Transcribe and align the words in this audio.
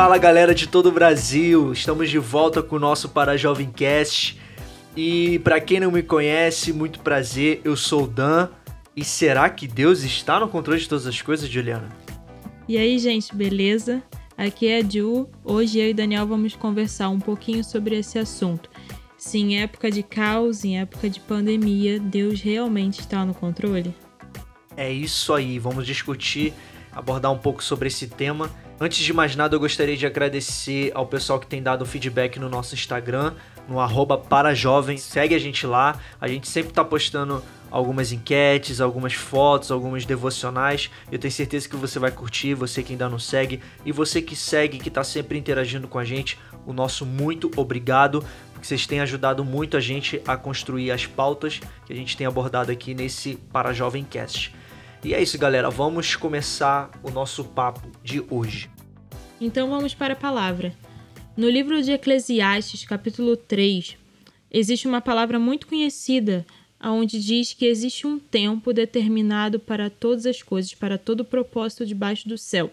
Fala 0.00 0.16
galera 0.16 0.54
de 0.54 0.66
todo 0.66 0.86
o 0.86 0.92
Brasil, 0.92 1.74
estamos 1.74 2.08
de 2.08 2.18
volta 2.18 2.62
com 2.62 2.76
o 2.76 2.78
nosso 2.78 3.10
Para 3.10 3.36
Jovem 3.36 3.70
Cast. 3.70 4.40
E 4.96 5.38
para 5.40 5.60
quem 5.60 5.78
não 5.78 5.92
me 5.92 6.02
conhece, 6.02 6.72
muito 6.72 7.00
prazer, 7.00 7.60
eu 7.64 7.76
sou 7.76 8.04
o 8.04 8.06
Dan. 8.06 8.48
E 8.96 9.04
será 9.04 9.50
que 9.50 9.68
Deus 9.68 10.02
está 10.02 10.40
no 10.40 10.48
controle 10.48 10.80
de 10.80 10.88
todas 10.88 11.06
as 11.06 11.20
coisas, 11.20 11.46
Juliana? 11.50 11.90
E 12.66 12.78
aí, 12.78 12.98
gente, 12.98 13.36
beleza? 13.36 14.02
Aqui 14.38 14.68
é 14.68 14.78
a 14.78 14.82
Ju. 14.82 15.28
Hoje 15.44 15.78
eu 15.78 15.90
e 15.90 15.92
Daniel 15.92 16.26
vamos 16.26 16.56
conversar 16.56 17.10
um 17.10 17.20
pouquinho 17.20 17.62
sobre 17.62 17.98
esse 17.98 18.18
assunto. 18.18 18.70
Se 19.18 19.36
em 19.36 19.60
época 19.60 19.90
de 19.90 20.02
caos, 20.02 20.64
em 20.64 20.80
época 20.80 21.10
de 21.10 21.20
pandemia, 21.20 22.00
Deus 22.00 22.40
realmente 22.40 23.00
está 23.00 23.22
no 23.22 23.34
controle? 23.34 23.94
É 24.78 24.90
isso 24.90 25.34
aí, 25.34 25.58
vamos 25.58 25.86
discutir, 25.86 26.54
abordar 26.90 27.30
um 27.30 27.38
pouco 27.38 27.62
sobre 27.62 27.88
esse 27.88 28.06
tema 28.06 28.50
Antes 28.82 29.04
de 29.04 29.12
mais 29.12 29.36
nada, 29.36 29.54
eu 29.54 29.60
gostaria 29.60 29.94
de 29.94 30.06
agradecer 30.06 30.90
ao 30.94 31.06
pessoal 31.06 31.38
que 31.38 31.46
tem 31.46 31.62
dado 31.62 31.84
feedback 31.84 32.40
no 32.40 32.48
nosso 32.48 32.74
Instagram, 32.74 33.34
no 33.68 33.78
arroba 33.78 34.16
parajovem. 34.16 34.96
Segue 34.96 35.34
a 35.34 35.38
gente 35.38 35.66
lá. 35.66 36.00
A 36.18 36.26
gente 36.26 36.48
sempre 36.48 36.70
está 36.70 36.82
postando 36.82 37.44
algumas 37.70 38.10
enquetes, 38.10 38.80
algumas 38.80 39.12
fotos, 39.12 39.70
algumas 39.70 40.06
devocionais. 40.06 40.90
Eu 41.12 41.18
tenho 41.18 41.30
certeza 41.30 41.68
que 41.68 41.76
você 41.76 41.98
vai 41.98 42.10
curtir, 42.10 42.54
você 42.54 42.82
que 42.82 42.92
ainda 42.92 43.06
não 43.06 43.18
segue. 43.18 43.60
E 43.84 43.92
você 43.92 44.22
que 44.22 44.34
segue, 44.34 44.78
que 44.78 44.88
está 44.88 45.04
sempre 45.04 45.36
interagindo 45.36 45.86
com 45.86 45.98
a 45.98 46.04
gente, 46.06 46.38
o 46.64 46.72
nosso 46.72 47.04
muito 47.04 47.50
obrigado. 47.56 48.24
Porque 48.54 48.66
vocês 48.66 48.86
têm 48.86 49.00
ajudado 49.00 49.44
muito 49.44 49.76
a 49.76 49.80
gente 49.80 50.22
a 50.26 50.38
construir 50.38 50.90
as 50.90 51.04
pautas 51.04 51.60
que 51.84 51.92
a 51.92 51.96
gente 51.96 52.16
tem 52.16 52.26
abordado 52.26 52.72
aqui 52.72 52.94
nesse 52.94 53.34
Para 53.52 53.74
Jovem 53.74 54.04
Cast. 54.04 54.58
E 55.02 55.14
é 55.14 55.22
isso, 55.22 55.38
galera. 55.38 55.70
Vamos 55.70 56.14
começar 56.14 56.90
o 57.02 57.10
nosso 57.10 57.42
papo 57.44 57.90
de 58.04 58.22
hoje. 58.28 58.70
Então 59.40 59.70
vamos 59.70 59.94
para 59.94 60.12
a 60.12 60.16
palavra. 60.16 60.74
No 61.34 61.48
livro 61.48 61.82
de 61.82 61.92
Eclesiastes, 61.92 62.84
capítulo 62.84 63.34
3, 63.34 63.96
existe 64.50 64.86
uma 64.86 65.00
palavra 65.00 65.38
muito 65.38 65.66
conhecida, 65.66 66.44
onde 66.82 67.18
diz 67.18 67.54
que 67.54 67.64
existe 67.64 68.06
um 68.06 68.18
tempo 68.18 68.74
determinado 68.74 69.58
para 69.58 69.88
todas 69.88 70.26
as 70.26 70.42
coisas, 70.42 70.74
para 70.74 70.98
todo 70.98 71.20
o 71.20 71.24
propósito 71.24 71.86
debaixo 71.86 72.28
do 72.28 72.36
céu. 72.36 72.70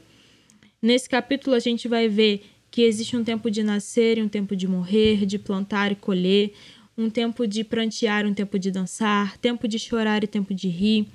Nesse 0.82 1.08
capítulo 1.08 1.56
a 1.56 1.60
gente 1.60 1.88
vai 1.88 2.10
ver 2.10 2.44
que 2.70 2.82
existe 2.82 3.16
um 3.16 3.24
tempo 3.24 3.50
de 3.50 3.64
nascer 3.64 4.18
e 4.18 4.22
um 4.22 4.28
tempo 4.28 4.54
de 4.54 4.68
morrer, 4.68 5.26
de 5.26 5.40
plantar 5.40 5.94
e 5.94 5.96
colher, 5.96 6.52
um 6.98 7.10
tempo 7.10 7.48
de 7.48 7.64
prantear, 7.64 8.26
um 8.26 8.34
tempo 8.34 8.60
de 8.60 8.70
dançar, 8.70 9.38
tempo 9.38 9.66
de 9.66 9.80
chorar 9.80 10.26
e 10.26 10.28
tempo 10.28 10.54
de 10.54 10.68
rir, 10.68 11.08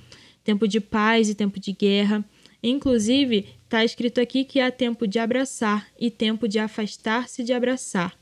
tempo 0.44 0.66
de 0.66 0.80
paz 0.80 1.28
e 1.28 1.34
tempo 1.34 1.58
de 1.58 1.72
guerra. 1.72 2.24
Inclusive, 2.62 3.46
está 3.64 3.84
escrito 3.84 4.20
aqui 4.20 4.44
que 4.44 4.60
há 4.60 4.70
tempo 4.70 5.06
de 5.06 5.18
abraçar 5.18 5.86
e 5.98 6.10
tempo 6.10 6.46
de 6.46 6.58
afastar-se 6.58 7.42
de 7.42 7.52
abraçar. 7.52 8.16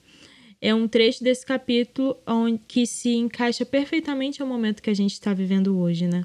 É 0.60 0.74
um 0.74 0.86
trecho 0.86 1.24
desse 1.24 1.44
capítulo 1.44 2.16
onde, 2.26 2.60
que 2.68 2.86
se 2.86 3.10
encaixa 3.14 3.64
perfeitamente 3.64 4.42
ao 4.42 4.48
momento 4.48 4.82
que 4.82 4.90
a 4.90 4.94
gente 4.94 5.12
está 5.12 5.32
vivendo 5.32 5.78
hoje, 5.78 6.06
né? 6.06 6.24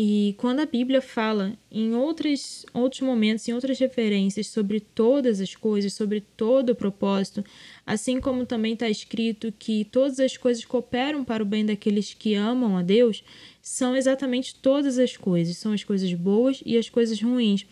E 0.00 0.36
quando 0.38 0.60
a 0.60 0.64
Bíblia 0.64 1.02
fala 1.02 1.58
em 1.72 1.92
outros, 1.92 2.64
outros 2.72 3.00
momentos, 3.00 3.48
em 3.48 3.52
outras 3.52 3.80
referências 3.80 4.46
sobre 4.46 4.78
todas 4.78 5.40
as 5.40 5.56
coisas, 5.56 5.92
sobre 5.92 6.20
todo 6.20 6.70
o 6.70 6.74
propósito, 6.76 7.44
assim 7.84 8.20
como 8.20 8.46
também 8.46 8.74
está 8.74 8.88
escrito 8.88 9.52
que 9.58 9.84
todas 9.86 10.20
as 10.20 10.36
coisas 10.36 10.64
cooperam 10.64 11.24
para 11.24 11.42
o 11.42 11.46
bem 11.46 11.66
daqueles 11.66 12.14
que 12.14 12.36
amam 12.36 12.76
a 12.76 12.82
Deus, 12.84 13.24
são 13.60 13.96
exatamente 13.96 14.54
todas 14.54 15.00
as 15.00 15.16
coisas, 15.16 15.56
são 15.56 15.72
as 15.72 15.82
coisas 15.82 16.14
boas 16.14 16.62
e 16.64 16.78
as 16.78 16.88
coisas 16.88 17.20
ruins. 17.20 17.66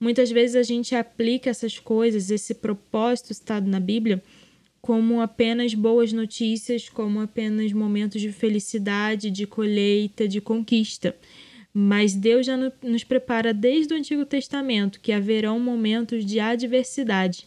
Muitas 0.00 0.28
vezes 0.28 0.56
a 0.56 0.64
gente 0.64 0.96
aplica 0.96 1.50
essas 1.50 1.78
coisas, 1.78 2.32
esse 2.32 2.52
propósito 2.52 3.32
citado 3.32 3.70
na 3.70 3.78
Bíblia, 3.78 4.20
como 4.82 5.20
apenas 5.20 5.72
boas 5.74 6.12
notícias, 6.12 6.88
como 6.88 7.20
apenas 7.20 7.72
momentos 7.72 8.20
de 8.20 8.32
felicidade, 8.32 9.30
de 9.30 9.46
colheita, 9.46 10.26
de 10.26 10.40
conquista. 10.40 11.14
Mas 11.72 12.14
Deus 12.14 12.46
já 12.46 12.56
nos 12.82 13.04
prepara 13.04 13.54
desde 13.54 13.94
o 13.94 13.96
Antigo 13.96 14.24
Testamento 14.24 15.00
que 15.00 15.12
haverão 15.12 15.60
momentos 15.60 16.24
de 16.24 16.40
adversidade 16.40 17.46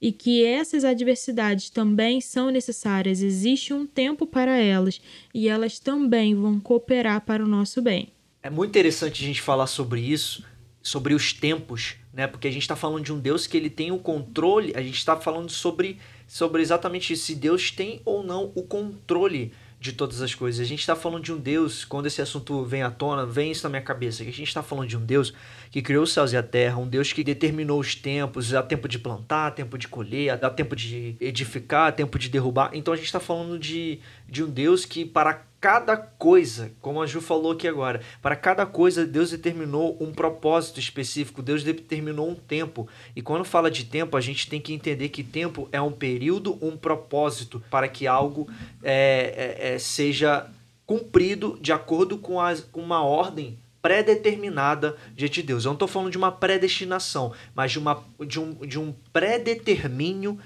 e 0.00 0.12
que 0.12 0.44
essas 0.44 0.84
adversidades 0.84 1.70
também 1.70 2.20
são 2.20 2.50
necessárias, 2.50 3.22
existe 3.22 3.72
um 3.72 3.86
tempo 3.86 4.26
para 4.26 4.56
elas 4.58 5.00
e 5.32 5.48
elas 5.48 5.78
também 5.78 6.34
vão 6.34 6.60
cooperar 6.60 7.22
para 7.22 7.42
o 7.42 7.48
nosso 7.48 7.80
bem. 7.80 8.12
É 8.42 8.50
muito 8.50 8.70
interessante 8.70 9.24
a 9.24 9.26
gente 9.26 9.40
falar 9.40 9.66
sobre 9.66 10.00
isso, 10.02 10.44
sobre 10.82 11.14
os 11.14 11.32
tempos, 11.32 11.96
né? 12.12 12.26
Porque 12.26 12.46
a 12.46 12.50
gente 12.50 12.62
está 12.62 12.76
falando 12.76 13.02
de 13.02 13.12
um 13.12 13.18
Deus 13.18 13.46
que 13.46 13.56
ele 13.56 13.70
tem 13.70 13.90
o 13.90 13.98
controle, 13.98 14.74
a 14.76 14.82
gente 14.82 14.98
está 14.98 15.16
falando 15.16 15.50
sobre, 15.50 15.98
sobre 16.28 16.60
exatamente 16.60 17.14
isso, 17.14 17.24
se 17.24 17.34
Deus 17.34 17.70
tem 17.70 18.02
ou 18.04 18.22
não 18.22 18.52
o 18.54 18.62
controle 18.62 19.52
de 19.84 19.92
todas 19.92 20.22
as 20.22 20.34
coisas. 20.34 20.62
A 20.62 20.64
gente 20.64 20.80
está 20.80 20.96
falando 20.96 21.22
de 21.22 21.30
um 21.30 21.38
Deus, 21.38 21.84
quando 21.84 22.06
esse 22.06 22.22
assunto 22.22 22.64
vem 22.64 22.82
à 22.82 22.90
tona, 22.90 23.26
vem 23.26 23.50
isso 23.50 23.64
na 23.64 23.68
minha 23.68 23.82
cabeça, 23.82 24.24
que 24.24 24.30
a 24.30 24.32
gente 24.32 24.48
está 24.48 24.62
falando 24.62 24.88
de 24.88 24.96
um 24.96 25.04
Deus 25.04 25.34
que 25.70 25.82
criou 25.82 26.04
os 26.04 26.12
céus 26.12 26.32
e 26.32 26.38
a 26.38 26.42
terra, 26.42 26.78
um 26.78 26.88
Deus 26.88 27.12
que 27.12 27.22
determinou 27.22 27.78
os 27.78 27.94
tempos, 27.94 28.54
há 28.54 28.62
tempo 28.62 28.88
de 28.88 28.98
plantar, 28.98 29.50
tempo 29.50 29.76
de 29.76 29.86
colher, 29.86 30.42
há 30.42 30.48
tempo 30.48 30.74
de 30.74 31.16
edificar, 31.20 31.92
tempo 31.92 32.18
de 32.18 32.30
derrubar. 32.30 32.70
Então 32.72 32.94
a 32.94 32.96
gente 32.96 33.04
está 33.04 33.20
falando 33.20 33.58
de, 33.58 34.00
de 34.34 34.42
um 34.42 34.50
Deus 34.50 34.84
que 34.84 35.04
para 35.04 35.44
cada 35.60 35.96
coisa, 35.96 36.72
como 36.80 37.00
a 37.00 37.06
Ju 37.06 37.20
falou 37.20 37.52
aqui 37.52 37.68
agora, 37.68 38.00
para 38.20 38.34
cada 38.34 38.66
coisa 38.66 39.06
Deus 39.06 39.30
determinou 39.30 39.96
um 40.00 40.12
propósito 40.12 40.80
específico, 40.80 41.40
Deus 41.40 41.62
determinou 41.62 42.28
um 42.28 42.34
tempo. 42.34 42.88
E 43.14 43.22
quando 43.22 43.44
fala 43.44 43.70
de 43.70 43.84
tempo, 43.84 44.16
a 44.16 44.20
gente 44.20 44.50
tem 44.50 44.60
que 44.60 44.74
entender 44.74 45.08
que 45.08 45.22
tempo 45.22 45.68
é 45.70 45.80
um 45.80 45.92
período, 45.92 46.58
um 46.60 46.76
propósito 46.76 47.62
para 47.70 47.86
que 47.86 48.08
algo 48.08 48.48
é, 48.82 49.56
é, 49.62 49.74
é, 49.74 49.78
seja 49.78 50.50
cumprido 50.84 51.56
de 51.62 51.72
acordo 51.72 52.18
com, 52.18 52.40
as, 52.40 52.60
com 52.60 52.82
uma 52.82 53.02
ordem 53.02 53.56
pré-determinada 53.80 54.96
diante 55.14 55.40
de 55.40 55.46
Deus. 55.46 55.64
Eu 55.64 55.68
não 55.70 55.74
estou 55.74 55.88
falando 55.88 56.10
de 56.10 56.18
uma 56.18 56.32
predestinação, 56.32 57.32
mas 57.54 57.70
de, 57.70 57.78
uma, 57.78 58.02
de 58.26 58.40
um, 58.40 58.54
de 58.66 58.78
um 58.78 58.92
pré-determínio 59.12 60.38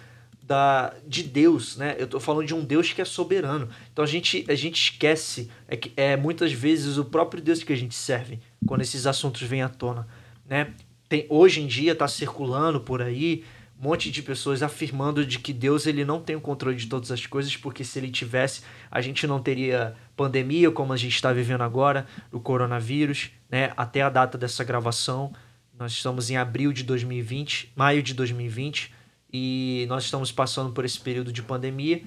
da, 0.49 0.95
de 1.07 1.23
Deus, 1.23 1.77
né? 1.77 1.95
Eu 1.99 2.07
estou 2.07 2.19
falando 2.19 2.47
de 2.47 2.55
um 2.55 2.65
Deus 2.65 2.91
que 2.91 3.03
é 3.03 3.05
soberano. 3.05 3.69
Então 3.93 4.03
a 4.03 4.09
gente, 4.09 4.47
a 4.49 4.55
gente 4.55 4.83
esquece 4.83 5.51
é 5.69 5.77
que 5.77 5.93
é 5.95 6.17
muitas 6.17 6.51
vezes 6.53 6.97
o 6.97 7.05
próprio 7.05 7.43
Deus 7.43 7.63
que 7.63 7.71
a 7.71 7.77
gente 7.77 7.95
serve 7.95 8.41
quando 8.67 8.81
esses 8.81 9.07
assuntos 9.07 9.43
vêm 9.43 9.61
à 9.61 9.69
tona, 9.69 10.09
né? 10.49 10.73
Tem, 11.07 11.27
hoje 11.29 11.61
em 11.61 11.67
dia 11.67 11.93
está 11.93 12.09
circulando 12.09 12.81
por 12.81 13.03
aí 13.03 13.45
um 13.79 13.85
monte 13.85 14.11
de 14.11 14.23
pessoas 14.23 14.63
afirmando 14.63 15.25
de 15.25 15.39
que 15.39 15.53
Deus 15.53 15.87
ele 15.87 16.05
não 16.05 16.21
tem 16.21 16.35
o 16.35 16.41
controle 16.41 16.77
de 16.77 16.87
todas 16.87 17.13
as 17.13 17.27
coisas, 17.27 17.55
porque 17.55 17.85
se 17.85 17.99
ele 17.99 18.11
tivesse, 18.11 18.63
a 18.91 19.03
gente 19.03 19.27
não 19.27 19.41
teria 19.41 19.95
pandemia 20.17 20.71
como 20.71 20.95
a 20.95 20.97
gente 20.97 21.15
está 21.15 21.31
vivendo 21.31 21.61
agora, 21.61 22.07
do 22.31 22.41
coronavírus, 22.41 23.31
né? 23.51 23.71
Até 23.77 24.01
a 24.01 24.09
data 24.09 24.39
dessa 24.39 24.65
gravação, 24.65 25.31
nós 25.79 25.93
estamos 25.93 26.31
em 26.31 26.39
abril 26.39 26.73
de 26.73 26.83
2020, 26.85 27.73
maio 27.77 28.03
de 28.03 28.15
2020, 28.15 28.97
e 29.33 29.87
nós 29.89 30.05
estamos 30.05 30.33
passando 30.33 30.73
por 30.73 30.85
esse 30.85 30.99
período 30.99 31.33
de 31.33 31.43
pandemia 31.43 32.03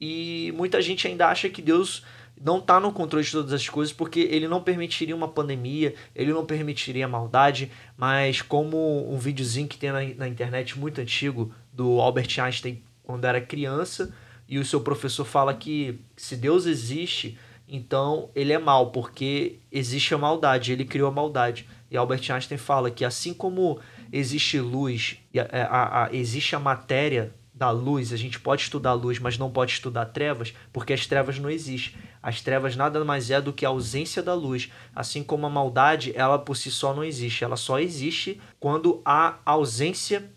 e 0.00 0.52
muita 0.56 0.80
gente 0.82 1.06
ainda 1.06 1.28
acha 1.28 1.48
que 1.48 1.62
Deus 1.62 2.04
não 2.40 2.58
está 2.58 2.80
no 2.80 2.92
controle 2.92 3.24
de 3.24 3.30
todas 3.30 3.52
as 3.52 3.68
coisas 3.68 3.92
porque 3.92 4.20
ele 4.20 4.48
não 4.48 4.62
permitiria 4.62 5.14
uma 5.14 5.28
pandemia, 5.28 5.94
ele 6.14 6.32
não 6.32 6.44
permitiria 6.44 7.06
maldade, 7.06 7.70
mas 7.96 8.42
como 8.42 9.12
um 9.12 9.16
videozinho 9.16 9.68
que 9.68 9.78
tem 9.78 9.92
na, 9.92 10.02
na 10.16 10.28
internet 10.28 10.78
muito 10.78 11.00
antigo 11.00 11.54
do 11.72 12.00
Albert 12.00 12.40
Einstein 12.40 12.82
quando 13.02 13.24
era 13.26 13.40
criança 13.40 14.12
e 14.48 14.58
o 14.58 14.64
seu 14.64 14.80
professor 14.80 15.24
fala 15.24 15.54
que 15.54 16.00
se 16.16 16.36
Deus 16.36 16.66
existe, 16.66 17.38
então 17.68 18.28
ele 18.34 18.52
é 18.52 18.58
mal 18.58 18.90
porque 18.90 19.60
existe 19.70 20.12
a 20.14 20.18
maldade, 20.18 20.72
ele 20.72 20.84
criou 20.84 21.08
a 21.08 21.12
maldade. 21.12 21.68
E 21.90 21.96
Albert 21.96 22.30
Einstein 22.30 22.58
fala 22.58 22.90
que 22.90 23.04
assim 23.04 23.32
como 23.32 23.78
existe 24.12 24.60
luz, 24.60 25.18
a, 25.34 25.56
a, 25.56 26.04
a, 26.04 26.14
existe 26.14 26.54
a 26.54 26.60
matéria 26.60 27.34
da 27.54 27.70
luz, 27.70 28.12
a 28.12 28.16
gente 28.16 28.40
pode 28.40 28.62
estudar 28.62 28.90
a 28.90 28.94
luz, 28.94 29.18
mas 29.18 29.38
não 29.38 29.50
pode 29.50 29.72
estudar 29.72 30.06
trevas, 30.06 30.52
porque 30.72 30.92
as 30.92 31.06
trevas 31.06 31.38
não 31.38 31.48
existem. 31.50 31.94
As 32.22 32.40
trevas 32.40 32.76
nada 32.76 33.04
mais 33.04 33.30
é 33.30 33.40
do 33.40 33.52
que 33.52 33.64
a 33.64 33.68
ausência 33.68 34.22
da 34.22 34.34
luz. 34.34 34.70
Assim 34.94 35.22
como 35.22 35.46
a 35.46 35.50
maldade, 35.50 36.12
ela 36.14 36.38
por 36.38 36.56
si 36.56 36.70
só 36.70 36.94
não 36.94 37.04
existe. 37.04 37.44
Ela 37.44 37.56
só 37.56 37.78
existe 37.78 38.40
quando 38.58 39.00
há 39.04 39.38
ausência 39.44 40.30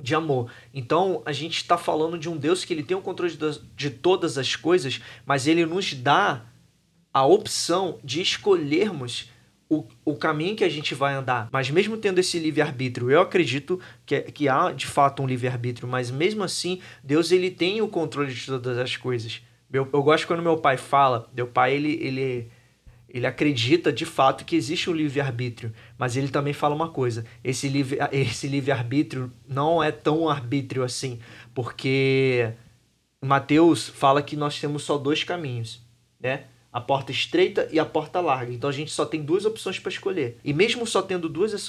de 0.00 0.14
amor. 0.14 0.50
Então 0.72 1.22
a 1.24 1.32
gente 1.32 1.56
está 1.56 1.76
falando 1.76 2.18
de 2.18 2.28
um 2.28 2.36
Deus 2.36 2.64
que 2.64 2.72
ele 2.72 2.82
tem 2.82 2.96
o 2.96 3.02
controle 3.02 3.36
de 3.76 3.90
todas 3.90 4.38
as 4.38 4.56
coisas, 4.56 5.00
mas 5.24 5.46
ele 5.46 5.66
nos 5.66 5.94
dá 5.94 6.44
a 7.12 7.26
opção 7.26 7.98
de 8.02 8.20
escolhermos 8.20 9.30
o, 9.72 9.86
o 10.04 10.14
caminho 10.14 10.54
que 10.54 10.64
a 10.64 10.68
gente 10.68 10.94
vai 10.94 11.14
andar. 11.14 11.48
Mas 11.50 11.70
mesmo 11.70 11.96
tendo 11.96 12.18
esse 12.18 12.38
livre-arbítrio, 12.38 13.10
eu 13.10 13.22
acredito 13.22 13.80
que, 14.04 14.20
que 14.20 14.46
há 14.46 14.70
de 14.70 14.86
fato 14.86 15.22
um 15.22 15.26
livre-arbítrio, 15.26 15.88
mas 15.88 16.10
mesmo 16.10 16.44
assim, 16.44 16.78
Deus 17.02 17.32
ele 17.32 17.50
tem 17.50 17.80
o 17.80 17.88
controle 17.88 18.34
de 18.34 18.44
todas 18.44 18.76
as 18.76 18.98
coisas. 18.98 19.40
Eu, 19.72 19.88
eu 19.90 20.02
gosto 20.02 20.26
quando 20.26 20.42
meu 20.42 20.58
pai 20.58 20.76
fala, 20.76 21.30
meu 21.34 21.46
pai 21.46 21.74
ele, 21.74 21.98
ele, 22.02 22.50
ele 23.08 23.26
acredita 23.26 23.90
de 23.90 24.04
fato 24.04 24.44
que 24.44 24.54
existe 24.54 24.90
um 24.90 24.92
livre-arbítrio, 24.92 25.72
mas 25.96 26.18
ele 26.18 26.28
também 26.28 26.52
fala 26.52 26.74
uma 26.74 26.90
coisa: 26.90 27.24
esse 27.42 27.66
livre 27.66 27.98
esse 28.12 28.46
livre-arbítrio 28.48 29.32
não 29.48 29.82
é 29.82 29.90
tão 29.90 30.28
arbítrio 30.28 30.84
assim, 30.84 31.18
porque 31.54 32.52
Mateus 33.22 33.88
fala 33.88 34.22
que 34.22 34.36
nós 34.36 34.60
temos 34.60 34.82
só 34.82 34.98
dois 34.98 35.24
caminhos, 35.24 35.80
né? 36.20 36.44
A 36.72 36.80
porta 36.80 37.12
estreita 37.12 37.68
e 37.70 37.78
a 37.78 37.84
porta 37.84 38.20
larga. 38.20 38.52
Então 38.52 38.70
a 38.70 38.72
gente 38.72 38.90
só 38.90 39.04
tem 39.04 39.22
duas 39.22 39.44
opções 39.44 39.78
para 39.78 39.90
escolher. 39.90 40.38
E 40.42 40.52
mesmo 40.52 40.86
só 40.86 41.02
tendo 41.02 41.28
duas 41.28 41.68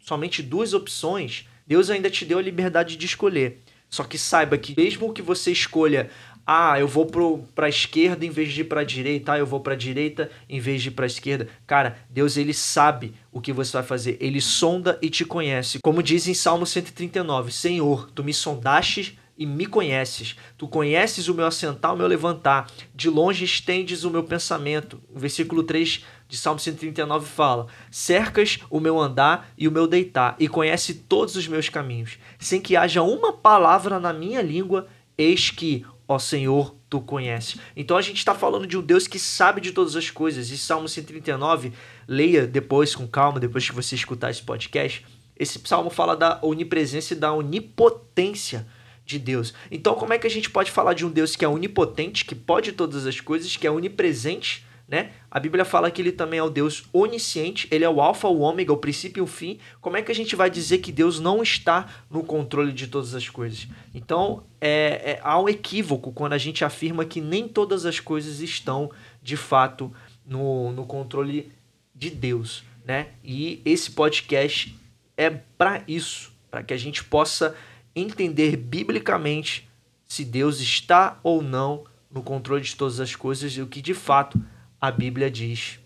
somente 0.00 0.42
duas 0.42 0.74
opções, 0.74 1.48
Deus 1.66 1.88
ainda 1.88 2.10
te 2.10 2.24
deu 2.24 2.38
a 2.38 2.42
liberdade 2.42 2.96
de 2.96 3.06
escolher. 3.06 3.62
Só 3.88 4.04
que 4.04 4.18
saiba 4.18 4.58
que 4.58 4.74
mesmo 4.76 5.12
que 5.12 5.22
você 5.22 5.50
escolha 5.50 6.10
ah, 6.46 6.78
eu 6.78 6.86
vou 6.86 7.06
para 7.54 7.66
a 7.66 7.68
esquerda 7.68 8.24
em 8.26 8.30
vez 8.30 8.52
de 8.52 8.60
ir 8.60 8.64
para 8.64 8.82
a 8.82 8.84
direita, 8.84 9.32
ah, 9.32 9.38
eu 9.38 9.46
vou 9.46 9.60
para 9.60 9.72
a 9.72 9.76
direita 9.76 10.30
em 10.48 10.60
vez 10.60 10.82
de 10.82 10.88
ir 10.88 10.90
para 10.92 11.06
a 11.06 11.06
esquerda. 11.06 11.48
Cara, 11.66 11.96
Deus 12.10 12.36
ele 12.36 12.52
sabe 12.52 13.14
o 13.32 13.40
que 13.40 13.52
você 13.52 13.72
vai 13.72 13.82
fazer, 13.82 14.18
ele 14.20 14.40
sonda 14.40 14.98
e 15.00 15.08
te 15.08 15.24
conhece. 15.24 15.78
Como 15.82 16.02
diz 16.02 16.28
em 16.28 16.34
Salmo 16.34 16.66
139, 16.66 17.50
Senhor, 17.50 18.10
tu 18.10 18.22
me 18.22 18.34
sondastes 18.34 19.14
e 19.36 19.46
me 19.46 19.66
conheces. 19.66 20.36
Tu 20.56 20.66
conheces 20.68 21.28
o 21.28 21.34
meu 21.34 21.46
assentar, 21.46 21.92
o 21.92 21.96
meu 21.96 22.06
levantar. 22.06 22.70
De 22.94 23.10
longe 23.10 23.44
estendes 23.44 24.04
o 24.04 24.10
meu 24.10 24.22
pensamento. 24.22 25.00
O 25.14 25.18
versículo 25.18 25.62
3 25.62 26.04
de 26.28 26.36
Salmo 26.36 26.60
139 26.60 27.26
fala: 27.26 27.66
Cercas 27.90 28.58
o 28.70 28.80
meu 28.80 28.98
andar 28.98 29.52
e 29.58 29.68
o 29.68 29.72
meu 29.72 29.86
deitar, 29.86 30.36
e 30.38 30.48
conhece 30.48 30.94
todos 30.94 31.36
os 31.36 31.48
meus 31.48 31.68
caminhos. 31.68 32.18
Sem 32.38 32.60
que 32.60 32.76
haja 32.76 33.02
uma 33.02 33.32
palavra 33.32 33.98
na 33.98 34.12
minha 34.12 34.40
língua, 34.40 34.86
eis 35.18 35.50
que 35.50 35.84
ó 36.06 36.18
Senhor, 36.18 36.74
tu 36.88 37.00
conheces. 37.00 37.58
Então 37.74 37.96
a 37.96 38.02
gente 38.02 38.18
está 38.18 38.34
falando 38.34 38.66
de 38.66 38.76
um 38.76 38.82
Deus 38.82 39.06
que 39.06 39.18
sabe 39.18 39.60
de 39.60 39.72
todas 39.72 39.96
as 39.96 40.10
coisas. 40.10 40.50
E 40.50 40.58
Salmo 40.58 40.88
139, 40.88 41.72
leia 42.06 42.46
depois 42.46 42.94
com 42.94 43.06
calma, 43.06 43.40
depois 43.40 43.68
que 43.68 43.74
você 43.74 43.94
escutar 43.94 44.30
esse 44.30 44.42
podcast. 44.42 45.04
Esse 45.36 45.60
salmo 45.64 45.90
fala 45.90 46.16
da 46.16 46.38
onipresença 46.42 47.14
e 47.14 47.16
da 47.16 47.32
onipotência 47.32 48.66
de 49.04 49.18
Deus. 49.18 49.52
Então, 49.70 49.94
como 49.94 50.12
é 50.12 50.18
que 50.18 50.26
a 50.26 50.30
gente 50.30 50.50
pode 50.50 50.70
falar 50.70 50.94
de 50.94 51.04
um 51.04 51.10
Deus 51.10 51.36
que 51.36 51.44
é 51.44 51.48
onipotente, 51.48 52.24
que 52.24 52.34
pode 52.34 52.72
todas 52.72 53.06
as 53.06 53.20
coisas, 53.20 53.56
que 53.56 53.66
é 53.66 53.70
onipresente, 53.70 54.64
né? 54.86 55.12
A 55.30 55.40
Bíblia 55.40 55.64
fala 55.64 55.90
que 55.90 56.02
ele 56.02 56.12
também 56.12 56.38
é 56.38 56.42
o 56.42 56.50
Deus 56.50 56.84
onisciente, 56.92 57.66
ele 57.70 57.84
é 57.84 57.88
o 57.88 58.00
alfa, 58.00 58.28
o 58.28 58.40
ômega, 58.40 58.72
o 58.72 58.76
princípio 58.76 59.20
e 59.20 59.24
o 59.24 59.26
fim. 59.26 59.58
Como 59.80 59.96
é 59.96 60.02
que 60.02 60.12
a 60.12 60.14
gente 60.14 60.36
vai 60.36 60.50
dizer 60.50 60.78
que 60.78 60.92
Deus 60.92 61.18
não 61.18 61.42
está 61.42 61.88
no 62.10 62.22
controle 62.22 62.72
de 62.72 62.86
todas 62.86 63.14
as 63.14 63.28
coisas? 63.28 63.66
Então, 63.94 64.44
é, 64.60 65.12
é, 65.12 65.20
há 65.22 65.40
um 65.40 65.48
equívoco 65.48 66.12
quando 66.12 66.34
a 66.34 66.38
gente 66.38 66.64
afirma 66.64 67.04
que 67.04 67.20
nem 67.20 67.48
todas 67.48 67.86
as 67.86 67.98
coisas 67.98 68.40
estão, 68.40 68.90
de 69.22 69.36
fato, 69.36 69.90
no, 70.24 70.70
no 70.72 70.84
controle 70.84 71.50
de 71.94 72.10
Deus, 72.10 72.62
né? 72.84 73.08
E 73.22 73.62
esse 73.64 73.90
podcast 73.90 74.78
é 75.16 75.30
para 75.30 75.82
isso, 75.88 76.30
para 76.50 76.62
que 76.62 76.74
a 76.74 76.78
gente 76.78 77.02
possa 77.04 77.56
entender 77.94 78.56
biblicamente 78.56 79.68
se 80.06 80.24
Deus 80.24 80.60
está 80.60 81.18
ou 81.22 81.42
não 81.42 81.84
no 82.10 82.22
controle 82.22 82.62
de 82.62 82.76
todas 82.76 83.00
as 83.00 83.16
coisas 83.16 83.52
e 83.52 83.60
o 83.60 83.66
que 83.66 83.82
de 83.82 83.94
fato 83.94 84.40
a 84.80 84.90
Bíblia 84.90 85.30
diz. 85.30 85.78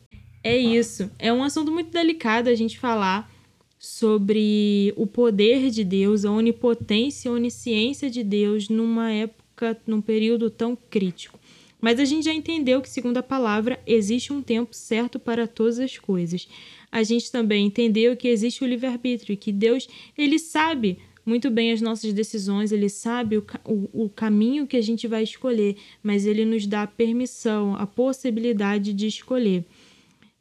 É 0.42 0.56
isso. 0.56 1.10
É 1.18 1.32
um 1.32 1.42
assunto 1.42 1.70
muito 1.70 1.90
delicado 1.90 2.48
a 2.48 2.54
gente 2.54 2.78
falar 2.78 3.30
sobre 3.78 4.92
o 4.96 5.06
poder 5.06 5.70
de 5.70 5.84
Deus, 5.84 6.24
a 6.24 6.30
onipotência 6.30 7.30
a 7.30 7.34
onisciência 7.34 8.10
de 8.10 8.24
Deus 8.24 8.68
numa 8.68 9.10
época, 9.12 9.80
num 9.86 10.00
período 10.00 10.50
tão 10.50 10.76
crítico. 10.76 11.38
Mas 11.80 12.00
a 12.00 12.04
gente 12.04 12.24
já 12.24 12.32
entendeu 12.32 12.82
que, 12.82 12.90
segundo 12.90 13.18
a 13.18 13.22
palavra, 13.22 13.78
existe 13.86 14.32
um 14.32 14.42
tempo 14.42 14.74
certo 14.74 15.18
para 15.18 15.46
todas 15.46 15.78
as 15.78 15.96
coisas. 15.96 16.48
A 16.90 17.02
gente 17.04 17.30
também 17.30 17.66
entendeu 17.66 18.16
que 18.16 18.26
existe 18.26 18.64
o 18.64 18.66
livre-arbítrio, 18.66 19.36
que 19.36 19.52
Deus, 19.52 19.88
ele 20.16 20.38
sabe 20.38 20.98
muito 21.28 21.50
bem 21.50 21.70
as 21.70 21.82
nossas 21.82 22.12
decisões, 22.12 22.72
ele 22.72 22.88
sabe 22.88 23.36
o, 23.36 23.44
o, 23.64 24.04
o 24.04 24.08
caminho 24.08 24.66
que 24.66 24.76
a 24.76 24.80
gente 24.80 25.06
vai 25.06 25.22
escolher, 25.22 25.76
mas 26.02 26.24
ele 26.24 26.44
nos 26.44 26.66
dá 26.66 26.84
a 26.84 26.86
permissão, 26.86 27.76
a 27.76 27.86
possibilidade 27.86 28.94
de 28.94 29.06
escolher. 29.06 29.64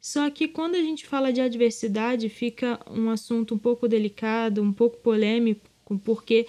Só 0.00 0.30
que 0.30 0.48
quando 0.48 0.76
a 0.76 0.82
gente 0.82 1.06
fala 1.06 1.32
de 1.32 1.40
adversidade, 1.42 2.30
fica 2.30 2.80
um 2.90 3.10
assunto 3.10 3.54
um 3.54 3.58
pouco 3.58 3.86
delicado, 3.86 4.62
um 4.62 4.72
pouco 4.72 4.96
polêmico, 4.98 5.60
porque 6.02 6.46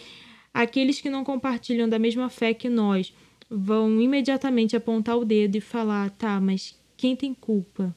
aqueles 0.53 1.01
que 1.01 1.09
não 1.09 1.25
compartilham 1.25 1.89
da 1.89 1.99
mesma 1.99 2.29
fé 2.29 2.53
que 2.53 2.69
nós 2.69 3.13
vão 3.49 3.99
imediatamente 3.99 4.75
apontar 4.75 5.17
o 5.17 5.25
dedo 5.25 5.57
e 5.57 5.61
falar: 5.61 6.11
tá, 6.11 6.39
mas 6.39 6.79
quem 6.95 7.15
tem 7.15 7.33
culpa? 7.33 7.93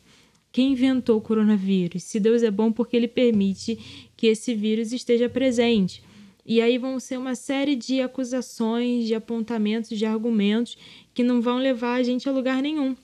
Quem 0.50 0.72
inventou 0.72 1.18
o 1.18 1.20
coronavírus? 1.22 2.02
Se 2.02 2.18
Deus 2.18 2.42
é 2.42 2.50
bom, 2.50 2.72
porque 2.72 2.96
ele 2.96 3.08
permite 3.08 3.78
que 4.16 4.26
esse 4.26 4.54
vírus 4.54 4.92
esteja 4.92 5.28
presente. 5.28 6.02
E 6.44 6.60
aí 6.60 6.76
vão 6.76 6.98
ser 6.98 7.18
uma 7.18 7.34
série 7.34 7.76
de 7.76 8.00
acusações, 8.00 9.06
de 9.06 9.14
apontamentos, 9.14 9.96
de 9.96 10.04
argumentos 10.04 10.76
que 11.14 11.22
não 11.22 11.40
vão 11.40 11.58
levar 11.58 11.94
a 11.94 12.02
gente 12.02 12.28
a 12.28 12.32
lugar 12.32 12.60
nenhum. 12.60 12.96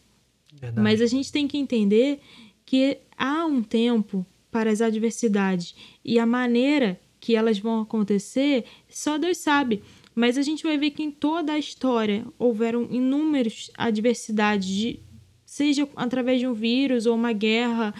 Verdade. 0.52 0.80
Mas 0.82 1.00
a 1.00 1.06
gente 1.06 1.30
tem 1.30 1.46
que 1.46 1.56
entender 1.56 2.20
que 2.66 2.98
há 3.16 3.46
um 3.46 3.62
tempo 3.62 4.26
para 4.50 4.70
as 4.70 4.80
adversidades 4.80 5.74
e 6.04 6.18
a 6.18 6.26
maneira 6.26 6.98
que 7.20 7.34
elas 7.34 7.58
vão 7.58 7.80
acontecer, 7.80 8.64
só 8.88 9.18
Deus 9.18 9.38
sabe. 9.38 9.82
Mas 10.14 10.36
a 10.36 10.42
gente 10.42 10.64
vai 10.64 10.76
ver 10.76 10.90
que 10.90 11.02
em 11.02 11.10
toda 11.10 11.52
a 11.52 11.58
história 11.58 12.26
houveram 12.38 12.88
inúmeras 12.90 13.70
adversidades, 13.76 14.68
de, 14.68 15.00
seja 15.46 15.88
através 15.94 16.40
de 16.40 16.46
um 16.46 16.54
vírus 16.54 17.06
ou 17.06 17.14
uma 17.14 17.32
guerra, 17.32 17.94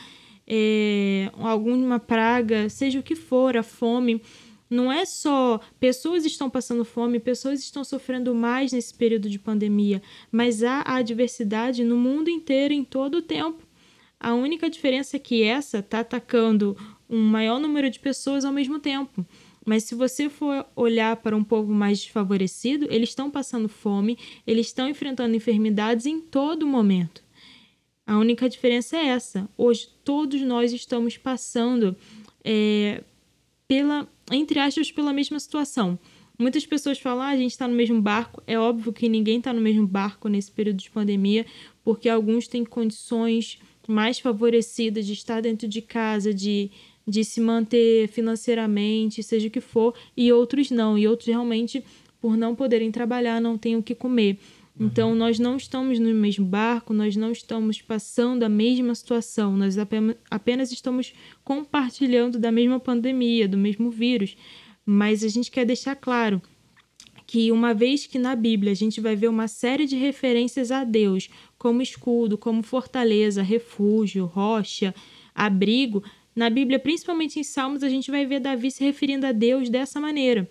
é, 0.47 1.31
alguma 1.35 2.01
praga, 2.01 2.69
seja 2.69 2.99
o 2.99 3.03
que 3.03 3.15
for, 3.15 3.57
a 3.57 3.63
fome 3.63 4.21
não 4.71 4.93
é 4.93 5.05
só 5.05 5.61
pessoas 5.81 6.25
estão 6.25 6.51
passando 6.51 6.85
fome, 6.85 7.19
pessoas 7.19 7.61
estão 7.61 7.83
sofrendo 7.85 8.35
mais 8.35 8.73
nesse 8.73 8.95
período 8.95 9.29
de 9.29 9.39
pandemia, 9.39 10.03
mas 10.31 10.63
há 10.63 10.83
a 10.83 10.97
adversidade 10.97 11.85
no 11.85 11.97
mundo 11.97 12.29
inteiro 12.29 12.75
em 12.75 12.85
todo 12.85 13.17
o 13.17 13.23
tempo. 13.23 13.67
A 14.21 14.35
única 14.35 14.69
diferença 14.69 15.17
é 15.17 15.21
que 15.21 15.43
essa 15.43 15.79
está 15.79 16.01
atacando 16.01 16.77
um 17.09 17.23
maior 17.23 17.59
número 17.59 17.89
de 17.89 18.01
pessoas 18.01 18.45
ao 18.45 18.53
mesmo 18.53 18.79
tempo. 18.79 19.25
Mas 19.65 19.85
se 19.85 19.95
você 19.95 20.29
for 20.29 20.67
olhar 20.75 21.17
para 21.17 21.37
um 21.37 21.45
povo 21.45 21.73
mais 21.73 22.01
desfavorecido, 22.01 22.87
eles 22.91 23.11
estão 23.11 23.31
passando 23.31 23.69
fome, 23.69 24.19
eles 24.47 24.69
estão 24.69 24.89
enfrentando 24.89 25.37
enfermidades 25.37 26.07
em 26.07 26.21
todo 26.21 26.67
momento. 26.67 27.23
A 28.07 28.17
única 28.17 28.49
diferença 28.49 28.97
é 28.97 29.09
essa. 29.09 29.49
Hoje 29.59 29.89
todos 30.03 30.41
nós 30.41 30.73
estamos 30.73 31.19
passando 31.19 31.95
é, 32.43 33.05
pela, 33.69 34.09
entre 34.33 34.59
aspas, 34.59 34.91
pela 34.91 35.13
mesma 35.13 35.39
situação. 35.39 35.99
Muitas 36.39 36.65
pessoas 36.65 36.99
falam, 36.99 37.23
ah, 37.23 37.29
a 37.29 37.37
gente 37.37 37.51
está 37.51 37.69
no 37.69 37.75
mesmo 37.75 38.01
barco. 38.01 38.43
É 38.47 38.59
óbvio 38.59 38.93
que 38.93 39.09
ninguém 39.09 39.39
está 39.39 39.53
no 39.53 39.61
mesmo 39.61 39.87
barco 39.87 40.29
nesse 40.29 40.51
período 40.51 40.79
de 40.79 40.91
pandemia, 40.91 41.45
porque 41.85 42.09
alguns 42.09 42.49
têm 42.49 42.65
condições 42.65 43.59
mais 43.87 44.19
favorecidas 44.19 45.05
de 45.05 45.13
estar 45.13 45.43
dentro 45.43 45.67
de 45.67 45.83
casa, 45.83 46.33
de, 46.33 46.71
de 47.07 47.25
se 47.25 47.41
manter 47.41 48.09
financeiramente, 48.09 49.23
seja 49.23 49.49
o 49.49 49.51
que 49.51 49.61
for, 49.61 49.95
e 50.17 50.33
outros 50.33 50.71
não. 50.71 50.97
E 50.97 51.09
outros 51.09 51.29
realmente, 51.29 51.83
por 52.21 52.37
não 52.37 52.55
poderem 52.55 52.91
trabalhar, 52.91 53.41
não 53.41 53.59
têm 53.59 53.77
o 53.77 53.83
que 53.83 53.95
comer. 53.95 54.39
Então, 54.79 55.15
nós 55.15 55.39
não 55.39 55.57
estamos 55.57 55.99
no 55.99 56.15
mesmo 56.15 56.47
barco, 56.47 56.95
nós 56.95 57.17
não 57.17 57.33
estamos 57.33 57.83
passando 57.83 58.45
a 58.45 58.49
mesma 58.49 58.95
situação, 58.95 59.57
nós 59.57 59.77
apenas 60.31 60.71
estamos 60.71 61.13
compartilhando 61.43 62.39
da 62.39 62.53
mesma 62.53 62.79
pandemia, 62.79 63.49
do 63.49 63.59
mesmo 63.59 63.91
vírus. 63.91 64.37
Mas 64.87 65.25
a 65.25 65.29
gente 65.29 65.51
quer 65.51 65.65
deixar 65.65 65.97
claro 65.97 66.41
que, 67.27 67.51
uma 67.51 67.75
vez 67.75 68.07
que 68.07 68.19
na 68.19 68.35
Bíblia 68.37 68.73
a 68.73 68.77
gente 68.77 69.01
vai 69.01 69.17
ver 69.17 69.29
uma 69.29 69.49
série 69.49 69.85
de 69.85 69.97
referências 69.97 70.71
a 70.71 70.85
Deus, 70.85 71.29
como 71.59 71.83
escudo, 71.83 72.39
como 72.39 72.63
fortaleza, 72.63 73.43
refúgio, 73.43 74.25
rocha, 74.25 74.95
abrigo, 75.35 76.03
na 76.35 76.49
Bíblia, 76.49 76.79
principalmente 76.79 77.41
em 77.41 77.43
Salmos, 77.43 77.83
a 77.83 77.89
gente 77.89 78.13
vai 78.13 78.25
ver 78.25 78.39
Davi 78.39 78.71
se 78.71 78.85
referindo 78.85 79.27
a 79.27 79.33
Deus 79.33 79.69
dessa 79.69 80.01
maneira. 80.01 80.49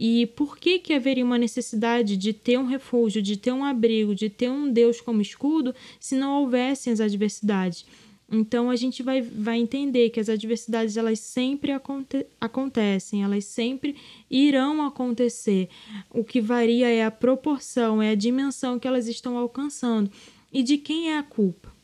E 0.00 0.26
por 0.26 0.56
que, 0.56 0.78
que 0.78 0.94
haveria 0.94 1.24
uma 1.24 1.36
necessidade 1.36 2.16
de 2.16 2.32
ter 2.32 2.56
um 2.56 2.66
refúgio, 2.66 3.20
de 3.20 3.36
ter 3.36 3.50
um 3.50 3.64
abrigo, 3.64 4.14
de 4.14 4.30
ter 4.30 4.48
um 4.48 4.72
Deus 4.72 5.00
como 5.00 5.20
escudo, 5.20 5.74
se 5.98 6.14
não 6.14 6.40
houvessem 6.40 6.92
as 6.92 7.00
adversidades? 7.00 7.84
Então 8.30 8.70
a 8.70 8.76
gente 8.76 9.02
vai, 9.02 9.20
vai 9.20 9.58
entender 9.58 10.10
que 10.10 10.20
as 10.20 10.28
adversidades 10.28 10.96
elas 10.96 11.18
sempre 11.18 11.72
aconte 11.72 12.26
acontecem, 12.40 13.24
elas 13.24 13.46
sempre 13.46 13.96
irão 14.30 14.86
acontecer. 14.86 15.68
O 16.10 16.22
que 16.22 16.40
varia 16.40 16.88
é 16.88 17.04
a 17.04 17.10
proporção, 17.10 18.00
é 18.00 18.10
a 18.10 18.14
dimensão 18.14 18.78
que 18.78 18.86
elas 18.86 19.08
estão 19.08 19.36
alcançando. 19.36 20.12
E 20.52 20.62
de 20.62 20.78
quem 20.78 21.10
é 21.10 21.18
a 21.18 21.22
culpa? 21.24 21.74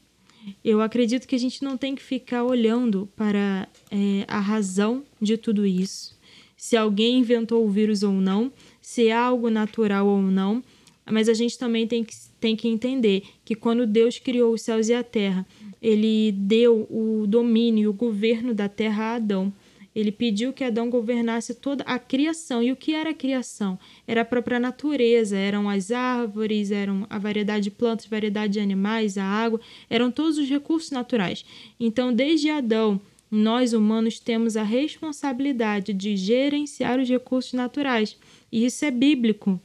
Eu 0.63 0.83
acredito 0.83 1.27
que 1.27 1.35
a 1.35 1.39
gente 1.39 1.65
não 1.65 1.77
tem 1.77 1.95
que 1.95 2.03
ficar 2.03 2.45
olhando 2.45 3.09
para 3.17 3.67
é, 3.91 4.25
a 4.29 4.39
razão 4.39 5.03
de 5.21 5.39
tudo 5.39 5.67
isso 5.67 6.14
se 6.57 6.77
alguém 6.77 7.19
inventou 7.19 7.65
o 7.65 7.71
vírus 7.71 8.03
ou 8.03 8.13
não, 8.13 8.53
se 8.81 9.09
é 9.09 9.13
algo 9.13 9.51
natural 9.51 10.07
ou 10.07 10.23
não, 10.23 10.63
Mas 11.11 11.29
a 11.29 11.35
gente 11.35 11.59
também 11.59 11.87
tem 11.87 12.03
que, 12.03 12.15
tem 12.41 12.57
que 12.57 12.69
entender 12.69 13.25
que 13.45 13.55
quando 13.55 13.87
Deus 13.87 14.19
criou 14.19 14.55
os 14.55 14.63
céus 14.63 14.89
e 14.89 14.95
a 14.95 15.03
terra, 15.03 15.47
ele 15.83 16.33
deu 16.33 16.87
o 16.91 17.27
domínio, 17.27 17.91
o 17.91 17.93
governo 17.93 18.55
da 18.55 18.69
terra 18.69 19.05
a 19.05 19.15
Adão. 19.17 19.53
Ele 19.95 20.11
pediu 20.11 20.53
que 20.53 20.65
Adão 20.65 20.91
governasse 20.91 21.55
toda 21.55 21.85
a 21.85 21.99
criação. 21.99 22.63
E 22.63 22.73
o 22.73 22.77
que 22.77 22.95
era 22.95 23.11
a 23.11 23.15
criação? 23.15 23.79
Era 24.09 24.23
a 24.23 24.25
própria 24.25 24.59
natureza, 24.59 25.37
eram 25.37 25.69
as 25.69 25.93
árvores, 25.93 26.73
eram 26.73 27.07
a 27.09 27.19
variedade 27.19 27.65
de 27.65 27.71
plantas, 27.71 28.07
variedade 28.07 28.55
de 28.55 28.61
animais, 28.61 29.17
a 29.17 29.25
água, 29.25 29.61
eram 29.89 30.11
todos 30.11 30.37
os 30.37 30.49
recursos 30.49 30.91
naturais. 30.91 31.45
Então, 31.79 32.13
desde 32.13 32.51
Adão, 32.51 33.01
nós 33.35 33.73
humanos 33.73 34.21
temos 34.21 34.57
a 34.57 34.63
responsabilidade 34.63 35.93
de 35.93 36.17
gerenciar 36.17 37.01
os 37.01 37.09
recursos 37.09 37.53
naturais. 37.53 38.17
E 38.51 38.65
isso 38.65 38.85
é 38.85 38.93
bíblico. 38.93 39.61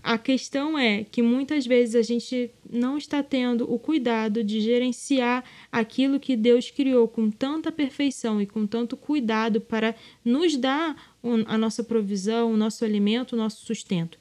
A 0.00 0.16
questão 0.16 0.78
é 0.78 1.02
que 1.02 1.20
muitas 1.20 1.66
vezes 1.66 1.96
a 1.96 2.02
gente 2.02 2.48
não 2.70 2.96
está 2.96 3.24
tendo 3.24 3.68
o 3.72 3.76
cuidado 3.80 4.44
de 4.44 4.60
gerenciar 4.60 5.42
aquilo 5.72 6.20
que 6.20 6.36
Deus 6.36 6.70
criou 6.70 7.08
com 7.08 7.28
tanta 7.28 7.72
perfeição 7.72 8.40
e 8.40 8.46
com 8.46 8.64
tanto 8.64 8.96
cuidado 8.96 9.60
para 9.60 9.92
nos 10.24 10.56
dar 10.56 11.16
a 11.46 11.58
nossa 11.58 11.82
provisão, 11.82 12.52
o 12.52 12.56
nosso 12.56 12.84
alimento, 12.84 13.32
o 13.32 13.36
nosso 13.36 13.66
sustento. 13.66 14.16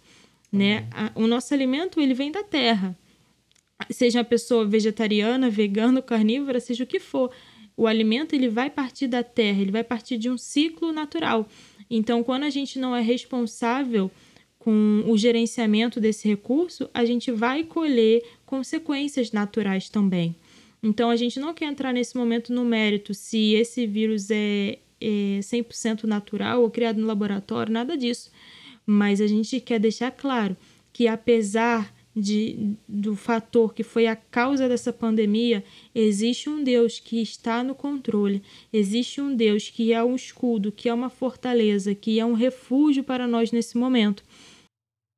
Né? 0.52 0.90
O 1.14 1.28
nosso 1.28 1.54
alimento 1.54 2.02
ele 2.02 2.16
vem 2.16 2.32
da 2.32 2.44
terra. 2.44 2.98
Seja 3.92 4.20
uma 4.20 4.26
pessoa 4.26 4.66
vegetariana, 4.66 5.52
vegana, 5.52 6.02
carnívora, 6.02 6.60
seja 6.60 6.84
o 6.84 6.88
que 6.88 7.00
for, 7.00 7.30
o 7.77 7.88
alimento 7.88 8.34
ele 8.34 8.50
vai 8.50 8.70
partir 8.70 9.08
da 9.08 9.24
terra, 9.24 9.62
ele 9.62 9.72
vai 9.72 9.84
partir 9.84 10.17
de 10.17 10.29
um 10.29 10.38
ciclo 10.38 10.91
natural. 10.91 11.48
Então, 11.89 12.24
quando 12.24 12.44
a 12.44 12.50
gente 12.50 12.79
não 12.79 12.96
é 12.96 13.01
responsável 13.01 14.10
com 14.58 15.03
o 15.05 15.17
gerenciamento 15.17 16.00
desse 16.00 16.27
recurso, 16.27 16.89
a 16.94 17.05
gente 17.05 17.32
vai 17.32 17.63
colher 17.63 18.24
consequências 18.46 19.32
naturais 19.32 19.89
também. 19.89 20.36
Então, 20.82 21.10
a 21.10 21.15
gente 21.15 21.39
não 21.39 21.53
quer 21.53 21.65
entrar 21.65 21.94
nesse 21.94 22.17
momento 22.17 22.53
no 22.53 22.65
mérito 22.65 23.13
se 23.13 23.53
esse 23.53 23.86
vírus 23.86 24.29
é, 24.32 24.79
é 25.00 25.39
100% 25.39 26.03
natural 26.03 26.62
ou 26.62 26.70
criado 26.70 27.00
no 27.00 27.08
laboratório, 27.08 27.72
nada 27.72 27.98
disso. 27.98 28.32
Mas 28.86 29.20
a 29.20 29.27
gente 29.27 29.60
quer 29.60 29.79
deixar 29.79 30.12
claro 30.12 30.55
que, 30.94 31.08
apesar 31.08 31.95
de, 32.16 32.76
do 32.88 33.16
fator 33.16 33.74
que 33.74 33.84
foi 33.84 34.08
a 34.08 34.16
causa 34.16 34.70
dessa 34.70 34.94
pandemia, 34.94 35.64
existe 35.94 36.50
um 36.50 36.64
Deus 36.64 37.00
que 37.00 37.22
está 37.22 37.64
no 37.64 37.76
controle, 37.76 38.42
existe 38.72 39.20
um 39.20 39.36
Deus 39.36 39.70
que 39.70 39.92
é 39.92 40.04
um 40.04 40.16
escudo, 40.16 40.72
que 40.72 40.88
é 40.88 40.94
uma 40.94 41.10
fortaleza, 41.10 41.94
que 41.94 42.20
é 42.20 42.26
um 42.26 42.34
refúgio 42.34 43.04
para 43.04 43.28
nós 43.28 43.52
nesse 43.52 43.78
momento 43.78 44.24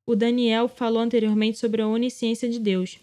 o 0.08 0.16
Daniel 0.16 0.68
falou 0.68 1.02
anteriormente 1.02 1.58
sobre 1.58 1.82
a 1.82 1.86
onisciência 1.86 2.48
de 2.48 2.58
Deus. 2.58 2.98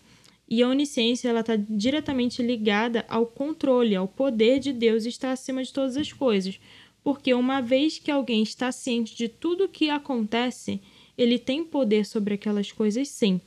E 0.50 0.64
a 0.64 0.68
onisciência 0.68 1.30
ela 1.30 1.42
está 1.42 1.56
diretamente 1.56 2.42
ligada 2.42 3.06
ao 3.08 3.28
controle, 3.28 3.96
ao 3.96 4.08
poder 4.08 4.58
de 4.58 4.74
Deus 4.74 5.06
estar 5.06 5.32
acima 5.32 5.64
de 5.64 5.72
todas 5.72 5.96
as 5.98 6.12
coisas. 6.12 6.60
Porque 7.04 7.32
uma 7.32 7.62
vez 7.62 8.00
que 8.00 8.10
alguém 8.10 8.42
está 8.42 8.72
ciente 8.72 9.16
de 9.16 9.30
tudo 9.30 9.66
o 9.66 9.70
que 9.70 9.88
acontece, 9.88 10.82
ele 11.16 11.38
tem 11.38 11.64
poder 11.64 12.08
sobre 12.08 12.34
aquelas 12.34 12.72
coisas 12.72 13.08
sim. 13.08 13.40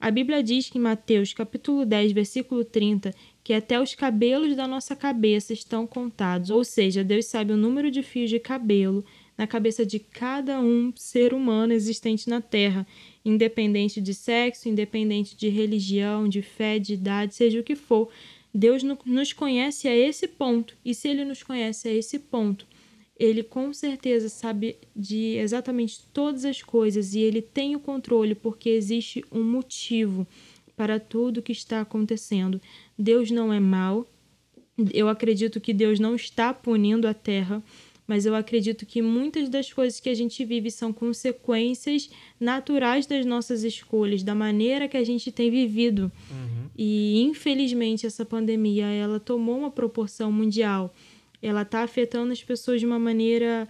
A 0.00 0.10
Bíblia 0.10 0.42
diz 0.42 0.68
que 0.68 0.78
em 0.78 0.80
Mateus 0.80 1.32
capítulo 1.32 1.86
10, 1.86 2.12
versículo 2.12 2.64
30, 2.64 3.14
que 3.42 3.52
até 3.52 3.80
os 3.80 3.94
cabelos 3.94 4.54
da 4.56 4.66
nossa 4.66 4.94
cabeça 4.94 5.52
estão 5.52 5.86
contados. 5.86 6.50
Ou 6.50 6.64
seja, 6.64 7.04
Deus 7.04 7.26
sabe 7.26 7.52
o 7.52 7.56
número 7.56 7.90
de 7.90 8.02
fios 8.02 8.30
de 8.30 8.38
cabelo 8.38 9.04
na 9.36 9.46
cabeça 9.46 9.84
de 9.84 9.98
cada 9.98 10.60
um 10.60 10.92
ser 10.94 11.34
humano 11.34 11.72
existente 11.72 12.28
na 12.28 12.40
Terra, 12.40 12.86
independente 13.24 14.00
de 14.00 14.14
sexo, 14.14 14.68
independente 14.68 15.36
de 15.36 15.48
religião, 15.48 16.28
de 16.28 16.40
fé, 16.40 16.78
de 16.78 16.94
idade, 16.94 17.34
seja 17.34 17.60
o 17.60 17.64
que 17.64 17.74
for. 17.74 18.08
Deus 18.54 18.82
nos 18.82 19.32
conhece 19.32 19.88
a 19.88 19.96
esse 19.96 20.28
ponto, 20.28 20.76
e 20.84 20.94
se 20.94 21.08
Ele 21.08 21.24
nos 21.24 21.42
conhece 21.42 21.88
a 21.88 21.92
esse 21.92 22.20
ponto, 22.20 22.64
Ele 23.18 23.42
com 23.42 23.72
certeza 23.72 24.28
sabe 24.28 24.76
de 24.94 25.36
exatamente 25.36 26.00
todas 26.12 26.44
as 26.44 26.62
coisas 26.62 27.14
e 27.14 27.20
Ele 27.20 27.40
tem 27.40 27.76
o 27.76 27.80
controle 27.80 28.34
porque 28.34 28.70
existe 28.70 29.24
um 29.30 29.42
motivo 29.42 30.26
para 30.76 30.98
tudo 30.98 31.42
que 31.42 31.52
está 31.52 31.80
acontecendo. 31.80 32.60
Deus 32.98 33.30
não 33.30 33.52
é 33.52 33.60
mau. 33.60 34.06
Eu 34.92 35.08
acredito 35.08 35.60
que 35.60 35.72
Deus 35.72 36.00
não 36.00 36.16
está 36.16 36.52
punindo 36.52 37.06
a 37.06 37.14
terra 37.14 37.62
mas 38.06 38.26
eu 38.26 38.34
acredito 38.34 38.84
que 38.84 39.00
muitas 39.00 39.48
das 39.48 39.72
coisas 39.72 39.98
que 39.98 40.08
a 40.08 40.14
gente 40.14 40.44
vive 40.44 40.70
são 40.70 40.92
consequências 40.92 42.10
naturais 42.38 43.06
das 43.06 43.24
nossas 43.24 43.64
escolhas, 43.64 44.22
da 44.22 44.34
maneira 44.34 44.88
que 44.88 44.96
a 44.96 45.04
gente 45.04 45.32
tem 45.32 45.50
vivido. 45.50 46.12
Uhum. 46.30 46.68
E 46.76 47.22
infelizmente 47.22 48.06
essa 48.06 48.24
pandemia 48.24 48.86
ela 48.86 49.18
tomou 49.18 49.58
uma 49.58 49.70
proporção 49.70 50.30
mundial. 50.30 50.94
Ela 51.46 51.62
está 51.62 51.82
afetando 51.82 52.32
as 52.32 52.42
pessoas 52.42 52.80
de 52.80 52.86
uma 52.86 52.98
maneira 52.98 53.68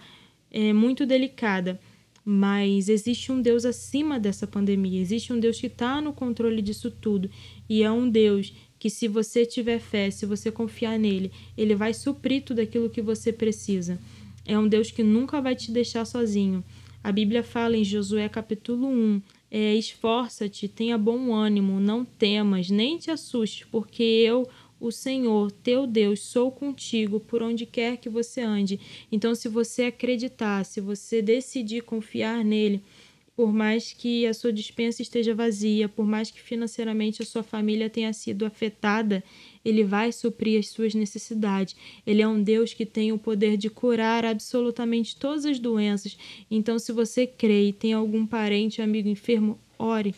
é, 0.51 0.71
muito 0.71 1.05
delicada. 1.05 1.79
Mas 2.23 2.89
existe 2.89 3.31
um 3.31 3.39
Deus 3.39 3.65
acima 3.65 4.19
dessa 4.19 4.47
pandemia, 4.47 4.99
existe 4.99 5.31
um 5.31 5.39
Deus 5.39 5.59
que 5.59 5.67
está 5.67 6.01
no 6.01 6.11
controle 6.11 6.59
disso 6.59 6.89
tudo. 6.89 7.29
E 7.69 7.83
é 7.83 7.91
um 7.91 8.09
Deus 8.09 8.51
que, 8.79 8.89
se 8.89 9.07
você 9.07 9.45
tiver 9.45 9.79
fé, 9.79 10.09
se 10.09 10.25
você 10.25 10.51
confiar 10.51 10.97
nele, 10.97 11.31
ele 11.55 11.75
vai 11.75 11.93
suprir 11.93 12.43
tudo 12.43 12.61
aquilo 12.61 12.89
que 12.89 13.01
você 13.01 13.31
precisa. 13.31 13.99
É 14.43 14.57
um 14.57 14.67
Deus 14.67 14.89
que 14.89 15.03
nunca 15.03 15.39
vai 15.39 15.55
te 15.55 15.71
deixar 15.71 16.05
sozinho. 16.05 16.63
A 17.03 17.11
Bíblia 17.11 17.43
fala 17.43 17.77
em 17.77 17.83
Josué 17.83 18.27
capítulo 18.27 18.87
1: 18.87 19.21
é, 19.51 19.75
Esforça-te, 19.75 20.67
tenha 20.67 20.97
bom 20.97 21.31
ânimo, 21.31 21.79
não 21.79 22.03
temas, 22.03 22.71
nem 22.71 22.97
te 22.97 23.11
assustes, 23.11 23.67
porque 23.71 24.01
eu, 24.01 24.49
o 24.79 24.91
Senhor, 24.91 25.51
teu 25.51 25.87
Deus, 25.87 26.19
sou 26.19 26.51
contigo 26.51 27.19
por 27.19 27.41
onde 27.41 27.65
quer 27.65 27.97
que 27.97 28.09
você 28.09 28.41
ande. 28.41 28.79
Então, 29.11 29.33
se 29.33 29.47
você 29.47 29.85
acreditar, 29.85 30.63
se 30.65 30.81
você 30.81 31.21
decidir 31.21 31.83
confiar 31.83 32.43
nele, 32.43 32.81
por 33.35 33.51
mais 33.51 33.91
que 33.91 34.25
a 34.25 34.33
sua 34.33 34.51
dispensa 34.53 35.01
esteja 35.01 35.35
vazia, 35.35 35.89
por 35.89 36.05
mais 36.05 36.31
que 36.31 36.41
financeiramente 36.41 37.21
a 37.21 37.25
sua 37.25 37.43
família 37.43 37.89
tenha 37.89 38.13
sido 38.13 38.45
afetada, 38.45 39.21
ele 39.63 39.83
vai 39.83 40.11
suprir 40.13 40.57
as 40.57 40.69
suas 40.69 40.93
necessidades. 40.93 41.75
Ele 42.07 42.21
é 42.21 42.27
um 42.27 42.41
Deus 42.41 42.73
que 42.73 42.85
tem 42.85 43.11
o 43.11 43.17
poder 43.17 43.57
de 43.57 43.69
curar 43.69 44.23
absolutamente 44.23 45.17
todas 45.17 45.45
as 45.45 45.59
doenças. 45.59 46.17
Então, 46.49 46.79
se 46.79 46.93
você 46.93 47.27
crê 47.27 47.67
e 47.67 47.73
tem 47.73 47.91
algum 47.91 48.25
parente, 48.25 48.81
amigo 48.81 49.09
enfermo, 49.09 49.59
ore. 49.77 50.15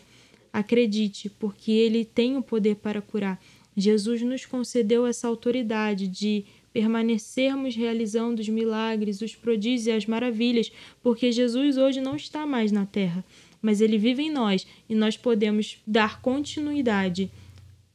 Acredite, 0.52 1.28
porque 1.28 1.72
ele 1.72 2.04
tem 2.04 2.36
o 2.36 2.42
poder 2.42 2.76
para 2.76 3.02
curar. 3.02 3.40
Jesus 3.80 4.22
nos 4.22 4.44
concedeu 4.44 5.06
essa 5.06 5.28
autoridade 5.28 6.08
de 6.08 6.44
permanecermos 6.72 7.74
realizando 7.74 8.40
os 8.40 8.48
milagres, 8.48 9.20
os 9.20 9.34
prodígios 9.34 9.86
e 9.86 9.92
as 9.92 10.06
maravilhas, 10.06 10.70
porque 11.02 11.32
Jesus 11.32 11.76
hoje 11.76 12.00
não 12.00 12.16
está 12.16 12.46
mais 12.46 12.72
na 12.72 12.86
terra, 12.86 13.24
mas 13.62 13.80
ele 13.80 13.98
vive 13.98 14.22
em 14.22 14.30
nós 14.30 14.66
e 14.88 14.94
nós 14.94 15.16
podemos 15.16 15.78
dar 15.86 16.20
continuidade 16.20 17.30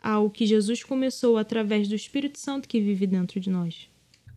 ao 0.02 0.30
que 0.30 0.46
Jesus 0.46 0.84
começou 0.84 1.38
através 1.38 1.88
do 1.88 1.96
Espírito 1.96 2.38
Santo 2.38 2.68
que 2.68 2.80
vive 2.80 3.08
dentro 3.08 3.40
de 3.40 3.50
nós. 3.50 3.90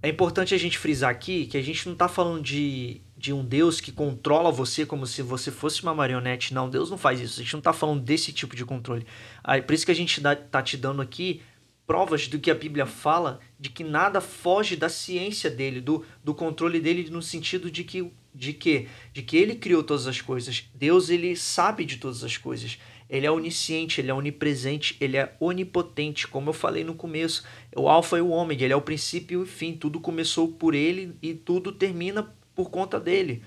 É 0.02 0.08
importante 0.08 0.54
a 0.54 0.58
gente 0.58 0.78
frisar 0.78 1.10
aqui 1.10 1.46
que 1.46 1.56
a 1.56 1.62
gente 1.62 1.86
não 1.86 1.94
está 1.94 2.06
falando 2.06 2.42
de, 2.42 3.00
de 3.26 3.32
um 3.32 3.44
Deus 3.44 3.80
que 3.80 3.90
controla 3.90 4.52
você 4.52 4.86
como 4.86 5.04
se 5.04 5.20
você 5.20 5.50
fosse 5.50 5.82
uma 5.82 5.92
marionete. 5.92 6.54
Não, 6.54 6.70
Deus 6.70 6.90
não 6.90 6.96
faz 6.96 7.20
isso. 7.20 7.40
A 7.40 7.42
gente 7.42 7.54
não 7.54 7.58
está 7.58 7.72
falando 7.72 8.00
desse 8.00 8.32
tipo 8.32 8.54
de 8.54 8.64
controle. 8.64 9.04
Aí, 9.42 9.60
por 9.60 9.74
isso 9.74 9.84
que 9.84 9.90
a 9.90 9.96
gente 9.96 10.18
está 10.20 10.62
te 10.62 10.76
dando 10.76 11.02
aqui 11.02 11.42
provas 11.84 12.28
do 12.28 12.38
que 12.38 12.52
a 12.52 12.54
Bíblia 12.54 12.86
fala 12.86 13.40
de 13.58 13.68
que 13.68 13.82
nada 13.82 14.20
foge 14.20 14.76
da 14.76 14.88
ciência 14.88 15.50
dele, 15.50 15.80
do, 15.80 16.04
do 16.22 16.34
controle 16.34 16.80
dele 16.80 17.10
no 17.10 17.20
sentido 17.20 17.68
de 17.68 17.82
que 17.82 18.10
de 18.32 18.52
que 18.52 18.86
de 19.12 19.22
que 19.22 19.36
ele 19.36 19.56
criou 19.56 19.82
todas 19.82 20.06
as 20.06 20.20
coisas. 20.20 20.64
Deus 20.72 21.10
ele 21.10 21.34
sabe 21.34 21.84
de 21.84 21.96
todas 21.96 22.22
as 22.22 22.36
coisas. 22.36 22.78
Ele 23.10 23.26
é 23.26 23.30
onisciente, 23.30 24.00
ele 24.00 24.10
é 24.10 24.14
onipresente, 24.14 24.96
ele 25.00 25.16
é 25.16 25.34
onipotente, 25.40 26.28
como 26.28 26.50
eu 26.50 26.54
falei 26.54 26.84
no 26.84 26.94
começo. 26.94 27.44
O 27.74 27.88
alfa 27.88 28.18
e 28.18 28.20
o 28.20 28.28
ômega, 28.28 28.64
ele 28.64 28.72
é 28.72 28.76
o 28.76 28.82
princípio 28.82 29.40
e 29.40 29.42
o 29.42 29.46
fim. 29.46 29.72
Tudo 29.72 29.98
começou 29.98 30.48
por 30.48 30.74
ele 30.74 31.16
e 31.20 31.34
tudo 31.34 31.72
termina 31.72 32.32
por 32.56 32.70
conta 32.70 32.98
dele 32.98 33.44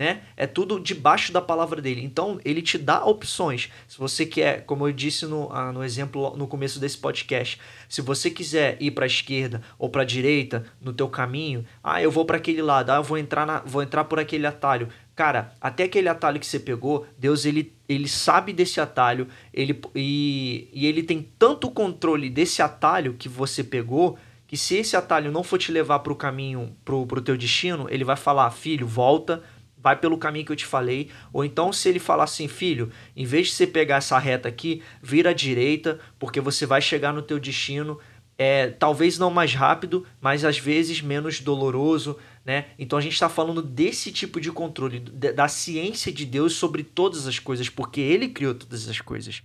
né? 0.00 0.22
É 0.34 0.46
tudo 0.46 0.80
debaixo 0.80 1.30
da 1.30 1.42
palavra 1.42 1.82
dele. 1.82 2.02
Então, 2.02 2.40
ele 2.42 2.62
te 2.62 2.78
dá 2.78 3.04
opções. 3.04 3.70
Se 3.86 3.98
você 3.98 4.24
quer, 4.24 4.64
como 4.64 4.88
eu 4.88 4.92
disse 4.92 5.26
no, 5.26 5.52
ah, 5.52 5.70
no 5.72 5.84
exemplo 5.84 6.34
no 6.38 6.46
começo 6.46 6.80
desse 6.80 6.96
podcast, 6.96 7.60
se 7.86 8.00
você 8.00 8.30
quiser 8.30 8.78
ir 8.80 8.92
para 8.92 9.04
a 9.04 9.06
esquerda 9.06 9.60
ou 9.78 9.90
para 9.90 10.00
a 10.00 10.06
direita 10.06 10.64
no 10.80 10.92
teu 10.94 11.06
caminho, 11.06 11.66
ah, 11.84 12.00
eu 12.00 12.10
vou 12.10 12.24
para 12.24 12.38
aquele 12.38 12.62
lado, 12.62 12.88
ah, 12.88 12.96
eu 12.96 13.02
vou 13.02 13.18
entrar 13.18 13.44
na, 13.44 13.60
vou 13.60 13.82
entrar 13.82 14.04
por 14.04 14.18
aquele 14.18 14.46
atalho. 14.46 14.88
Cara, 15.14 15.52
até 15.60 15.84
aquele 15.84 16.08
atalho 16.08 16.40
que 16.40 16.46
você 16.46 16.58
pegou, 16.58 17.06
Deus 17.18 17.44
ele, 17.44 17.74
ele 17.86 18.08
sabe 18.08 18.54
desse 18.54 18.80
atalho, 18.80 19.28
ele 19.52 19.78
e, 19.94 20.70
e 20.72 20.86
ele 20.86 21.02
tem 21.02 21.28
tanto 21.38 21.70
controle 21.70 22.30
desse 22.30 22.62
atalho 22.62 23.16
que 23.18 23.28
você 23.28 23.62
pegou, 23.62 24.16
que 24.50 24.56
se 24.56 24.74
esse 24.74 24.96
atalho 24.96 25.30
não 25.30 25.44
for 25.44 25.58
te 25.58 25.70
levar 25.70 26.00
para 26.00 26.12
o 26.12 26.16
caminho, 26.16 26.76
para 26.84 26.96
o 26.96 27.20
teu 27.20 27.36
destino, 27.36 27.86
ele 27.88 28.02
vai 28.02 28.16
falar, 28.16 28.50
filho, 28.50 28.84
volta, 28.84 29.44
vai 29.78 29.94
pelo 29.94 30.18
caminho 30.18 30.44
que 30.44 30.50
eu 30.50 30.56
te 30.56 30.66
falei. 30.66 31.08
Ou 31.32 31.44
então, 31.44 31.72
se 31.72 31.88
ele 31.88 32.00
falar 32.00 32.24
assim, 32.24 32.48
filho, 32.48 32.90
em 33.14 33.24
vez 33.24 33.46
de 33.46 33.52
você 33.52 33.64
pegar 33.64 33.98
essa 33.98 34.18
reta 34.18 34.48
aqui, 34.48 34.82
vira 35.00 35.30
à 35.30 35.32
direita, 35.32 36.00
porque 36.18 36.40
você 36.40 36.66
vai 36.66 36.82
chegar 36.82 37.12
no 37.12 37.22
teu 37.22 37.38
destino. 37.38 38.00
É, 38.36 38.66
talvez 38.70 39.18
não 39.18 39.30
mais 39.30 39.54
rápido, 39.54 40.04
mas 40.20 40.44
às 40.44 40.58
vezes 40.58 41.00
menos 41.00 41.38
doloroso, 41.38 42.18
né? 42.44 42.70
Então 42.76 42.98
a 42.98 43.02
gente 43.02 43.12
está 43.12 43.28
falando 43.28 43.62
desse 43.62 44.10
tipo 44.10 44.40
de 44.40 44.50
controle, 44.50 44.98
da 44.98 45.46
ciência 45.46 46.10
de 46.10 46.26
Deus 46.26 46.54
sobre 46.54 46.82
todas 46.82 47.28
as 47.28 47.38
coisas, 47.38 47.68
porque 47.68 48.00
Ele 48.00 48.30
criou 48.30 48.52
todas 48.52 48.88
as 48.88 49.00
coisas. 49.00 49.44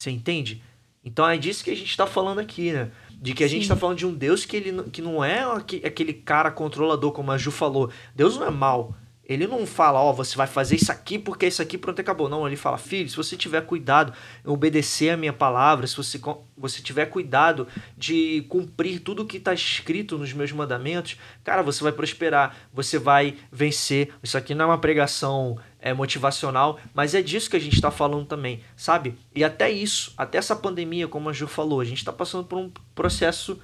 Você 0.00 0.12
entende? 0.12 0.62
Então 1.02 1.28
é 1.28 1.36
disso 1.36 1.64
que 1.64 1.70
a 1.70 1.76
gente 1.76 1.90
está 1.90 2.06
falando 2.06 2.38
aqui, 2.38 2.70
né? 2.70 2.92
De 3.20 3.34
que 3.34 3.42
a 3.42 3.48
gente 3.48 3.62
está 3.62 3.74
falando 3.76 3.98
de 3.98 4.06
um 4.06 4.14
Deus 4.14 4.44
que, 4.44 4.56
ele, 4.56 4.82
que 4.90 5.02
não 5.02 5.24
é 5.24 5.42
aquele 5.84 6.12
cara 6.12 6.50
controlador, 6.50 7.12
como 7.12 7.32
a 7.32 7.38
Ju 7.38 7.50
falou. 7.50 7.90
Deus 8.14 8.36
não 8.36 8.46
é 8.46 8.50
mal. 8.50 8.94
Ele 9.28 9.46
não 9.46 9.66
fala, 9.66 10.00
ó, 10.00 10.08
oh, 10.08 10.14
você 10.14 10.34
vai 10.34 10.46
fazer 10.46 10.76
isso 10.76 10.90
aqui 10.90 11.18
porque 11.18 11.46
isso 11.46 11.60
aqui 11.60 11.76
pronto 11.76 12.00
acabou. 12.00 12.30
Não, 12.30 12.46
ele 12.46 12.56
fala, 12.56 12.78
filho, 12.78 13.10
se 13.10 13.16
você 13.16 13.36
tiver 13.36 13.60
cuidado 13.60 14.14
em 14.42 14.48
obedecer 14.48 15.10
a 15.10 15.18
minha 15.18 15.34
palavra, 15.34 15.86
se 15.86 15.94
você, 15.94 16.18
você 16.56 16.80
tiver 16.80 17.04
cuidado 17.06 17.68
de 17.94 18.46
cumprir 18.48 19.00
tudo 19.00 19.26
que 19.26 19.36
está 19.36 19.52
escrito 19.52 20.16
nos 20.16 20.32
meus 20.32 20.50
mandamentos, 20.50 21.18
cara, 21.44 21.60
você 21.60 21.84
vai 21.84 21.92
prosperar, 21.92 22.56
você 22.72 22.98
vai 22.98 23.36
vencer. 23.52 24.14
Isso 24.22 24.38
aqui 24.38 24.54
não 24.54 24.64
é 24.64 24.68
uma 24.68 24.78
pregação 24.78 25.58
é, 25.80 25.92
motivacional, 25.92 26.78
mas 26.92 27.14
é 27.14 27.22
disso 27.22 27.48
que 27.48 27.56
a 27.56 27.60
gente 27.60 27.74
está 27.74 27.90
falando 27.90 28.26
também, 28.26 28.60
sabe? 28.76 29.14
E 29.34 29.44
até 29.44 29.70
isso, 29.70 30.12
até 30.16 30.38
essa 30.38 30.56
pandemia, 30.56 31.06
como 31.06 31.28
a 31.28 31.32
Ju 31.32 31.46
falou, 31.46 31.80
a 31.80 31.84
gente 31.84 31.98
está 31.98 32.12
passando 32.12 32.44
por 32.44 32.58
um 32.58 32.70
processo 32.94 33.60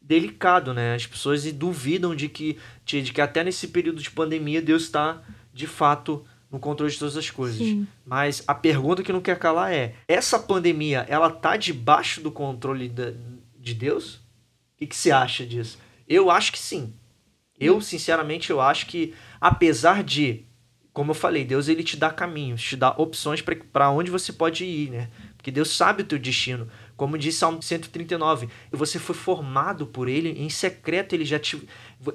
delicado, 0.00 0.72
né? 0.72 0.94
As 0.94 1.06
pessoas 1.06 1.44
duvidam 1.52 2.14
de 2.14 2.28
que, 2.28 2.56
de 2.84 3.12
que 3.12 3.20
até 3.20 3.42
nesse 3.42 3.68
período 3.68 4.00
de 4.00 4.10
pandemia 4.10 4.62
Deus 4.62 4.84
está, 4.84 5.22
de 5.52 5.66
fato, 5.66 6.24
no 6.50 6.60
controle 6.60 6.92
de 6.92 6.98
todas 6.98 7.16
as 7.16 7.30
coisas. 7.30 7.58
Sim. 7.58 7.86
Mas 8.04 8.44
a 8.46 8.54
pergunta 8.54 9.02
que 9.02 9.12
não 9.12 9.20
quer 9.20 9.38
calar 9.38 9.72
é: 9.72 9.94
essa 10.06 10.38
pandemia, 10.38 11.04
ela 11.08 11.30
tá 11.30 11.56
debaixo 11.56 12.20
do 12.20 12.30
controle 12.30 12.88
de, 12.88 13.14
de 13.58 13.74
Deus? 13.74 14.14
O 14.14 14.78
que, 14.78 14.86
que 14.86 14.96
você 14.96 15.10
acha 15.10 15.44
disso? 15.44 15.78
Eu 16.08 16.30
acho 16.30 16.52
que 16.52 16.58
sim. 16.58 16.94
Eu, 17.58 17.80
sinceramente, 17.80 18.50
eu 18.50 18.60
acho 18.60 18.86
que, 18.86 19.14
apesar 19.40 20.04
de, 20.04 20.44
como 20.96 21.10
eu 21.10 21.14
falei, 21.14 21.44
Deus 21.44 21.68
ele 21.68 21.82
te 21.84 21.94
dá 21.94 22.08
caminhos, 22.08 22.62
te 22.62 22.74
dá 22.74 22.88
opções 22.96 23.44
para 23.70 23.90
onde 23.90 24.10
você 24.10 24.32
pode 24.32 24.64
ir, 24.64 24.90
né? 24.90 25.10
Porque 25.36 25.50
Deus 25.50 25.76
sabe 25.76 26.00
o 26.00 26.06
teu 26.06 26.18
destino. 26.18 26.66
Como 26.96 27.18
diz 27.18 27.34
Salmo 27.34 27.62
139, 27.62 28.48
você 28.72 28.98
foi 28.98 29.14
formado 29.14 29.86
por 29.86 30.08
ele, 30.08 30.30
em 30.30 30.48
secreto 30.48 31.12
ele 31.12 31.26
já 31.26 31.38
te, 31.38 31.62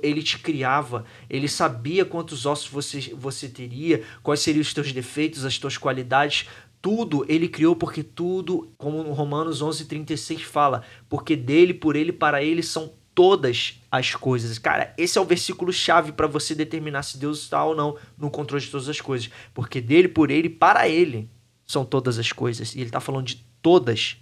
ele 0.01 0.23
te 0.23 0.39
criava, 0.39 1.05
ele 1.29 1.47
sabia 1.47 2.03
quantos 2.03 2.47
ossos 2.47 2.69
você, 2.69 3.13
você 3.15 3.47
teria, 3.47 4.01
quais 4.23 4.39
seriam 4.39 4.63
os 4.63 4.73
teus 4.73 4.91
defeitos, 4.91 5.45
as 5.45 5.59
tuas 5.59 5.77
qualidades, 5.77 6.49
tudo 6.81 7.23
ele 7.29 7.47
criou 7.47 7.75
porque 7.75 8.01
tudo, 8.01 8.73
como 8.79 9.03
Romanos 9.13 9.61
11:36 9.61 10.39
fala, 10.39 10.81
porque 11.07 11.35
dele, 11.35 11.75
por 11.75 11.95
ele, 11.95 12.11
para 12.11 12.43
ele 12.43 12.63
são 12.63 12.91
todas 13.13 13.79
as 13.91 14.15
coisas. 14.15 14.57
Cara, 14.57 14.93
esse 14.97 15.17
é 15.17 15.21
o 15.21 15.25
versículo 15.25 15.71
chave 15.71 16.11
para 16.11 16.27
você 16.27 16.55
determinar 16.55 17.03
se 17.03 17.17
Deus 17.17 17.41
está 17.41 17.63
ou 17.63 17.75
não 17.75 17.97
no 18.17 18.29
controle 18.29 18.63
de 18.63 18.71
todas 18.71 18.89
as 18.89 19.01
coisas, 19.01 19.29
porque 19.53 19.81
dele, 19.81 20.07
por 20.07 20.31
ele, 20.31 20.49
para 20.49 20.87
ele 20.87 21.29
são 21.65 21.85
todas 21.85 22.17
as 22.17 22.31
coisas. 22.31 22.73
E 22.75 22.79
ele 22.79 22.87
está 22.87 22.99
falando 22.99 23.25
de 23.25 23.45
todas 23.61 24.17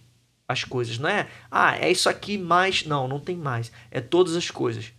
as 0.48 0.64
coisas, 0.64 0.98
não 0.98 1.10
é? 1.10 1.28
Ah, 1.50 1.78
é 1.78 1.92
isso 1.92 2.10
aqui 2.10 2.38
mais. 2.38 2.86
Não, 2.86 3.08
não 3.08 3.20
tem 3.20 3.36
mais. 3.36 3.72
É 3.92 4.02
todas 4.02 4.36
as 4.36 4.50
coisas. 4.50 4.92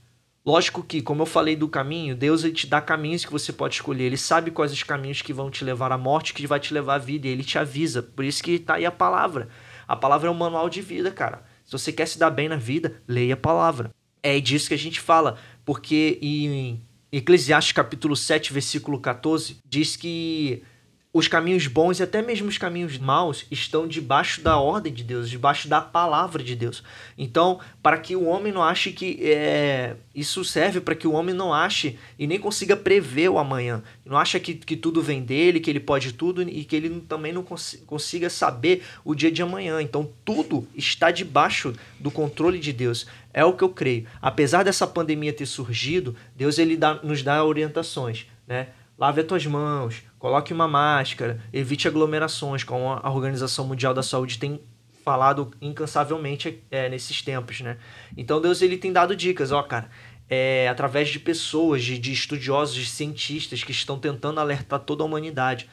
Lógico 0.46 0.82
que, 0.82 1.02
como 1.02 1.22
eu 1.22 1.26
falei 1.26 1.54
do 1.54 1.68
caminho, 1.68 2.16
Deus 2.16 2.44
ele 2.44 2.54
te 2.54 2.66
dá 2.66 2.80
caminhos 2.80 3.24
que 3.24 3.32
você 3.32 3.52
pode 3.52 3.74
escolher. 3.74 4.04
Ele 4.04 4.16
sabe 4.16 4.50
quais 4.50 4.72
os 4.72 4.82
caminhos 4.82 5.20
que 5.20 5.32
vão 5.32 5.50
te 5.50 5.64
levar 5.64 5.92
à 5.92 5.98
morte, 5.98 6.32
que 6.32 6.46
vai 6.46 6.58
te 6.58 6.72
levar 6.72 6.94
à 6.94 6.98
vida. 6.98 7.26
E 7.26 7.30
ele 7.30 7.44
te 7.44 7.58
avisa. 7.58 8.02
Por 8.02 8.24
isso 8.24 8.42
que 8.42 8.58
tá 8.58 8.74
aí 8.74 8.86
a 8.86 8.90
palavra. 8.90 9.48
A 9.86 9.94
palavra 9.94 10.28
é 10.28 10.30
um 10.30 10.34
manual 10.34 10.70
de 10.70 10.80
vida, 10.80 11.10
cara. 11.10 11.44
Se 11.70 11.78
você 11.78 11.92
quer 11.92 12.08
se 12.08 12.18
dar 12.18 12.30
bem 12.30 12.48
na 12.48 12.56
vida, 12.56 13.00
leia 13.06 13.34
a 13.34 13.36
palavra. 13.36 13.94
É 14.20 14.40
disso 14.40 14.66
que 14.66 14.74
a 14.74 14.78
gente 14.78 15.00
fala. 15.00 15.38
Porque 15.64 16.18
em 16.20 16.82
Eclesiastes 17.12 17.72
capítulo 17.72 18.16
7, 18.16 18.52
versículo 18.52 18.98
14, 18.98 19.58
diz 19.64 19.94
que 19.94 20.64
os 21.12 21.26
caminhos 21.26 21.66
bons 21.66 21.98
e 21.98 22.04
até 22.04 22.22
mesmo 22.22 22.48
os 22.48 22.56
caminhos 22.56 22.96
maus 22.96 23.44
estão 23.50 23.88
debaixo 23.88 24.42
da 24.42 24.58
ordem 24.58 24.92
de 24.92 25.02
Deus, 25.02 25.28
debaixo 25.28 25.68
da 25.68 25.80
palavra 25.80 26.42
de 26.42 26.54
Deus. 26.54 26.84
Então, 27.18 27.58
para 27.82 27.98
que 27.98 28.14
o 28.14 28.26
homem 28.26 28.52
não 28.52 28.62
ache 28.62 28.92
que 28.92 29.18
é, 29.20 29.96
isso 30.14 30.44
serve 30.44 30.80
para 30.80 30.94
que 30.94 31.08
o 31.08 31.12
homem 31.12 31.34
não 31.34 31.52
ache 31.52 31.98
e 32.16 32.28
nem 32.28 32.38
consiga 32.38 32.76
prever 32.76 33.28
o 33.28 33.38
amanhã, 33.38 33.82
não 34.04 34.16
acha 34.16 34.38
que, 34.38 34.54
que 34.54 34.76
tudo 34.76 35.02
vem 35.02 35.20
dele, 35.20 35.58
que 35.58 35.68
ele 35.68 35.80
pode 35.80 36.12
tudo 36.12 36.42
e 36.42 36.64
que 36.64 36.76
ele 36.76 37.00
também 37.08 37.32
não 37.32 37.42
cons 37.42 37.82
consiga 37.86 38.30
saber 38.30 38.84
o 39.04 39.12
dia 39.12 39.32
de 39.32 39.42
amanhã. 39.42 39.82
Então, 39.82 40.08
tudo 40.24 40.66
está 40.76 41.10
debaixo 41.10 41.74
do 41.98 42.10
controle 42.10 42.60
de 42.60 42.72
Deus. 42.72 43.06
É 43.34 43.44
o 43.44 43.52
que 43.52 43.64
eu 43.64 43.68
creio. 43.68 44.06
Apesar 44.22 44.62
dessa 44.62 44.86
pandemia 44.86 45.32
ter 45.32 45.46
surgido, 45.46 46.14
Deus 46.36 46.56
ele 46.56 46.76
dá, 46.76 46.94
nos 47.02 47.22
dá 47.22 47.44
orientações, 47.44 48.26
né? 48.46 48.68
Lave 48.98 49.22
as 49.22 49.26
tuas 49.26 49.46
mãos, 49.46 50.02
coloque 50.20 50.52
uma 50.52 50.68
máscara, 50.68 51.40
evite 51.50 51.88
aglomerações, 51.88 52.62
como 52.62 52.90
a 52.90 53.10
Organização 53.10 53.66
Mundial 53.66 53.94
da 53.94 54.02
Saúde 54.02 54.38
tem 54.38 54.60
falado 55.02 55.50
incansavelmente 55.62 56.62
é, 56.70 56.90
nesses 56.90 57.22
tempos, 57.22 57.62
né? 57.62 57.78
Então 58.14 58.38
Deus 58.38 58.60
ele 58.60 58.76
tem 58.76 58.92
dado 58.92 59.16
dicas, 59.16 59.50
ó, 59.50 59.62
cara, 59.62 59.90
é, 60.28 60.68
através 60.68 61.08
de 61.08 61.18
pessoas, 61.18 61.82
de, 61.82 61.98
de 61.98 62.12
estudiosos, 62.12 62.74
de 62.74 62.86
cientistas 62.86 63.64
que 63.64 63.72
estão 63.72 63.98
tentando 63.98 64.38
alertar 64.38 64.80
toda 64.80 65.02
a 65.02 65.06
humanidade. 65.06 65.68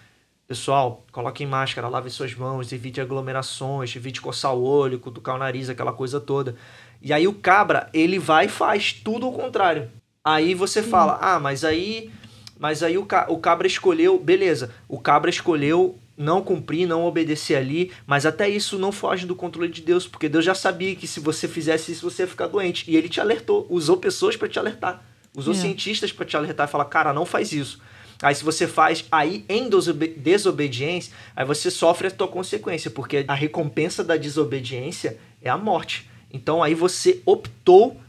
Pessoal, 0.48 1.06
coloquem 1.12 1.46
máscara, 1.46 1.90
lave 1.90 2.10
suas 2.10 2.34
mãos, 2.34 2.72
evite 2.72 3.02
aglomerações, 3.02 3.94
evite 3.94 4.22
coçar 4.22 4.56
o 4.56 4.64
olho, 4.64 4.98
cutucar 4.98 5.36
o 5.36 5.40
nariz, 5.40 5.70
aquela 5.70 5.92
coisa 5.92 6.22
toda. 6.22 6.56
E 7.02 7.12
aí 7.12 7.28
o 7.28 7.34
cabra, 7.34 7.90
ele 7.94 8.18
vai 8.18 8.46
e 8.46 8.50
faz 8.50 8.94
tudo 8.94 9.26
ao 9.26 9.34
contrário. 9.34 9.92
Aí 10.24 10.54
você 10.54 10.82
Sim. 10.82 10.90
fala, 10.90 11.20
ah, 11.22 11.38
mas 11.38 11.66
aí 11.66 12.10
mas 12.60 12.84
aí 12.84 12.98
o, 12.98 13.06
ca 13.06 13.28
o 13.30 13.38
cabra 13.38 13.68
escolheu, 13.68 14.20
beleza, 14.20 14.72
o 14.88 15.00
cabra 15.00 15.30
escolheu 15.30 15.98
não 16.18 16.42
cumprir, 16.42 16.88
não 16.88 17.06
obedecer 17.06 17.56
ali, 17.56 17.92
mas 18.06 18.26
até 18.26 18.50
isso 18.50 18.80
não 18.80 18.92
foge 18.92 19.26
do 19.26 19.36
controle 19.36 19.72
de 19.72 19.82
Deus, 19.82 20.08
porque 20.08 20.28
Deus 20.28 20.44
já 20.44 20.56
sabia 20.56 20.96
que 20.96 21.08
se 21.08 21.20
você 21.20 21.48
fizesse 21.48 21.92
isso 21.92 22.10
você 22.10 22.24
ia 22.24 22.28
ficar 22.28 22.48
doente, 22.48 22.90
e 22.90 22.98
ele 22.98 23.08
te 23.08 23.22
alertou, 23.22 23.68
usou 23.70 23.98
pessoas 23.98 24.36
para 24.36 24.50
te 24.50 24.58
alertar, 24.58 25.04
usou 25.36 25.54
é. 25.54 25.58
cientistas 25.58 26.12
para 26.12 26.26
te 26.26 26.36
alertar 26.36 26.68
e 26.68 26.72
falar, 26.72 26.86
cara, 26.86 27.14
não 27.14 27.26
faz 27.26 27.52
isso. 27.52 27.80
Aí 28.22 28.34
se 28.34 28.44
você 28.44 28.66
faz, 28.66 29.06
aí 29.12 29.46
em 29.48 29.70
desobediência, 30.18 31.14
aí 31.36 31.46
você 31.46 31.70
sofre 31.70 32.08
a 32.08 32.12
tua 32.12 32.28
consequência, 32.28 32.90
porque 32.90 33.24
a 33.28 33.34
recompensa 33.36 34.04
da 34.04 34.18
desobediência 34.18 35.20
é 35.40 35.50
a 35.50 35.58
morte. 35.58 36.10
Então 36.34 36.64
aí 36.64 36.74
você 36.74 37.22
optou 37.26 38.02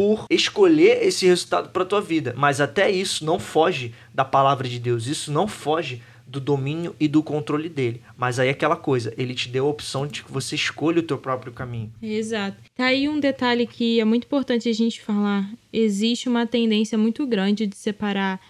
por 0.00 0.24
escolher 0.30 1.06
esse 1.06 1.26
resultado 1.26 1.68
para 1.68 1.84
tua 1.84 2.00
vida. 2.00 2.32
Mas 2.34 2.58
até 2.58 2.90
isso 2.90 3.22
não 3.22 3.38
foge 3.38 3.92
da 4.14 4.24
palavra 4.24 4.66
de 4.66 4.78
Deus, 4.78 5.06
isso 5.06 5.30
não 5.30 5.46
foge 5.46 6.00
do 6.26 6.40
domínio 6.40 6.96
e 6.98 7.06
do 7.06 7.22
controle 7.22 7.68
dele. 7.68 8.00
Mas 8.16 8.38
aí 8.38 8.48
é 8.48 8.50
aquela 8.50 8.76
coisa, 8.76 9.12
ele 9.18 9.34
te 9.34 9.50
deu 9.50 9.66
a 9.66 9.68
opção 9.68 10.06
de 10.06 10.22
que 10.24 10.32
você 10.32 10.54
escolha 10.54 11.00
o 11.00 11.02
teu 11.02 11.18
próprio 11.18 11.52
caminho. 11.52 11.92
Exato. 12.00 12.56
Tá 12.74 12.86
aí 12.86 13.10
um 13.10 13.20
detalhe 13.20 13.66
que 13.66 14.00
é 14.00 14.04
muito 14.06 14.24
importante 14.24 14.70
a 14.70 14.72
gente 14.72 15.02
falar. 15.02 15.52
Existe 15.70 16.30
uma 16.30 16.46
tendência 16.46 16.96
muito 16.96 17.26
grande 17.26 17.66
de 17.66 17.76
separar 17.76 18.40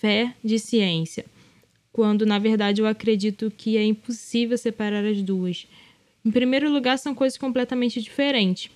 fé 0.00 0.34
de 0.42 0.58
ciência, 0.58 1.26
quando 1.92 2.26
na 2.26 2.40
verdade 2.40 2.82
eu 2.82 2.88
acredito 2.88 3.52
que 3.56 3.76
é 3.76 3.84
impossível 3.84 4.58
separar 4.58 5.04
as 5.04 5.22
duas. 5.22 5.68
Em 6.24 6.30
primeiro 6.32 6.68
lugar, 6.68 6.98
são 6.98 7.14
coisas 7.14 7.38
completamente 7.38 8.02
diferentes. 8.02 8.68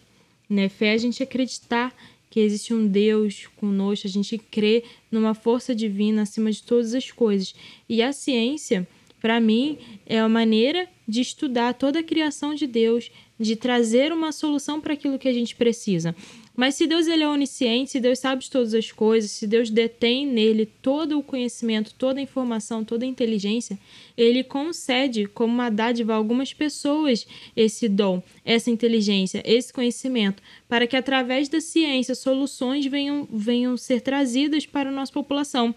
Né? 0.53 0.69
Fé 0.69 0.89
é 0.89 0.93
a 0.93 0.99
gente 0.99 1.23
acreditar 1.23 1.95
que 2.33 2.41
existe 2.41 2.73
um 2.73 2.87
Deus 2.87 3.47
conosco, 3.57 4.07
a 4.07 4.11
gente 4.11 4.39
crê 4.39 4.85
numa 5.11 5.35
força 5.35 5.75
divina 5.75 6.23
acima 6.23 6.51
de 6.51 6.63
todas 6.63 6.95
as 6.95 7.11
coisas. 7.11 7.55
E 7.87 8.03
a 8.03 8.11
ciência, 8.11 8.89
para 9.23 9.39
mim, 9.39 9.79
é 10.05 10.19
a 10.19 10.29
maneira 10.29 10.89
de 11.07 11.21
estudar 11.21 11.75
toda 11.75 12.01
a 12.01 12.03
criação 12.03 12.55
de 12.55 12.67
Deus, 12.67 13.09
de 13.39 13.55
trazer 13.55 14.13
uma 14.13 14.33
solução 14.33 14.81
para 14.81 14.95
aquilo 14.95 15.19
que 15.19 15.29
a 15.29 15.33
gente 15.33 15.55
precisa. 15.55 16.15
Mas 16.57 16.75
se 16.75 16.87
Deus 16.87 17.07
ele 17.07 17.23
é 17.23 17.29
onisciente, 17.29 17.93
se 17.93 18.01
Deus 18.01 18.19
sabe 18.19 18.43
de 18.43 18.51
todas 18.51 18.75
as 18.75 18.91
coisas, 18.91 19.31
se 19.31 19.47
Deus 19.47 19.71
detém 19.71 20.27
nele 20.27 20.67
todo 20.67 21.19
o 21.19 21.23
conhecimento, 21.23 21.95
toda 21.95 22.19
a 22.19 22.23
informação, 22.23 22.85
toda 22.85 23.05
a 23.05 23.09
inteligência, 23.09 23.79
ele 24.17 24.43
concede 24.43 25.27
como 25.27 25.55
uma 25.55 25.71
dádiva 25.71 26.13
a 26.13 26.17
algumas 26.17 26.53
pessoas 26.53 27.27
esse 27.57 27.89
dom, 27.89 28.23
essa 28.45 28.71
inteligência, 28.71 29.41
esse 29.47 29.73
conhecimento, 29.73 30.43
para 30.69 30.87
que 30.87 30.97
através 30.97 31.49
da 31.49 31.61
ciência 31.61 32.15
soluções 32.15 32.85
venham, 32.87 33.27
venham 33.33 33.77
ser 33.77 34.01
trazidas 34.01 34.67
para 34.67 34.91
a 34.91 34.93
nossa 34.93 35.13
população. 35.13 35.75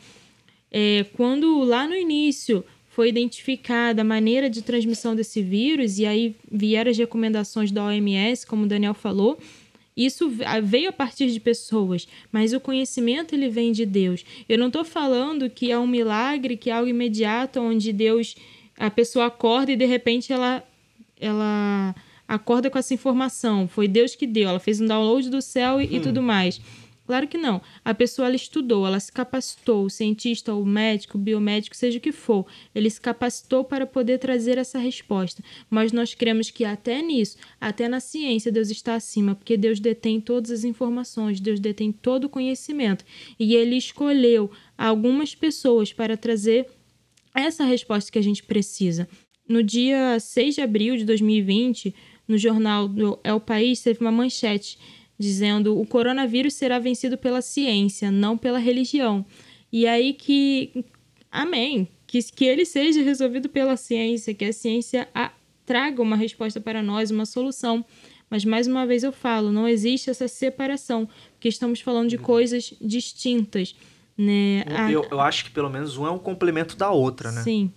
É, 0.71 1.05
quando 1.15 1.59
lá 1.59 1.87
no 1.87 1.95
início 1.95 2.65
foi 2.95 3.09
identificada 3.09 4.03
a 4.03 4.05
maneira 4.05 4.49
de 4.49 4.61
transmissão 4.61 5.17
desse 5.17 5.41
vírus, 5.41 5.99
e 5.99 6.05
aí 6.05 6.33
vieram 6.49 6.89
as 6.89 6.97
recomendações 6.97 7.69
da 7.69 7.83
OMS, 7.83 8.47
como 8.47 8.63
o 8.63 8.67
Daniel 8.67 8.93
falou, 8.93 9.37
Isso 9.97 10.31
veio 10.63 10.89
a 10.89 10.93
partir 10.93 11.29
de 11.29 11.39
pessoas, 11.39 12.07
mas 12.31 12.53
o 12.53 12.59
conhecimento 12.59 13.33
ele 13.35 13.49
vem 13.49 13.73
de 13.73 13.85
Deus. 13.85 14.25
Eu 14.47 14.57
não 14.57 14.67
estou 14.67 14.85
falando 14.85 15.49
que 15.49 15.71
é 15.71 15.77
um 15.77 15.87
milagre, 15.87 16.55
que 16.55 16.69
é 16.69 16.73
algo 16.73 16.89
imediato, 16.89 17.59
onde 17.59 17.91
Deus, 17.91 18.35
a 18.77 18.89
pessoa 18.89 19.25
acorda 19.25 19.71
e 19.73 19.75
de 19.75 19.85
repente 19.85 20.31
ela, 20.31 20.63
ela 21.19 21.95
acorda 22.27 22.69
com 22.69 22.77
essa 22.77 22.93
informação. 22.93 23.67
Foi 23.67 23.87
Deus 23.87 24.15
que 24.15 24.27
deu, 24.27 24.49
ela 24.49 24.59
fez 24.59 24.79
um 24.79 24.85
download 24.85 25.29
do 25.29 25.41
céu 25.41 25.81
e, 25.81 25.85
hum. 25.85 25.89
e 25.91 25.99
tudo 26.01 26.21
mais. 26.21 26.61
Claro 27.05 27.27
que 27.27 27.37
não. 27.37 27.61
A 27.83 27.93
pessoa 27.93 28.27
ela 28.27 28.35
estudou, 28.35 28.85
ela 28.85 28.99
se 28.99 29.11
capacitou, 29.11 29.85
o 29.85 29.89
cientista, 29.89 30.55
o 30.55 30.65
médico, 30.65 31.17
o 31.17 31.21
biomédico, 31.21 31.75
seja 31.75 31.99
o 31.99 32.01
que 32.01 32.11
for, 32.11 32.45
ele 32.73 32.89
se 32.89 32.99
capacitou 32.99 33.63
para 33.63 33.85
poder 33.85 34.17
trazer 34.17 34.57
essa 34.57 34.79
resposta. 34.79 35.43
Mas 35.69 35.91
nós 35.91 36.15
cremos 36.15 36.49
que 36.49 36.65
até 36.65 37.01
nisso, 37.01 37.37
até 37.61 37.87
na 37.87 37.99
ciência, 37.99 38.51
Deus 38.51 38.71
está 38.71 38.95
acima, 38.95 39.35
porque 39.35 39.55
Deus 39.55 39.79
detém 39.79 40.19
todas 40.19 40.49
as 40.49 40.63
informações, 40.63 41.39
Deus 41.39 41.59
detém 41.59 41.91
todo 41.91 42.23
o 42.23 42.29
conhecimento. 42.29 43.05
E 43.39 43.53
ele 43.53 43.77
escolheu 43.77 44.49
algumas 44.75 45.35
pessoas 45.35 45.93
para 45.93 46.17
trazer 46.17 46.67
essa 47.35 47.63
resposta 47.63 48.11
que 48.11 48.19
a 48.19 48.23
gente 48.23 48.41
precisa. 48.41 49.07
No 49.47 49.61
dia 49.61 50.19
6 50.19 50.55
de 50.55 50.61
abril 50.61 50.97
de 50.97 51.05
2020, 51.05 51.93
no 52.27 52.35
jornal 52.35 52.87
do 52.87 53.19
É 53.23 53.31
o 53.31 53.39
País, 53.39 53.81
teve 53.83 53.99
uma 54.01 54.11
manchete 54.11 54.79
dizendo 55.17 55.79
o 55.79 55.85
coronavírus 55.85 56.53
será 56.53 56.79
vencido 56.79 57.17
pela 57.17 57.41
ciência, 57.41 58.11
não 58.11 58.37
pela 58.37 58.59
religião. 58.59 59.25
E 59.71 59.87
aí 59.87 60.13
que, 60.13 60.85
amém, 61.31 61.87
que, 62.05 62.21
que 62.23 62.45
ele 62.45 62.65
seja 62.65 63.01
resolvido 63.01 63.49
pela 63.49 63.77
ciência, 63.77 64.33
que 64.33 64.45
a 64.45 64.53
ciência 64.53 65.07
a, 65.13 65.31
traga 65.65 66.01
uma 66.01 66.15
resposta 66.15 66.59
para 66.61 66.81
nós, 66.81 67.11
uma 67.11 67.25
solução. 67.25 67.83
Mas 68.29 68.43
mais 68.43 68.67
uma 68.67 68.85
vez 68.85 69.03
eu 69.03 69.11
falo, 69.11 69.51
não 69.51 69.67
existe 69.67 70.09
essa 70.09 70.27
separação, 70.27 71.07
porque 71.33 71.47
estamos 71.47 71.79
falando 71.79 72.09
de 72.09 72.17
uhum. 72.17 72.23
coisas 72.23 72.73
distintas. 72.81 73.75
Né? 74.17 74.63
Eu, 74.91 75.05
eu 75.11 75.19
acho 75.19 75.45
que 75.45 75.51
pelo 75.51 75.69
menos 75.69 75.97
um 75.97 76.07
é 76.07 76.11
um 76.11 76.17
complemento 76.17 76.75
da 76.75 76.91
outra, 76.91 77.31
né? 77.31 77.43
Sim. 77.43 77.71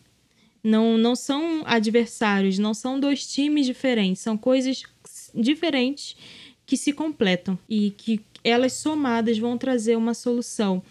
Não, 0.63 0.99
não 0.99 1.15
são 1.15 1.63
adversários, 1.65 2.59
não 2.59 2.75
são 2.75 2.99
dois 2.99 3.27
times 3.27 3.67
diferentes, 3.67 4.23
são 4.23 4.37
coisas 4.37 4.83
diferentes 5.35 6.17
que 6.69 6.77
se 6.77 6.93
completam 6.93 7.59
e 7.67 7.93
que 7.93 8.21
elas 8.45 8.75
somadas 8.75 9.39
vão 9.39 9.57
trazer 9.57 9.97
uma 9.97 10.13
solução. 10.13 10.83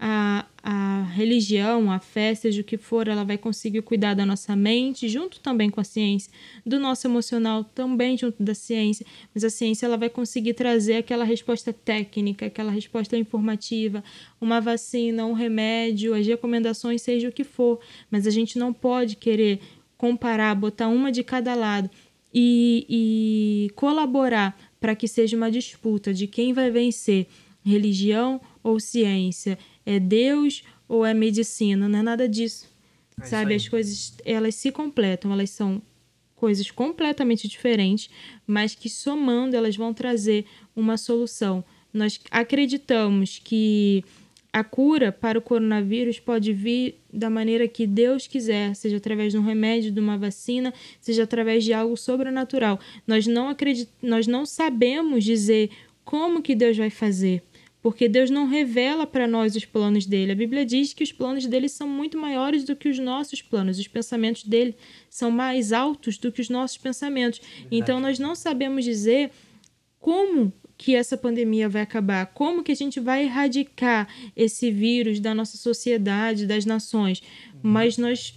A, 0.00 0.46
a 0.62 1.02
religião, 1.14 1.92
a 1.92 1.98
fé, 1.98 2.34
seja 2.34 2.62
o 2.62 2.64
que 2.64 2.78
for, 2.78 3.06
ela 3.06 3.22
vai 3.22 3.36
conseguir 3.36 3.82
cuidar 3.82 4.14
da 4.14 4.24
nossa 4.24 4.56
mente, 4.56 5.08
junto 5.10 5.38
também 5.40 5.68
com 5.68 5.78
a 5.78 5.84
ciência, 5.84 6.32
do 6.64 6.80
nosso 6.80 7.06
emocional, 7.06 7.64
também 7.64 8.16
junto 8.16 8.42
da 8.42 8.54
ciência, 8.54 9.04
mas 9.34 9.44
a 9.44 9.50
ciência 9.50 9.84
ela 9.84 9.98
vai 9.98 10.08
conseguir 10.08 10.54
trazer 10.54 10.96
aquela 10.96 11.24
resposta 11.24 11.70
técnica, 11.70 12.46
aquela 12.46 12.70
resposta 12.70 13.16
informativa, 13.16 14.02
uma 14.40 14.58
vacina, 14.58 15.26
um 15.26 15.34
remédio, 15.34 16.14
as 16.14 16.26
recomendações, 16.26 17.02
seja 17.02 17.28
o 17.28 17.32
que 17.32 17.44
for, 17.44 17.78
mas 18.10 18.26
a 18.26 18.30
gente 18.30 18.58
não 18.58 18.72
pode 18.72 19.16
querer 19.16 19.60
comparar, 19.98 20.54
botar 20.54 20.88
uma 20.88 21.12
de 21.12 21.22
cada 21.22 21.54
lado 21.54 21.90
e, 22.38 22.86
e 22.88 23.70
colaborar 23.74 24.54
para 24.80 24.94
que 24.94 25.08
seja 25.08 25.36
uma 25.36 25.50
disputa 25.50 26.12
de 26.12 26.26
quem 26.26 26.52
vai 26.52 26.70
vencer, 26.70 27.26
religião 27.64 28.40
ou 28.62 28.78
ciência, 28.78 29.58
é 29.84 29.98
Deus 29.98 30.62
ou 30.88 31.04
é 31.04 31.12
medicina, 31.12 31.88
não 31.88 31.98
é 31.98 32.02
nada 32.02 32.28
disso. 32.28 32.68
É 33.20 33.24
sabe, 33.24 33.54
as 33.54 33.68
coisas 33.68 34.14
elas 34.24 34.54
se 34.54 34.70
completam, 34.70 35.32
elas 35.32 35.50
são 35.50 35.82
coisas 36.34 36.70
completamente 36.70 37.48
diferentes, 37.48 38.10
mas 38.46 38.74
que 38.74 38.88
somando 38.88 39.56
elas 39.56 39.74
vão 39.74 39.92
trazer 39.94 40.44
uma 40.74 40.96
solução. 40.96 41.64
Nós 41.92 42.20
acreditamos 42.30 43.40
que 43.42 44.04
a 44.56 44.64
cura 44.64 45.12
para 45.12 45.38
o 45.38 45.42
coronavírus 45.42 46.18
pode 46.18 46.50
vir 46.50 46.98
da 47.12 47.28
maneira 47.28 47.68
que 47.68 47.86
Deus 47.86 48.26
quiser, 48.26 48.74
seja 48.74 48.96
através 48.96 49.30
de 49.30 49.38
um 49.38 49.42
remédio, 49.42 49.92
de 49.92 50.00
uma 50.00 50.16
vacina, 50.16 50.72
seja 50.98 51.24
através 51.24 51.62
de 51.62 51.74
algo 51.74 51.94
sobrenatural. 51.94 52.80
Nós 53.06 53.26
não 53.26 53.50
acredit... 53.50 53.86
nós 54.00 54.26
não 54.26 54.46
sabemos 54.46 55.24
dizer 55.24 55.68
como 56.06 56.40
que 56.40 56.54
Deus 56.54 56.74
vai 56.74 56.88
fazer, 56.88 57.42
porque 57.82 58.08
Deus 58.08 58.30
não 58.30 58.46
revela 58.46 59.06
para 59.06 59.28
nós 59.28 59.54
os 59.54 59.66
planos 59.66 60.06
dele. 60.06 60.32
A 60.32 60.34
Bíblia 60.34 60.64
diz 60.64 60.94
que 60.94 61.04
os 61.04 61.12
planos 61.12 61.44
dele 61.44 61.68
são 61.68 61.86
muito 61.86 62.16
maiores 62.16 62.64
do 62.64 62.74
que 62.74 62.88
os 62.88 62.98
nossos 62.98 63.42
planos, 63.42 63.78
os 63.78 63.88
pensamentos 63.88 64.42
dele 64.42 64.74
são 65.10 65.30
mais 65.30 65.70
altos 65.70 66.16
do 66.16 66.32
que 66.32 66.40
os 66.40 66.48
nossos 66.48 66.78
pensamentos. 66.78 67.40
Verdade. 67.40 67.68
Então 67.70 68.00
nós 68.00 68.18
não 68.18 68.34
sabemos 68.34 68.86
dizer 68.86 69.32
como 70.00 70.50
que 70.78 70.94
essa 70.94 71.16
pandemia 71.16 71.68
vai 71.68 71.82
acabar, 71.82 72.26
como 72.26 72.62
que 72.62 72.72
a 72.72 72.76
gente 72.76 73.00
vai 73.00 73.24
erradicar 73.24 74.08
esse 74.36 74.70
vírus 74.70 75.20
da 75.20 75.34
nossa 75.34 75.56
sociedade, 75.56 76.46
das 76.46 76.66
nações. 76.66 77.20
Uhum. 77.20 77.60
Mas 77.62 77.96
nós 77.96 78.34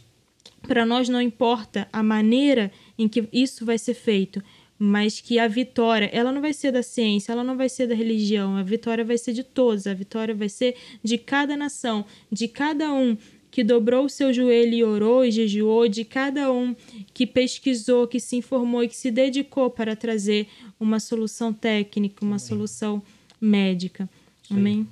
para 0.61 0.85
nós 0.85 1.07
não 1.07 1.21
importa 1.21 1.87
a 1.91 2.03
maneira 2.03 2.71
em 2.97 3.07
que 3.07 3.27
isso 3.31 3.65
vai 3.65 3.77
ser 3.77 3.93
feito, 3.93 4.43
mas 4.77 5.19
que 5.19 5.39
a 5.39 5.47
vitória, 5.47 6.09
ela 6.13 6.31
não 6.31 6.41
vai 6.41 6.53
ser 6.53 6.71
da 6.71 6.83
ciência, 6.83 7.31
ela 7.31 7.43
não 7.43 7.57
vai 7.57 7.67
ser 7.67 7.87
da 7.87 7.95
religião, 7.95 8.55
a 8.55 8.63
vitória 8.63 9.03
vai 9.03 9.17
ser 9.17 9.33
de 9.33 9.43
todos, 9.43 9.87
a 9.87 9.93
vitória 9.93 10.33
vai 10.33 10.47
ser 10.49 10.75
de 11.03 11.17
cada 11.17 11.57
nação, 11.57 12.05
de 12.31 12.47
cada 12.47 12.91
um 12.91 13.17
que 13.51 13.63
dobrou 13.63 14.05
o 14.05 14.09
seu 14.09 14.31
joelho 14.31 14.73
e 14.73 14.83
orou 14.83 15.25
e 15.25 15.31
jejuou, 15.31 15.87
de 15.87 16.05
cada 16.05 16.51
um 16.51 16.75
que 17.13 17.25
pesquisou, 17.25 18.07
que 18.07 18.19
se 18.19 18.35
informou 18.35 18.83
e 18.83 18.87
que 18.87 18.95
se 18.95 19.11
dedicou 19.11 19.69
para 19.69 19.95
trazer 19.95 20.47
uma 20.79 20.99
solução 20.99 21.51
técnica, 21.51 22.23
uma 22.23 22.35
Amém. 22.35 22.39
solução 22.39 23.01
médica. 23.39 24.09
Sim. 24.43 24.55
Amém? 24.55 24.87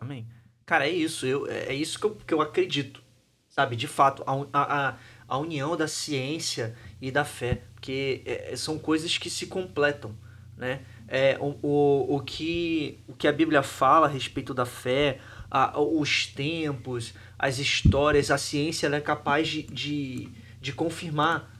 Amém. 0.00 0.26
Cara, 0.66 0.86
é 0.86 0.90
isso. 0.90 1.26
Eu, 1.26 1.46
é 1.46 1.74
isso 1.74 1.98
que 1.98 2.06
eu, 2.06 2.14
que 2.26 2.34
eu 2.34 2.40
acredito. 2.40 3.02
Sabe, 3.48 3.76
de 3.76 3.86
fato, 3.86 4.22
a, 4.26 4.32
a, 4.52 4.96
a 5.28 5.38
união 5.38 5.76
da 5.76 5.86
ciência 5.86 6.74
e 7.00 7.10
da 7.10 7.24
fé. 7.24 7.62
Porque 7.74 8.22
é, 8.24 8.56
são 8.56 8.78
coisas 8.78 9.18
que 9.18 9.28
se 9.28 9.46
completam, 9.46 10.14
né? 10.56 10.80
É, 11.08 11.36
o, 11.38 11.58
o, 11.62 12.16
o, 12.16 12.20
que, 12.20 12.98
o 13.06 13.12
que 13.12 13.28
a 13.28 13.32
Bíblia 13.32 13.62
fala 13.62 14.06
a 14.06 14.08
respeito 14.08 14.54
da 14.54 14.64
fé, 14.64 15.18
a, 15.54 15.78
os 15.78 16.26
tempos, 16.26 17.12
as 17.38 17.58
histórias, 17.58 18.30
a 18.30 18.38
ciência 18.38 18.86
é 18.86 19.00
capaz 19.00 19.46
de, 19.46 19.64
de, 19.64 20.28
de 20.58 20.72
confirmar 20.72 21.52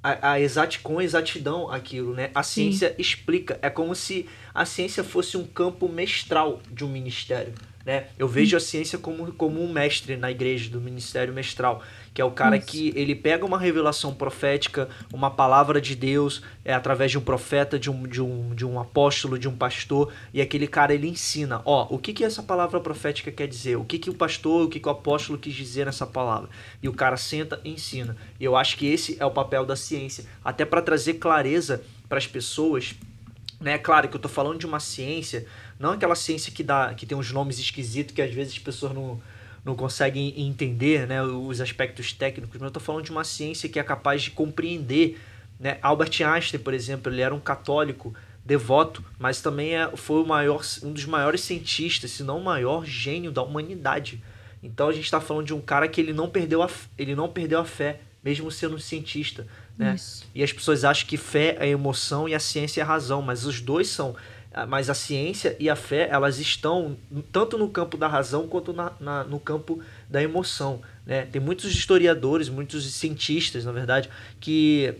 a, 0.00 0.32
a 0.32 0.40
exati, 0.40 0.78
com 0.78 1.02
exatidão 1.02 1.68
aquilo, 1.68 2.14
né? 2.14 2.30
A 2.32 2.44
ciência 2.44 2.90
Sim. 2.90 2.94
explica. 2.96 3.58
É 3.60 3.68
como 3.68 3.92
se 3.96 4.28
a 4.54 4.64
ciência 4.64 5.02
fosse 5.02 5.36
um 5.36 5.44
campo 5.44 5.88
mestral 5.88 6.60
de 6.70 6.84
um 6.84 6.88
ministério. 6.88 7.52
Né? 7.84 8.08
Eu 8.18 8.28
vejo 8.28 8.56
a 8.56 8.60
ciência 8.60 8.98
como, 8.98 9.32
como 9.32 9.62
um 9.62 9.72
mestre 9.72 10.16
na 10.16 10.30
igreja 10.30 10.68
do 10.68 10.80
ministério 10.80 11.32
mestral, 11.32 11.82
que 12.12 12.20
é 12.20 12.24
o 12.24 12.30
cara 12.30 12.56
Isso. 12.56 12.66
que 12.66 12.92
ele 12.94 13.14
pega 13.14 13.46
uma 13.46 13.58
revelação 13.58 14.12
profética, 14.12 14.88
uma 15.12 15.30
palavra 15.30 15.80
de 15.80 15.94
Deus, 15.94 16.42
é 16.62 16.74
através 16.74 17.10
de 17.10 17.18
um 17.18 17.22
profeta, 17.22 17.78
de 17.78 17.90
um, 17.90 18.02
de 18.06 18.20
um, 18.20 18.54
de 18.54 18.66
um 18.66 18.78
apóstolo, 18.78 19.38
de 19.38 19.48
um 19.48 19.56
pastor, 19.56 20.12
e 20.34 20.42
aquele 20.42 20.66
cara 20.66 20.92
ele 20.92 21.08
ensina, 21.08 21.62
ó, 21.64 21.86
o 21.88 21.98
que 21.98 22.12
que 22.12 22.22
essa 22.22 22.42
palavra 22.42 22.80
profética 22.80 23.32
quer 23.32 23.48
dizer? 23.48 23.76
O 23.76 23.84
que 23.84 23.98
que 23.98 24.10
o 24.10 24.14
pastor, 24.14 24.66
o 24.66 24.68
que 24.68 24.78
que 24.78 24.88
o 24.88 24.92
apóstolo 24.92 25.38
quis 25.38 25.54
dizer 25.54 25.86
nessa 25.86 26.06
palavra? 26.06 26.50
E 26.82 26.88
o 26.88 26.92
cara 26.92 27.16
senta 27.16 27.60
e 27.64 27.70
ensina. 27.70 28.14
E 28.38 28.44
eu 28.44 28.56
acho 28.56 28.76
que 28.76 28.86
esse 28.86 29.16
é 29.18 29.24
o 29.24 29.30
papel 29.30 29.64
da 29.64 29.76
ciência, 29.76 30.24
até 30.44 30.66
para 30.66 30.82
trazer 30.82 31.14
clareza 31.14 31.82
para 32.08 32.18
as 32.18 32.26
pessoas 32.26 32.94
né? 33.60 33.76
Claro 33.78 34.08
que 34.08 34.14
eu 34.14 34.18
estou 34.18 34.30
falando 34.30 34.58
de 34.58 34.66
uma 34.66 34.80
ciência, 34.80 35.46
não 35.78 35.90
aquela 35.92 36.14
ciência 36.14 36.50
que, 36.50 36.62
dá, 36.62 36.94
que 36.94 37.04
tem 37.04 37.16
uns 37.16 37.30
nomes 37.30 37.58
esquisitos 37.58 38.14
que 38.14 38.22
às 38.22 38.32
vezes 38.32 38.54
as 38.54 38.58
pessoas 38.58 38.94
não, 38.94 39.20
não 39.64 39.76
conseguem 39.76 40.40
entender 40.40 41.06
né, 41.06 41.22
os 41.22 41.60
aspectos 41.60 42.12
técnicos, 42.12 42.54
mas 42.54 42.62
eu 42.62 42.68
estou 42.68 42.82
falando 42.82 43.04
de 43.04 43.10
uma 43.10 43.24
ciência 43.24 43.68
que 43.68 43.78
é 43.78 43.82
capaz 43.82 44.22
de 44.22 44.30
compreender. 44.30 45.20
Né? 45.58 45.78
Albert 45.82 46.22
Einstein, 46.24 46.60
por 46.60 46.72
exemplo, 46.72 47.12
ele 47.12 47.20
era 47.20 47.34
um 47.34 47.40
católico 47.40 48.14
devoto, 48.44 49.04
mas 49.18 49.42
também 49.42 49.76
é, 49.76 49.94
foi 49.94 50.22
o 50.22 50.26
maior, 50.26 50.62
um 50.82 50.92
dos 50.92 51.04
maiores 51.04 51.42
cientistas, 51.42 52.10
se 52.12 52.22
não 52.22 52.38
o 52.38 52.44
maior 52.44 52.86
gênio 52.86 53.30
da 53.30 53.42
humanidade. 53.42 54.22
Então 54.62 54.88
a 54.88 54.92
gente 54.92 55.04
está 55.04 55.20
falando 55.20 55.46
de 55.46 55.54
um 55.54 55.60
cara 55.60 55.86
que 55.86 56.00
ele 56.00 56.12
não 56.12 56.28
perdeu 56.28 56.62
a, 56.62 56.70
ele 56.96 57.14
não 57.14 57.28
perdeu 57.28 57.60
a 57.60 57.64
fé, 57.64 58.00
mesmo 58.24 58.50
sendo 58.50 58.76
um 58.76 58.78
cientista. 58.78 59.46
Né? 59.80 59.96
E 60.34 60.42
as 60.42 60.52
pessoas 60.52 60.84
acham 60.84 61.08
que 61.08 61.16
fé 61.16 61.56
é 61.58 61.68
emoção 61.68 62.28
e 62.28 62.34
a 62.34 62.38
ciência 62.38 62.82
é 62.82 62.84
a 62.84 62.86
razão, 62.86 63.22
mas 63.22 63.46
os 63.46 63.60
dois 63.60 63.88
são. 63.88 64.14
Ah, 64.52 64.66
mas 64.66 64.90
a 64.90 64.94
ciência 64.94 65.56
e 65.60 65.70
a 65.70 65.76
fé, 65.76 66.08
elas 66.10 66.38
estão 66.38 66.96
tanto 67.30 67.56
no 67.56 67.68
campo 67.68 67.96
da 67.96 68.08
razão 68.08 68.48
quanto 68.48 68.72
na, 68.72 68.92
na, 69.00 69.24
no 69.24 69.38
campo 69.38 69.80
da 70.08 70.20
emoção. 70.22 70.82
Né? 71.06 71.24
Tem 71.24 71.40
muitos 71.40 71.72
historiadores, 71.72 72.48
muitos 72.48 72.92
cientistas, 72.92 73.64
na 73.64 73.72
verdade, 73.72 74.10
que 74.40 74.92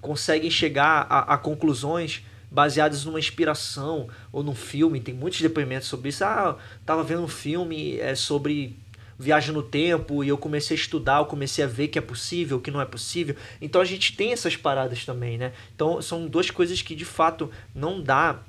conseguem 0.00 0.50
chegar 0.50 1.06
a, 1.08 1.34
a 1.34 1.38
conclusões 1.38 2.22
baseadas 2.50 3.04
numa 3.04 3.18
inspiração 3.18 4.08
ou 4.32 4.42
num 4.42 4.54
filme. 4.54 5.00
Tem 5.00 5.14
muitos 5.14 5.40
depoimentos 5.40 5.88
sobre 5.88 6.08
isso. 6.08 6.24
Ah, 6.24 6.58
tava 6.84 7.02
vendo 7.02 7.22
um 7.22 7.28
filme 7.28 7.98
é, 8.00 8.14
sobre 8.14 8.76
viagem 9.18 9.52
no 9.52 9.62
tempo 9.62 10.22
e 10.22 10.28
eu 10.28 10.38
comecei 10.38 10.76
a 10.76 10.80
estudar, 10.80 11.18
eu 11.18 11.26
comecei 11.26 11.64
a 11.64 11.66
ver 11.66 11.88
que 11.88 11.98
é 11.98 12.02
possível, 12.02 12.60
que 12.60 12.70
não 12.70 12.80
é 12.80 12.84
possível. 12.84 13.34
Então 13.60 13.80
a 13.80 13.84
gente 13.84 14.14
tem 14.14 14.32
essas 14.32 14.56
paradas 14.56 15.04
também, 15.04 15.36
né? 15.36 15.52
Então 15.74 16.00
são 16.00 16.26
duas 16.28 16.50
coisas 16.50 16.80
que 16.82 16.94
de 16.94 17.04
fato 17.04 17.50
não 17.74 18.00
dá 18.00 18.40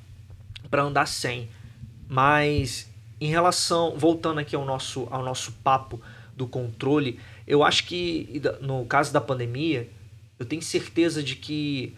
para 0.69 0.83
andar 0.83 1.07
sem. 1.07 1.49
Mas 2.07 2.87
em 3.19 3.29
relação, 3.29 3.97
voltando 3.97 4.39
aqui 4.39 4.55
ao 4.55 4.63
nosso, 4.63 5.07
ao 5.09 5.23
nosso 5.23 5.51
papo 5.63 5.99
do 6.35 6.47
controle, 6.47 7.19
eu 7.47 7.63
acho 7.63 7.85
que 7.85 8.41
no 8.61 8.85
caso 8.85 9.11
da 9.11 9.19
pandemia, 9.19 9.89
eu 10.37 10.45
tenho 10.45 10.61
certeza 10.61 11.23
de 11.23 11.35
que 11.35 11.95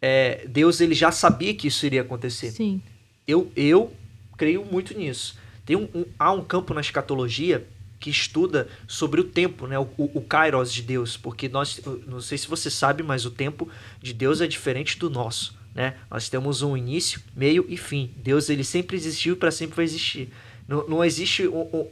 é, 0.00 0.46
Deus 0.46 0.80
ele 0.80 0.94
já 0.94 1.10
sabia 1.10 1.54
que 1.54 1.68
isso 1.68 1.84
iria 1.86 2.02
acontecer. 2.02 2.50
Sim. 2.50 2.82
Eu, 3.26 3.50
eu 3.56 3.92
creio 4.36 4.64
muito 4.64 4.96
nisso. 4.96 5.38
Tem 5.64 5.76
um, 5.76 5.88
um, 5.94 6.04
há 6.18 6.32
um 6.32 6.44
campo 6.44 6.74
na 6.74 6.80
escatologia 6.80 7.66
que 8.00 8.08
estuda 8.08 8.66
sobre 8.88 9.20
o 9.20 9.24
tempo, 9.24 9.66
né? 9.66 9.78
O, 9.78 9.88
o, 9.98 10.22
kairos 10.22 10.72
de 10.72 10.82
Deus, 10.82 11.18
porque 11.18 11.48
nós, 11.48 11.80
não 12.06 12.20
sei 12.20 12.38
se 12.38 12.48
você 12.48 12.70
sabe, 12.70 13.02
mas 13.02 13.26
o 13.26 13.30
tempo 13.30 13.68
de 14.00 14.14
Deus 14.14 14.40
é 14.40 14.46
diferente 14.46 14.98
do 14.98 15.10
nosso, 15.10 15.54
né? 15.74 15.96
Nós 16.10 16.28
temos 16.30 16.62
um 16.62 16.74
início, 16.74 17.20
meio 17.36 17.66
e 17.68 17.76
fim. 17.76 18.10
Deus 18.16 18.48
ele 18.48 18.64
sempre 18.64 18.96
existiu 18.96 19.34
e 19.34 19.36
para 19.36 19.50
sempre 19.50 19.76
vai 19.76 19.84
existir. 19.84 20.30
Não, 20.66 20.88
não 20.88 21.04
existe 21.04 21.46
um, 21.46 21.60
um, 21.60 21.86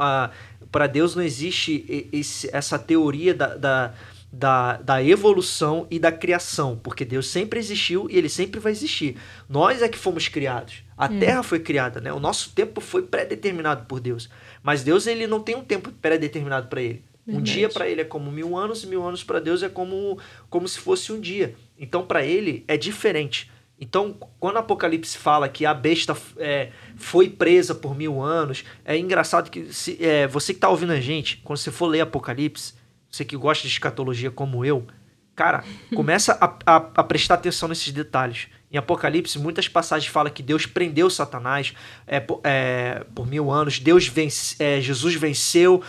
para 0.72 0.86
Deus 0.86 1.14
não 1.14 1.22
existe 1.22 2.08
esse, 2.12 2.48
essa 2.54 2.78
teoria 2.78 3.34
da, 3.34 3.56
da 3.56 3.94
da, 4.30 4.76
da 4.76 5.02
evolução 5.02 5.86
e 5.90 5.98
da 5.98 6.12
criação, 6.12 6.78
porque 6.82 7.04
Deus 7.04 7.26
sempre 7.28 7.58
existiu 7.58 8.08
e 8.10 8.16
ele 8.16 8.28
sempre 8.28 8.60
vai 8.60 8.72
existir. 8.72 9.16
Nós 9.48 9.82
é 9.82 9.88
que 9.88 9.98
fomos 9.98 10.28
criados. 10.28 10.84
A 10.96 11.06
é. 11.06 11.18
Terra 11.18 11.42
foi 11.42 11.60
criada, 11.60 12.00
né? 12.00 12.12
O 12.12 12.20
nosso 12.20 12.50
tempo 12.50 12.80
foi 12.80 13.02
pré-determinado 13.02 13.86
por 13.86 14.00
Deus. 14.00 14.28
Mas 14.62 14.82
Deus 14.82 15.06
ele 15.06 15.26
não 15.26 15.40
tem 15.40 15.56
um 15.56 15.64
tempo 15.64 15.90
pré-determinado 15.92 16.68
para 16.68 16.82
ele. 16.82 17.04
Verdade. 17.26 17.40
Um 17.40 17.42
dia 17.42 17.68
para 17.68 17.88
ele 17.88 18.00
é 18.00 18.04
como 18.04 18.30
mil 18.30 18.56
anos 18.56 18.82
e 18.82 18.86
mil 18.86 19.06
anos 19.06 19.22
para 19.22 19.38
Deus 19.38 19.62
é 19.62 19.68
como, 19.68 20.18
como 20.48 20.68
se 20.68 20.78
fosse 20.78 21.12
um 21.12 21.20
dia. 21.20 21.54
Então 21.78 22.04
para 22.04 22.24
ele 22.24 22.64
é 22.68 22.76
diferente. 22.76 23.50
Então, 23.80 24.16
quando 24.40 24.56
o 24.56 24.58
Apocalipse 24.58 25.16
fala 25.16 25.48
que 25.48 25.64
a 25.64 25.72
besta 25.72 26.16
é, 26.36 26.70
foi 26.96 27.28
presa 27.28 27.76
por 27.76 27.96
mil 27.96 28.20
anos, 28.20 28.64
é 28.84 28.98
engraçado 28.98 29.50
que 29.50 29.72
se, 29.72 30.04
é, 30.04 30.26
você 30.26 30.52
que 30.52 30.56
está 30.56 30.68
ouvindo 30.68 30.92
a 30.92 31.00
gente, 31.00 31.36
quando 31.44 31.58
você 31.58 31.70
for 31.70 31.86
ler 31.86 32.00
Apocalipse, 32.00 32.74
você 33.10 33.24
que 33.24 33.36
gosta 33.36 33.66
de 33.66 33.72
escatologia 33.72 34.30
como 34.30 34.64
eu, 34.64 34.86
cara, 35.34 35.64
começa 35.94 36.36
a, 36.40 36.46
a, 36.66 36.76
a, 36.76 37.04
prestar 37.04 37.34
atenção 37.34 37.68
nesses 37.68 37.92
detalhes. 37.92 38.48
Em 38.70 38.76
Apocalipse, 38.76 39.38
muitas 39.38 39.66
passagens 39.66 40.12
falam 40.12 40.32
que 40.32 40.42
Deus 40.42 40.66
prendeu 40.66 41.08
Satanás 41.08 41.74
é, 42.06 42.26
é, 42.44 43.04
por 43.14 43.26
mil 43.26 43.50
anos, 43.50 43.78
Deus 43.78 44.06
vence, 44.06 44.56
é, 44.62 44.80
Jesus 44.80 45.14
venceu 45.14 45.82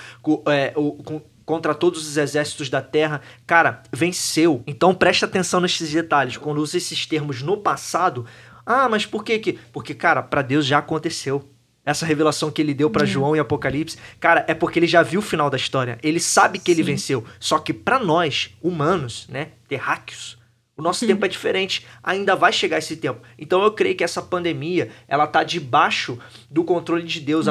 é, 0.47 0.71
o, 0.77 0.93
com, 0.93 1.21
contra 1.45 1.73
todos 1.73 2.07
os 2.07 2.15
exércitos 2.15 2.69
da 2.69 2.81
terra. 2.81 3.21
Cara, 3.47 3.81
venceu. 3.91 4.63
Então 4.67 4.93
presta 4.93 5.25
atenção 5.25 5.59
nesses 5.59 5.91
detalhes. 5.91 6.37
Quando 6.37 6.59
usa 6.59 6.77
esses 6.77 7.05
termos 7.05 7.41
no 7.41 7.57
passado, 7.57 8.25
ah, 8.65 8.87
mas 8.87 9.03
por 9.03 9.23
que 9.23 9.39
que? 9.39 9.53
Porque, 9.73 9.95
cara, 9.95 10.21
para 10.21 10.43
Deus 10.43 10.63
já 10.63 10.77
aconteceu 10.77 11.49
essa 11.89 12.05
revelação 12.05 12.51
que 12.51 12.61
ele 12.61 12.73
deu 12.73 12.89
para 12.89 13.05
João 13.05 13.35
em 13.35 13.39
Apocalipse, 13.39 13.97
cara, 14.19 14.45
é 14.47 14.53
porque 14.53 14.79
ele 14.79 14.87
já 14.87 15.01
viu 15.01 15.19
o 15.19 15.23
final 15.23 15.49
da 15.49 15.57
história. 15.57 15.97
Ele 16.03 16.19
sabe 16.19 16.59
que 16.59 16.73
Sim. 16.73 16.79
ele 16.79 16.83
venceu. 16.83 17.23
Só 17.39 17.59
que 17.59 17.73
para 17.73 17.99
nós, 17.99 18.51
humanos, 18.61 19.27
né, 19.29 19.49
terráqueos, 19.67 20.37
o 20.77 20.81
nosso 20.81 21.05
tempo 21.07 21.25
é 21.25 21.27
diferente. 21.27 21.85
Ainda 22.03 22.35
vai 22.35 22.53
chegar 22.53 22.77
esse 22.77 22.95
tempo. 22.95 23.21
Então 23.37 23.63
eu 23.63 23.71
creio 23.71 23.95
que 23.95 24.03
essa 24.03 24.21
pandemia, 24.21 24.89
ela 25.07 25.27
tá 25.27 25.43
debaixo 25.43 26.17
do 26.49 26.63
controle 26.63 27.03
de 27.03 27.19
Deus. 27.19 27.45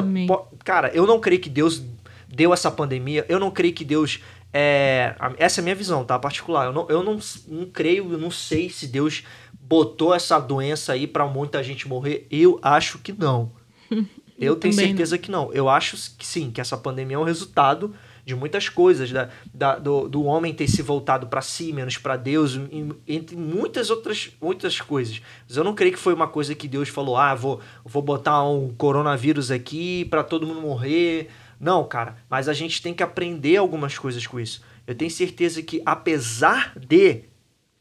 Cara, 0.64 0.88
eu 0.94 1.06
não 1.06 1.20
creio 1.20 1.40
que 1.40 1.50
Deus 1.50 1.82
deu 2.28 2.52
essa 2.52 2.70
pandemia. 2.70 3.26
Eu 3.28 3.38
não 3.38 3.50
creio 3.50 3.74
que 3.74 3.84
Deus 3.84 4.20
é, 4.52 5.14
essa 5.36 5.60
é 5.60 5.62
a 5.62 5.64
minha 5.64 5.74
visão, 5.74 6.04
tá? 6.04 6.18
Particular. 6.18 6.66
Eu 6.66 6.72
não, 6.72 6.88
eu 6.88 7.02
não, 7.02 7.18
não 7.46 7.66
creio, 7.66 8.12
eu 8.12 8.18
não 8.18 8.30
sei 8.30 8.70
se 8.70 8.86
Deus 8.86 9.24
botou 9.60 10.14
essa 10.14 10.38
doença 10.38 10.92
aí 10.92 11.06
para 11.06 11.26
muita 11.26 11.62
gente 11.62 11.86
morrer. 11.86 12.26
Eu 12.30 12.58
acho 12.62 12.98
que 12.98 13.12
não. 13.12 13.52
Eu, 14.38 14.56
tenho 14.56 14.72
certeza 14.72 15.16
não. 15.16 15.22
que 15.22 15.30
não. 15.30 15.52
Eu 15.52 15.68
acho 15.68 15.96
que 16.16 16.26
sim, 16.26 16.50
que 16.50 16.60
essa 16.60 16.76
pandemia 16.76 17.16
é 17.16 17.18
um 17.18 17.24
resultado 17.24 17.94
de 18.24 18.34
muitas 18.34 18.68
coisas, 18.68 19.10
da, 19.10 19.30
da 19.52 19.78
do, 19.78 20.06
do 20.06 20.22
homem 20.24 20.52
ter 20.52 20.68
se 20.68 20.82
voltado 20.82 21.26
para 21.28 21.40
si, 21.40 21.72
menos 21.72 21.96
para 21.96 22.14
Deus, 22.14 22.60
entre 23.06 23.34
muitas 23.34 23.88
outras, 23.88 24.30
muitas 24.40 24.80
coisas. 24.80 25.22
Mas 25.48 25.56
eu 25.56 25.64
não 25.64 25.74
creio 25.74 25.94
que 25.94 25.98
foi 25.98 26.12
uma 26.12 26.28
coisa 26.28 26.54
que 26.54 26.68
Deus 26.68 26.90
falou: 26.90 27.16
ah, 27.16 27.34
vou, 27.34 27.60
vou 27.84 28.02
botar 28.02 28.44
um 28.44 28.68
coronavírus 28.76 29.50
aqui 29.50 30.04
para 30.04 30.22
todo 30.22 30.46
mundo 30.46 30.60
morrer. 30.60 31.30
Não, 31.58 31.82
cara, 31.84 32.16
mas 32.28 32.48
a 32.48 32.52
gente 32.52 32.80
tem 32.82 32.94
que 32.94 33.02
aprender 33.02 33.56
algumas 33.56 33.98
coisas 33.98 34.26
com 34.26 34.38
isso. 34.38 34.62
Eu 34.86 34.94
tenho 34.94 35.10
certeza 35.10 35.62
que, 35.62 35.82
apesar 35.84 36.74
de, 36.78 37.24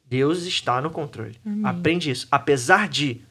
Deus 0.09 0.43
está 0.43 0.81
no 0.81 0.89
controle. 0.89 1.35
Amém. 1.45 1.61
Aprende 1.65 2.09
isso. 2.09 2.27
Apesar 2.31 2.87
de, 2.87 3.21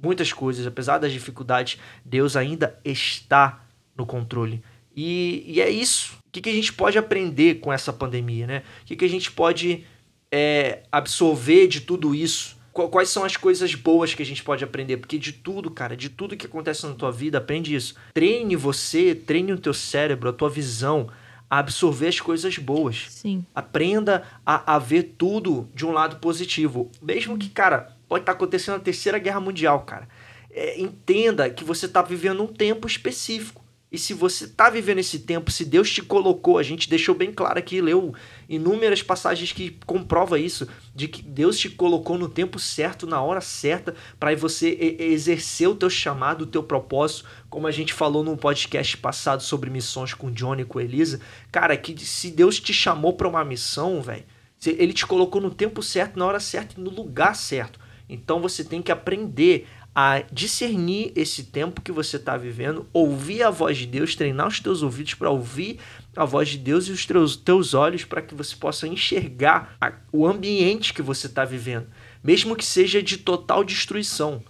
muitas 0.00 0.32
coisas, 0.32 0.66
apesar 0.66 0.98
das 0.98 1.12
dificuldades, 1.12 1.78
Deus 2.04 2.36
ainda 2.36 2.78
está 2.84 3.64
no 3.96 4.04
controle. 4.04 4.62
E, 4.94 5.44
e 5.46 5.60
é 5.60 5.70
isso. 5.70 6.18
O 6.26 6.30
que, 6.30 6.40
que 6.40 6.50
a 6.50 6.52
gente 6.52 6.72
pode 6.72 6.98
aprender 6.98 7.56
com 7.56 7.72
essa 7.72 7.92
pandemia, 7.92 8.46
né? 8.46 8.62
O 8.82 8.86
que, 8.86 8.96
que 8.96 9.04
a 9.04 9.08
gente 9.08 9.30
pode 9.30 9.84
é, 10.30 10.82
absorver 10.90 11.66
de 11.66 11.80
tudo 11.80 12.14
isso? 12.14 12.56
Quais 12.72 13.08
são 13.08 13.24
as 13.24 13.36
coisas 13.36 13.72
boas 13.76 14.14
que 14.14 14.22
a 14.22 14.26
gente 14.26 14.42
pode 14.42 14.64
aprender? 14.64 14.96
Porque 14.96 15.16
de 15.16 15.32
tudo, 15.32 15.70
cara, 15.70 15.96
de 15.96 16.08
tudo 16.08 16.36
que 16.36 16.46
acontece 16.46 16.84
na 16.84 16.94
tua 16.94 17.12
vida, 17.12 17.38
aprende 17.38 17.72
isso. 17.72 17.94
Treine 18.12 18.56
você, 18.56 19.14
treine 19.14 19.52
o 19.52 19.58
teu 19.58 19.72
cérebro, 19.72 20.28
a 20.28 20.32
tua 20.32 20.50
visão 20.50 21.08
a 21.48 21.58
absorver 21.58 22.08
as 22.08 22.18
coisas 22.18 22.58
boas. 22.58 23.06
Sim. 23.10 23.46
Aprenda 23.54 24.24
a, 24.44 24.74
a 24.74 24.78
ver 24.80 25.14
tudo 25.16 25.68
de 25.72 25.86
um 25.86 25.92
lado 25.92 26.16
positivo. 26.16 26.90
Mesmo 27.00 27.38
que, 27.38 27.48
cara, 27.48 27.93
pode 28.08 28.22
estar 28.22 28.32
tá 28.32 28.36
acontecendo 28.36 28.76
a 28.76 28.80
terceira 28.80 29.18
guerra 29.18 29.40
mundial, 29.40 29.80
cara. 29.80 30.08
É, 30.50 30.80
entenda 30.80 31.50
que 31.50 31.64
você 31.64 31.86
está 31.86 32.00
vivendo 32.02 32.42
um 32.42 32.46
tempo 32.46 32.86
específico. 32.86 33.64
E 33.94 33.98
se 33.98 34.12
você 34.12 34.46
está 34.46 34.68
vivendo 34.68 34.98
esse 34.98 35.20
tempo, 35.20 35.52
se 35.52 35.64
Deus 35.64 35.88
te 35.88 36.02
colocou, 36.02 36.58
a 36.58 36.64
gente 36.64 36.90
deixou 36.90 37.14
bem 37.14 37.30
claro 37.30 37.60
aqui, 37.60 37.80
leu 37.80 38.12
inúmeras 38.48 39.04
passagens 39.04 39.52
que 39.52 39.78
comprova 39.86 40.36
isso, 40.36 40.66
de 40.92 41.06
que 41.06 41.22
Deus 41.22 41.56
te 41.56 41.68
colocou 41.68 42.18
no 42.18 42.28
tempo 42.28 42.58
certo, 42.58 43.06
na 43.06 43.22
hora 43.22 43.40
certa, 43.40 43.94
para 44.18 44.34
você 44.34 44.96
exercer 44.98 45.68
o 45.68 45.76
teu 45.76 45.88
chamado, 45.88 46.42
o 46.42 46.46
teu 46.46 46.60
propósito, 46.60 47.24
como 47.48 47.68
a 47.68 47.70
gente 47.70 47.92
falou 47.92 48.24
no 48.24 48.36
podcast 48.36 48.96
passado 48.96 49.44
sobre 49.44 49.70
missões 49.70 50.12
com 50.12 50.28
Johnny 50.28 50.62
e 50.62 50.64
com 50.66 50.80
Elisa. 50.80 51.20
Cara, 51.52 51.76
que 51.76 51.96
se 52.04 52.32
Deus 52.32 52.58
te 52.58 52.72
chamou 52.72 53.12
para 53.12 53.28
uma 53.28 53.44
missão, 53.44 54.02
velho, 54.02 54.24
ele 54.66 54.92
te 54.92 55.06
colocou 55.06 55.40
no 55.40 55.52
tempo 55.52 55.80
certo, 55.84 56.18
na 56.18 56.26
hora 56.26 56.40
certa 56.40 56.74
e 56.76 56.82
no 56.82 56.90
lugar 56.90 57.36
certo. 57.36 57.78
Então 58.08 58.40
você 58.40 58.62
tem 58.64 58.82
que 58.82 58.92
aprender 58.92 59.66
a 59.94 60.24
discernir 60.32 61.12
esse 61.14 61.44
tempo 61.44 61.80
que 61.80 61.92
você 61.92 62.16
está 62.16 62.36
vivendo, 62.36 62.86
ouvir 62.92 63.44
a 63.44 63.50
voz 63.50 63.78
de 63.78 63.86
Deus, 63.86 64.16
treinar 64.16 64.48
os 64.48 64.58
teus 64.58 64.82
ouvidos 64.82 65.14
para 65.14 65.30
ouvir 65.30 65.78
a 66.16 66.24
voz 66.24 66.48
de 66.48 66.58
Deus 66.58 66.88
e 66.88 66.92
os 66.92 67.06
teus, 67.06 67.36
teus 67.36 67.74
olhos 67.74 68.04
para 68.04 68.20
que 68.20 68.34
você 68.34 68.56
possa 68.56 68.88
enxergar 68.88 69.76
a, 69.80 69.92
o 70.12 70.26
ambiente 70.26 70.92
que 70.92 71.00
você 71.00 71.28
está 71.28 71.44
vivendo, 71.44 71.86
mesmo 72.22 72.56
que 72.56 72.64
seja 72.64 73.00
de 73.00 73.18
total 73.18 73.62
destruição. 73.62 74.42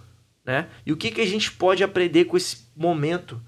Né? 0.43 0.67
E 0.83 0.91
o 0.91 0.97
que, 0.97 1.11
que 1.11 1.21
a 1.21 1.27
gente 1.27 1.51
pode 1.51 1.83
aprender 1.83 2.25
com 2.25 2.37
esse 2.37 2.65
momento 2.75 3.39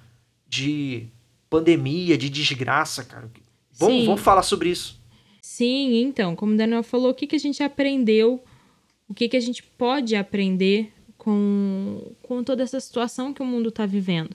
de 0.47 1.07
pandemia, 1.49 2.17
de 2.17 2.29
desgraça, 2.29 3.03
cara? 3.03 3.29
Vamos, 3.73 4.05
vamos 4.05 4.21
falar 4.21 4.43
sobre 4.43 4.69
isso. 4.69 4.99
Sim, 5.41 6.01
então, 6.01 6.35
como 6.35 6.53
o 6.53 6.57
Daniel 6.57 6.83
falou, 6.83 7.11
o 7.11 7.13
que, 7.13 7.25
que 7.25 7.35
a 7.35 7.39
gente 7.39 7.63
aprendeu 7.63 8.43
o 9.07 9.13
que, 9.13 9.29
que 9.29 9.37
a 9.37 9.41
gente 9.41 9.63
pode 9.63 10.15
aprender 10.15 10.91
com, 11.17 12.13
com 12.21 12.43
toda 12.43 12.63
essa 12.63 12.79
situação 12.79 13.33
que 13.33 13.41
o 13.41 13.45
mundo 13.45 13.69
está 13.69 13.85
vivendo. 13.85 14.31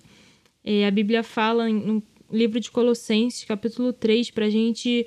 É, 0.65 0.87
a 0.87 0.91
Bíblia 0.91 1.23
fala 1.23 1.69
no 1.69 2.03
livro 2.31 2.61
de 2.61 2.71
Colossenses, 2.71 3.45
capítulo 3.45 3.93
3, 3.93 4.31
para 4.31 4.47
a 4.47 4.51
gente 4.51 5.07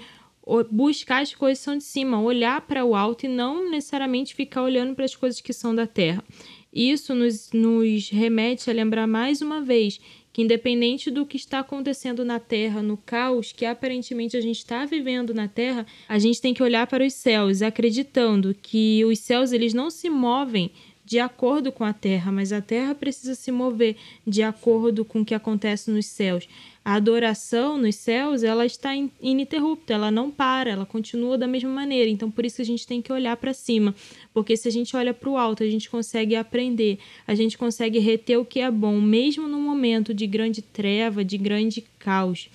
buscar 0.69 1.23
as 1.23 1.34
coisas 1.34 1.60
que 1.60 1.65
são 1.65 1.78
de 1.78 1.84
cima, 1.84 2.21
olhar 2.21 2.62
para 2.62 2.86
o 2.86 2.95
alto 2.95 3.25
e 3.25 3.30
não 3.30 3.69
necessariamente 3.69 4.36
ficar 4.36 4.62
olhando 4.62 4.93
para 4.93 5.06
as 5.06 5.15
coisas 5.15 5.41
que 5.41 5.51
são 5.51 5.73
da 5.73 5.88
terra. 5.88 6.23
Isso 6.71 7.15
nos, 7.15 7.51
nos 7.51 8.10
remete 8.10 8.69
a 8.69 8.73
lembrar 8.73 9.08
mais 9.08 9.41
uma 9.41 9.62
vez 9.62 9.99
que 10.36 10.41
independente 10.41 11.10
do 11.10 11.26
que 11.26 11.38
está 11.38 11.60
acontecendo 11.60 12.26
na 12.26 12.41
Terra, 12.41 12.82
no 12.82 12.98
caos 12.98 13.54
que 13.54 13.65
aparentemente 13.65 14.36
a 14.36 14.41
gente 14.41 14.58
está 14.58 14.84
vivendo 14.84 15.34
na 15.34 15.48
Terra, 15.48 15.88
a 16.10 16.19
gente 16.19 16.41
tem 16.41 16.54
que 16.54 16.62
olhar 16.62 16.86
para 16.88 17.06
os 17.06 17.13
céus, 17.13 17.62
acreditando 17.62 18.54
que 18.54 19.06
os 19.06 19.19
céus 19.19 19.54
eles 19.54 19.74
não 19.74 19.89
se 19.89 20.10
movem 20.10 20.71
de 21.06 21.19
acordo 21.19 21.71
com 21.71 21.86
a 21.86 21.93
Terra, 21.93 22.34
mas 22.34 22.52
a 22.52 22.60
Terra 22.60 22.93
precisa 22.93 23.34
se 23.34 23.50
mover 23.50 23.95
de 24.28 24.43
acordo 24.43 25.06
com 25.06 25.21
o 25.21 25.26
que 25.26 25.34
acontece 25.34 25.89
nos 25.89 26.08
céus 26.08 26.50
a 26.86 26.93
adoração 26.93 27.80
nos 27.80 27.95
céus 27.95 28.43
ela 28.43 28.63
está 28.63 28.91
ininterrupta, 29.19 29.91
ela 29.91 30.12
não 30.12 30.30
para, 30.30 30.69
ela 30.69 30.86
continua 30.86 31.36
da 31.36 31.48
mesma 31.48 31.71
maneira. 31.71 32.12
Então, 32.12 32.30
por 32.30 32.45
isso 32.45 32.62
a 32.62 32.63
gente 32.63 32.86
tem 32.86 33.02
que 33.02 33.12
olhar 33.12 33.36
para 33.38 33.56
cima, 33.56 33.95
porque 34.32 34.56
se 34.56 34.67
a 34.67 34.71
gente 34.71 34.95
olha 34.95 35.12
para 35.12 35.28
o 35.28 35.36
alto, 35.36 35.63
a 35.63 35.67
gente 35.67 35.89
consegue 35.89 36.36
aprender, 36.36 37.00
a 37.26 37.34
gente 37.34 37.58
consegue 37.58 37.98
reter 37.98 38.38
o 38.38 38.45
que 38.45 38.60
é 38.60 38.69
bom, 38.69 39.02
mesmo 39.02 39.48
no 39.48 39.60
momento 39.60 40.13
de 40.13 40.28
grande 40.28 40.62
treva, 40.62 41.26
de 41.26 41.39
grande 41.39 41.84
caos. 41.98 42.50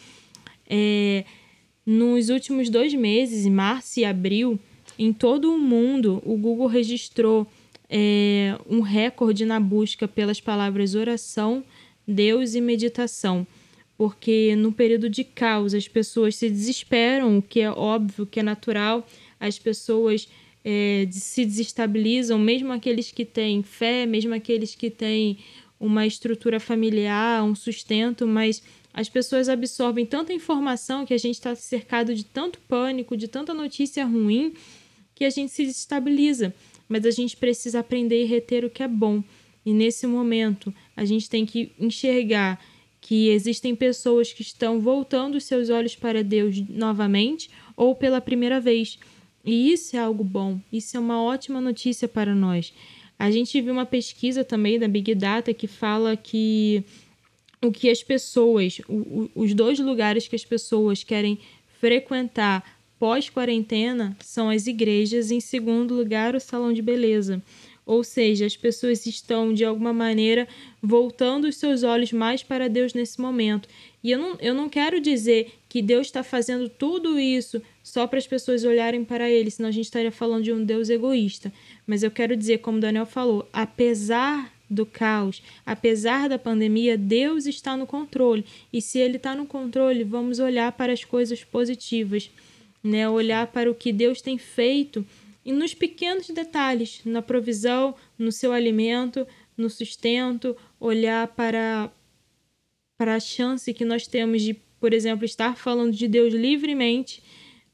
É, 0.69 1.25
nos 1.85 2.29
últimos 2.29 2.71
dois 2.71 2.95
meses, 2.95 3.45
março 3.47 3.99
e 3.99 4.05
abril, 4.05 4.61
em 4.97 5.12
todo 5.12 5.53
o 5.53 5.59
mundo, 5.59 6.23
o 6.25 6.37
Google 6.37 6.69
registrou 6.69 7.49
é, 7.88 8.57
um 8.69 8.81
recorde 8.81 9.45
na 9.45 9.59
busca 9.59 10.07
pelas 10.07 10.40
palavras 10.40 10.95
oração, 10.95 11.64
Deus 12.07 12.55
e 12.55 12.61
meditação. 12.61 13.45
Porque 14.00 14.56
no 14.56 14.72
período 14.72 15.10
de 15.10 15.22
caos 15.22 15.74
as 15.74 15.86
pessoas 15.86 16.34
se 16.34 16.48
desesperam, 16.48 17.36
o 17.36 17.42
que 17.42 17.60
é 17.60 17.70
óbvio, 17.70 18.24
o 18.24 18.26
que 18.26 18.40
é 18.40 18.42
natural, 18.42 19.06
as 19.38 19.58
pessoas 19.58 20.26
é, 20.64 21.06
se 21.10 21.44
desestabilizam, 21.44 22.38
mesmo 22.38 22.72
aqueles 22.72 23.12
que 23.12 23.26
têm 23.26 23.62
fé, 23.62 24.06
mesmo 24.06 24.32
aqueles 24.32 24.74
que 24.74 24.88
têm 24.88 25.40
uma 25.78 26.06
estrutura 26.06 26.58
familiar, 26.58 27.44
um 27.44 27.54
sustento, 27.54 28.26
mas 28.26 28.62
as 28.94 29.10
pessoas 29.10 29.50
absorvem 29.50 30.06
tanta 30.06 30.32
informação 30.32 31.04
que 31.04 31.12
a 31.12 31.18
gente 31.18 31.34
está 31.34 31.54
cercado 31.54 32.14
de 32.14 32.24
tanto 32.24 32.58
pânico, 32.60 33.14
de 33.18 33.28
tanta 33.28 33.52
notícia 33.52 34.06
ruim, 34.06 34.54
que 35.14 35.26
a 35.26 35.30
gente 35.30 35.52
se 35.52 35.62
desestabiliza. 35.62 36.54
Mas 36.88 37.04
a 37.04 37.10
gente 37.10 37.36
precisa 37.36 37.80
aprender 37.80 38.22
e 38.22 38.26
reter 38.26 38.64
o 38.64 38.70
que 38.70 38.82
é 38.82 38.88
bom. 38.88 39.22
E 39.62 39.74
nesse 39.74 40.06
momento, 40.06 40.72
a 40.96 41.04
gente 41.04 41.28
tem 41.28 41.44
que 41.44 41.70
enxergar 41.78 42.58
que 43.11 43.29
existem 43.31 43.75
pessoas 43.75 44.33
que 44.33 44.40
estão 44.40 44.81
voltando 44.81 45.35
os 45.35 45.42
seus 45.42 45.68
olhos 45.68 45.96
para 45.96 46.23
Deus 46.23 46.61
novamente 46.68 47.51
ou 47.77 47.92
pela 47.92 48.20
primeira 48.20 48.61
vez. 48.61 49.01
E 49.44 49.73
isso 49.73 49.96
é 49.96 49.99
algo 49.99 50.23
bom, 50.23 50.61
isso 50.73 50.96
é 50.96 51.01
uma 51.01 51.20
ótima 51.20 51.61
notícia 51.61 52.07
para 52.07 52.37
nós. 52.37 52.73
A 53.18 53.29
gente 53.29 53.61
viu 53.61 53.73
uma 53.73 53.85
pesquisa 53.85 54.44
também 54.44 54.79
da 54.79 54.87
Big 54.87 55.12
Data 55.16 55.53
que 55.53 55.66
fala 55.66 56.16
que 56.16 56.85
o 57.61 57.73
que 57.73 57.90
as 57.90 58.01
pessoas, 58.01 58.81
o, 58.88 59.29
os 59.35 59.55
dois 59.55 59.81
lugares 59.81 60.29
que 60.29 60.37
as 60.37 60.44
pessoas 60.44 61.03
querem 61.03 61.37
frequentar 61.81 62.79
pós-quarentena 62.96 64.16
são 64.20 64.49
as 64.49 64.68
igrejas, 64.68 65.33
e 65.33 65.35
em 65.35 65.40
segundo 65.40 65.96
lugar, 65.96 66.37
o 66.37 66.40
salão 66.40 66.73
de 66.73 66.81
beleza. 66.81 67.42
Ou 67.90 68.05
seja, 68.05 68.46
as 68.46 68.57
pessoas 68.57 69.05
estão, 69.05 69.53
de 69.53 69.64
alguma 69.64 69.92
maneira, 69.92 70.46
voltando 70.81 71.48
os 71.48 71.57
seus 71.57 71.83
olhos 71.83 72.12
mais 72.12 72.40
para 72.40 72.68
Deus 72.68 72.94
nesse 72.94 73.20
momento. 73.20 73.68
E 74.00 74.12
eu 74.12 74.18
não, 74.20 74.37
eu 74.38 74.55
não 74.55 74.68
quero 74.68 75.00
dizer 75.00 75.55
que 75.68 75.83
Deus 75.83 76.07
está 76.07 76.22
fazendo 76.22 76.68
tudo 76.68 77.18
isso 77.18 77.61
só 77.83 78.07
para 78.07 78.20
as 78.20 78.29
pessoas 78.29 78.62
olharem 78.62 79.05
para 79.05 79.29
Ele, 79.29 79.50
senão 79.50 79.68
a 79.68 79.72
gente 79.72 79.87
estaria 79.87 80.12
falando 80.12 80.44
de 80.44 80.53
um 80.53 80.64
Deus 80.64 80.88
egoísta. 80.88 81.53
Mas 81.85 82.05
eu 82.05 82.12
quero 82.12 82.37
dizer, 82.37 82.59
como 82.59 82.79
Daniel 82.79 83.07
falou, 83.07 83.48
apesar 83.53 84.55
do 84.70 84.87
caos, 84.87 85.42
apesar 85.66 86.29
da 86.29 86.38
pandemia, 86.38 86.96
Deus 86.96 87.44
está 87.44 87.76
no 87.76 87.88
controle. 87.88 88.44
E 88.72 88.81
se 88.81 89.00
Ele 89.00 89.16
está 89.16 89.35
no 89.35 89.46
controle, 89.46 90.05
vamos 90.05 90.38
olhar 90.38 90.70
para 90.70 90.92
as 90.92 91.05
coisas 91.05 91.42
positivas, 91.42 92.31
né? 92.85 93.09
olhar 93.09 93.48
para 93.48 93.68
o 93.68 93.74
que 93.74 93.92
Deus 93.92 94.22
tem 94.22 94.38
feito 94.38 95.05
e 95.44 95.53
nos 95.53 95.74
pequenos 95.74 96.29
detalhes, 96.29 97.00
na 97.05 97.22
provisão, 97.22 97.94
no 98.18 98.31
seu 98.31 98.53
alimento, 98.53 99.26
no 99.57 99.70
sustento, 99.70 100.57
olhar 100.79 101.29
para, 101.29 101.90
para 102.98 103.14
a 103.14 103.20
chance 103.20 103.72
que 103.72 103.85
nós 103.85 104.07
temos 104.07 104.42
de, 104.42 104.55
por 104.79 104.92
exemplo, 104.92 105.24
estar 105.24 105.57
falando 105.57 105.92
de 105.92 106.07
Deus 106.07 106.33
livremente 106.35 107.22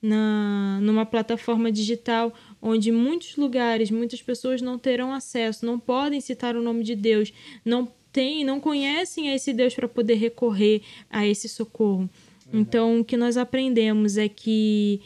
na, 0.00 0.78
numa 0.82 1.04
plataforma 1.04 1.70
digital 1.72 2.32
onde 2.60 2.92
muitos 2.92 3.36
lugares, 3.36 3.90
muitas 3.90 4.22
pessoas 4.22 4.62
não 4.62 4.78
terão 4.78 5.12
acesso, 5.12 5.66
não 5.66 5.78
podem 5.78 6.20
citar 6.20 6.56
o 6.56 6.62
nome 6.62 6.84
de 6.84 6.94
Deus, 6.94 7.32
não 7.64 7.88
têm, 8.12 8.44
não 8.44 8.60
conhecem 8.60 9.30
a 9.30 9.34
esse 9.34 9.52
Deus 9.52 9.74
para 9.74 9.88
poder 9.88 10.14
recorrer 10.14 10.82
a 11.10 11.26
esse 11.26 11.48
socorro. 11.48 12.08
Uhum. 12.52 12.60
Então, 12.60 13.00
o 13.00 13.04
que 13.04 13.16
nós 13.16 13.36
aprendemos 13.36 14.16
é 14.16 14.28
que 14.28 15.00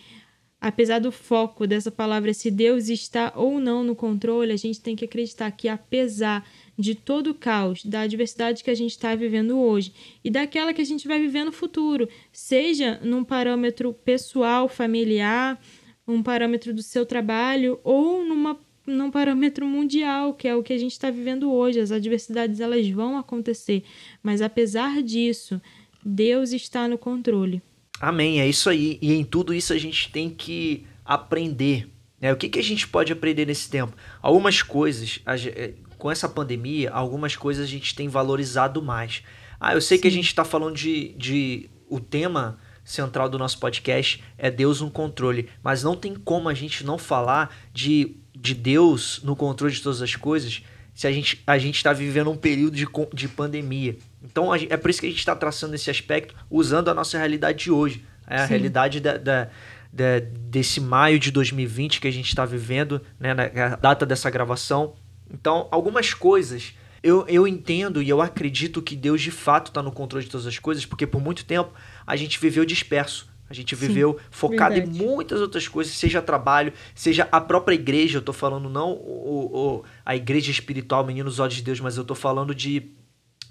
apesar 0.61 0.99
do 0.99 1.11
foco 1.11 1.67
dessa 1.67 1.91
palavra, 1.91 2.35
se 2.35 2.51
Deus 2.51 2.89
está 2.89 3.33
ou 3.35 3.59
não 3.59 3.83
no 3.83 3.97
controle, 3.97 4.53
a 4.53 4.57
gente 4.57 4.81
tem 4.81 4.95
que 4.95 5.05
acreditar 5.05 5.51
que, 5.53 5.69
apesar 5.69 6.47
de 6.79 6.95
todo 6.95 7.31
o 7.31 7.35
caos, 7.35 7.85
da 7.85 8.01
adversidade 8.03 8.63
que 8.63 8.71
a 8.71 8.75
gente 8.75 8.91
está 8.91 9.15
vivendo 9.15 9.59
hoje 9.59 9.93
e 10.23 10.31
daquela 10.31 10.75
que 10.75 10.81
a 10.83 10.85
gente 10.85 11.09
vai 11.09 11.19
viver 11.19 11.45
no 11.45 11.53
futuro, 11.53 12.09
seja 12.31 13.01
num 13.03 13.25
parâmetro 13.25 13.93
pessoal, 13.93 14.69
familiar, 14.69 15.61
um 16.07 16.23
parâmetro 16.23 16.75
do 16.75 16.83
seu 16.83 17.07
trabalho 17.07 17.81
ou 17.83 18.25
numa 18.25 18.59
num 18.87 19.11
parâmetro 19.11 19.67
mundial, 19.67 20.35
que 20.35 20.49
é 20.49 20.57
o 20.57 20.65
que 20.65 20.73
a 20.73 20.79
gente 20.79 20.93
está 20.93 21.11
vivendo 21.11 21.53
hoje. 21.53 21.79
As 21.79 21.93
adversidades 21.93 22.59
elas 22.59 22.89
vão 22.89 23.17
acontecer, 23.17 23.85
mas 24.21 24.43
apesar 24.43 25.01
disso, 25.01 25.61
Deus 26.05 26.53
está 26.53 26.89
no 26.89 26.99
controle. 26.99 27.63
Amém, 28.01 28.41
é 28.41 28.49
isso 28.49 28.71
aí. 28.71 28.99
E 29.03 29.13
em 29.13 29.23
tudo 29.23 29.53
isso 29.53 29.73
a 29.75 29.79
gente 29.79 30.11
tem 30.11 30.31
que 30.31 30.87
aprender. 31.05 31.91
Né? 32.19 32.33
O 32.33 32.37
que, 32.37 32.49
que 32.49 32.59
a 32.59 32.63
gente 32.63 32.89
pode 32.89 33.13
aprender 33.13 33.47
nesse 33.47 33.69
tempo? 33.69 33.95
Algumas 34.23 34.63
coisas, 34.63 35.21
é, 35.27 35.75
com 35.99 36.11
essa 36.11 36.29
pandemia, 36.29 36.91
algumas 36.91 37.37
coisas 37.37 37.65
a 37.65 37.69
gente 37.69 37.95
tem 37.95 38.09
valorizado 38.09 38.83
mais. 38.83 39.23
Ah, 39.61 39.75
eu 39.75 39.81
sei 39.83 39.99
Sim. 39.99 40.03
que 40.03 40.09
a 40.09 40.13
gente 40.13 40.27
está 40.27 40.45
falando 40.45 40.75
de, 40.75 41.13
de. 41.19 41.69
O 41.89 42.01
tema 42.01 42.59
central 42.85 43.29
do 43.29 43.39
nosso 43.39 43.59
podcast 43.59 44.23
é 44.39 44.51
Deus 44.51 44.81
no 44.81 44.91
controle, 44.91 45.49
mas 45.63 45.83
não 45.83 45.95
tem 45.95 46.15
como 46.15 46.49
a 46.49 46.55
gente 46.55 46.85
não 46.85 46.97
falar 46.97 47.55
de, 47.73 48.17
de 48.35 48.55
Deus 48.55 49.21
no 49.23 49.37
controle 49.37 49.75
de 49.75 49.83
todas 49.83 50.01
as 50.01 50.15
coisas 50.17 50.63
se 50.95 51.07
a 51.07 51.13
gente 51.13 51.43
a 51.47 51.57
gente 51.57 51.77
está 51.77 51.93
vivendo 51.93 52.31
um 52.31 52.37
período 52.37 52.77
de, 52.77 52.87
de 53.15 53.29
pandemia. 53.29 53.97
Então 54.23 54.55
é 54.55 54.77
por 54.77 54.91
isso 54.91 55.01
que 55.01 55.07
a 55.07 55.11
gente 55.11 55.19
está 55.19 55.35
traçando 55.35 55.75
esse 55.75 55.91
aspecto 55.91 56.35
usando 56.51 56.89
a 56.89 56.95
nossa 56.95 57.17
realidade 57.19 57.65
de 57.65 57.71
hoje. 57.71 58.05
É 58.27 58.37
a 58.37 58.47
Sim. 58.47 58.51
realidade 58.51 59.01
da, 59.01 59.17
da, 59.17 59.49
da, 59.93 60.21
desse 60.21 60.81
maio 60.81 61.19
de 61.19 61.31
2020 61.31 62.01
que 62.01 62.09
a 62.09 62.13
gente 62.13 62.29
está 62.29 62.45
vivendo, 62.45 63.01
né, 63.19 63.35
na 63.35 63.77
data 63.77 64.07
dessa 64.07 64.31
gravação. 64.31 64.95
Então, 65.33 65.69
algumas 65.71 66.13
coisas 66.13 66.75
eu, 67.03 67.27
eu 67.29 67.47
entendo 67.47 68.03
e 68.03 68.09
eu 68.09 68.21
acredito 68.21 68.83
que 68.83 68.95
Deus 68.95 69.23
de 69.23 69.31
fato 69.31 69.69
está 69.69 69.83
no 69.83 69.91
controle 69.91 70.25
de 70.25 70.31
todas 70.31 70.47
as 70.47 70.59
coisas, 70.59 70.85
porque 70.85 71.07
por 71.07 71.21
muito 71.21 71.45
tempo 71.45 71.73
a 72.07 72.15
gente 72.15 72.39
viveu 72.39 72.65
disperso. 72.65 73.29
A 73.49 73.55
gente 73.55 73.75
viveu 73.75 74.13
Sim, 74.13 74.25
focado 74.31 74.75
verdade. 74.77 74.97
em 74.97 75.05
muitas 75.05 75.41
outras 75.41 75.67
coisas, 75.67 75.93
seja 75.95 76.23
trabalho, 76.23 76.73
seja 76.95 77.27
a 77.33 77.41
própria 77.41 77.75
igreja. 77.75 78.19
Eu 78.19 78.23
tô 78.23 78.33
falando 78.33 78.69
não 78.69 78.93
o, 78.93 79.51
o, 79.53 79.85
a 80.07 80.15
igreja 80.15 80.53
espiritual, 80.53 81.05
meninos 81.05 81.41
olhos 81.41 81.55
de 81.55 81.63
Deus, 81.63 81.81
mas 81.81 81.97
eu 81.97 82.05
tô 82.05 82.15
falando 82.15 82.55
de 82.55 82.93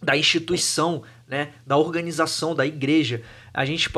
da 0.01 0.15
instituição, 0.15 1.03
né, 1.27 1.49
da 1.65 1.77
organização 1.77 2.55
da 2.55 2.65
igreja. 2.65 3.21
A 3.53 3.65
gente 3.65 3.89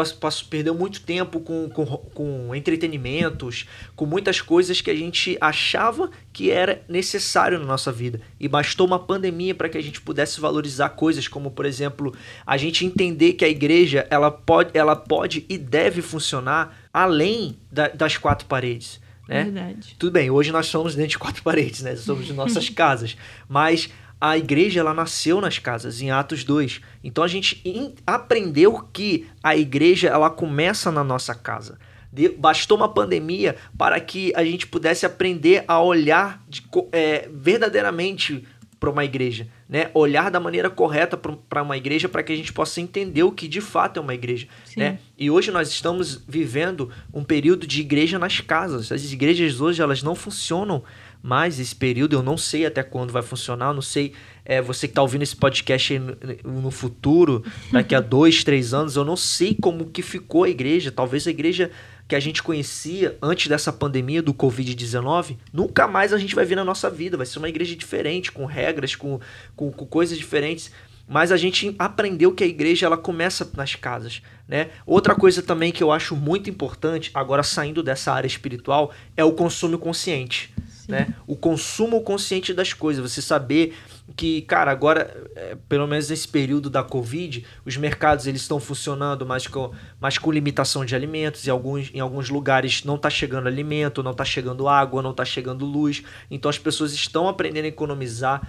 perdeu 0.50 0.74
muito 0.74 1.02
tempo 1.02 1.40
com, 1.40 1.70
com, 1.70 1.86
com 1.86 2.56
entretenimentos, 2.56 3.68
com 3.96 4.06
muitas 4.06 4.42
coisas 4.42 4.82
que 4.82 4.90
a 4.90 4.96
gente 4.96 5.38
achava 5.40 6.10
que 6.34 6.50
era 6.50 6.82
necessário 6.90 7.60
na 7.60 7.66
nossa 7.66 7.92
vida. 7.92 8.20
E 8.40 8.48
bastou 8.48 8.88
uma 8.88 9.00
pandemia 9.00 9.54
para 9.54 9.70
que 9.70 9.78
a 9.78 9.82
gente 9.82 10.02
pudesse 10.02 10.42
valorizar 10.42 10.90
coisas 10.90 11.28
como, 11.28 11.52
por 11.52 11.66
exemplo, 11.66 12.14
a 12.46 12.58
gente 12.58 12.86
entender 12.86 13.34
que 13.34 13.46
a 13.46 13.50
igreja 13.50 14.08
ela 14.10 14.32
pode, 14.32 14.78
ela 14.78 14.96
pode 14.96 15.46
e 15.48 15.58
deve 15.58 16.02
funcionar 16.02 16.78
além 16.94 17.58
da, 17.72 17.88
das 17.88 18.18
quatro 18.18 18.48
paredes. 18.48 19.00
Né? 19.28 19.46
Verdade. 19.46 19.96
Tudo 19.98 20.12
bem, 20.12 20.30
hoje 20.30 20.52
nós 20.52 20.66
somos 20.66 20.94
dentro 20.94 21.12
de 21.12 21.20
quatro 21.20 21.42
paredes, 21.44 21.82
né? 21.82 21.96
Somos 21.96 22.26
de 22.26 22.34
nossas 22.34 22.68
casas. 22.70 23.16
Mas 23.48 23.90
a 24.21 24.38
igreja 24.38 24.79
ela 24.79 24.93
nasceu 24.93 25.41
nas 25.41 25.57
casas, 25.57 25.99
em 25.99 26.12
Atos 26.12 26.43
2. 26.43 26.79
Então 27.03 27.23
a 27.23 27.27
gente 27.27 27.63
aprendeu 28.05 28.88
que 28.93 29.27
a 29.41 29.57
igreja 29.57 30.10
ela 30.10 30.29
começa 30.29 30.91
na 30.91 31.03
nossa 31.03 31.34
casa. 31.34 31.79
De, 32.13 32.29
bastou 32.29 32.77
uma 32.77 32.89
pandemia 32.89 33.55
para 33.75 33.99
que 33.99 34.31
a 34.36 34.43
gente 34.43 34.67
pudesse 34.67 35.07
aprender 35.07 35.63
a 35.67 35.81
olhar 35.81 36.43
de, 36.47 36.63
é, 36.91 37.27
verdadeiramente 37.34 38.45
para 38.81 38.89
uma 38.89 39.05
igreja, 39.05 39.47
né? 39.69 39.91
Olhar 39.93 40.31
da 40.31 40.39
maneira 40.39 40.67
correta 40.67 41.15
para 41.15 41.62
uma 41.62 41.77
igreja 41.77 42.10
para 42.10 42.23
que 42.23 42.34
a 42.34 42.36
gente 42.36 42.51
possa 42.51 42.81
entender 42.81 43.21
o 43.21 43.31
que 43.31 43.47
de 43.47 43.62
fato 43.62 43.99
é 43.99 44.01
uma 44.01 44.13
igreja, 44.15 44.47
Sim. 44.65 44.79
né? 44.79 44.99
E 45.17 45.29
hoje 45.29 45.51
nós 45.51 45.69
estamos 45.69 46.23
vivendo 46.27 46.91
um 47.13 47.23
período 47.23 47.67
de 47.67 47.79
igreja 47.79 48.17
nas 48.17 48.39
casas. 48.41 48.91
As 48.91 49.12
igrejas 49.12 49.62
hoje 49.62 49.84
elas 49.84 50.01
não 50.01 50.15
funcionam 50.15 50.84
mais 51.21 51.60
esse 51.60 51.75
período. 51.75 52.15
Eu 52.15 52.23
não 52.23 52.38
sei 52.38 52.65
até 52.65 52.84
quando 52.84 53.12
vai 53.12 53.21
funcionar. 53.21 53.67
Eu 53.67 53.73
não 53.75 53.81
sei, 53.81 54.13
é, 54.43 54.62
você 54.62 54.88
que 54.88 54.91
está 54.91 55.01
ouvindo 55.01 55.21
esse 55.21 55.36
podcast 55.36 55.99
no, 55.99 56.61
no 56.61 56.72
futuro, 56.72 57.43
daqui 57.72 57.93
a 57.93 57.99
dois, 58.01 58.43
três 58.43 58.74
anos, 58.74 58.95
eu 58.95 59.05
não 59.05 59.15
sei 59.15 59.55
como 59.59 59.86
que 59.86 60.01
ficou 60.01 60.43
a 60.43 60.49
igreja. 60.49 60.91
Talvez 60.91 61.28
a 61.28 61.32
igreja 61.32 61.72
que 62.07 62.15
a 62.15 62.19
gente 62.19 62.43
conhecia 62.43 63.17
antes 63.22 63.47
dessa 63.47 63.72
pandemia 63.72 64.22
do 64.22 64.34
Covid-19, 64.34 65.38
nunca 65.53 65.88
mais 65.88 66.11
a 66.11 66.17
gente 66.17 66.36
vai 66.36 66.43
ver 66.43 66.55
na 66.55 66.65
nossa 66.65 66.89
vida. 66.89 67.15
Vai 67.15 67.26
ser 67.26 67.39
uma 67.39 67.49
igreja 67.49 67.76
diferente, 67.76 68.32
com 68.32 68.45
regras, 68.45 68.95
com, 68.95 69.19
com, 69.55 69.72
com 69.72 69.86
coisas 69.86 70.17
diferentes 70.17 70.72
mas 71.11 71.30
a 71.30 71.36
gente 71.36 71.76
aprendeu 71.78 72.32
que 72.34 72.41
a 72.41 72.47
igreja 72.47 72.86
ela 72.86 72.95
começa 72.95 73.49
nas 73.57 73.76
casas, 73.76 74.22
né? 74.47 74.69
Outra 74.86 75.13
coisa 75.13 75.41
também 75.41 75.69
que 75.69 75.84
eu 75.84 75.91
acho 75.91 76.15
muito 76.15 76.49
importante, 76.49 77.11
agora 77.13 77.43
saindo 77.43 77.84
dessa 77.84 78.13
área 78.13 78.28
espiritual, 78.28 78.93
é 79.17 79.22
o 79.22 79.34
consumo 79.34 79.78
consciente, 79.78 80.53
né? 80.88 81.13
O 81.27 81.36
consumo 81.36 82.01
consciente 82.01 82.53
das 82.53 82.73
coisas, 82.73 83.11
você 83.11 83.21
saber 83.21 83.75
que, 84.15 84.41
cara, 84.41 84.71
agora, 84.71 85.29
é, 85.36 85.57
pelo 85.69 85.88
menos 85.88 86.09
nesse 86.09 86.27
período 86.27 86.69
da 86.69 86.84
Covid, 86.84 87.45
os 87.65 87.77
mercados 87.77 88.27
eles 88.27 88.41
estão 88.41 88.59
funcionando 88.59 89.25
mais 89.25 89.47
com, 89.47 89.71
mais 89.99 90.17
com 90.17 90.32
limitação 90.32 90.86
de 90.86 90.95
alimentos. 90.95 91.47
Em 91.47 91.51
alguns, 91.51 91.91
em 91.93 91.99
alguns 91.99 92.29
lugares 92.29 92.84
não 92.84 92.95
está 92.95 93.09
chegando 93.09 93.47
alimento, 93.47 94.03
não 94.03 94.11
está 94.11 94.25
chegando 94.25 94.67
água, 94.67 95.01
não 95.01 95.11
está 95.11 95.25
chegando 95.25 95.65
luz. 95.65 96.03
Então 96.29 96.49
as 96.49 96.57
pessoas 96.57 96.93
estão 96.93 97.27
aprendendo 97.27 97.65
a 97.65 97.69
economizar. 97.69 98.47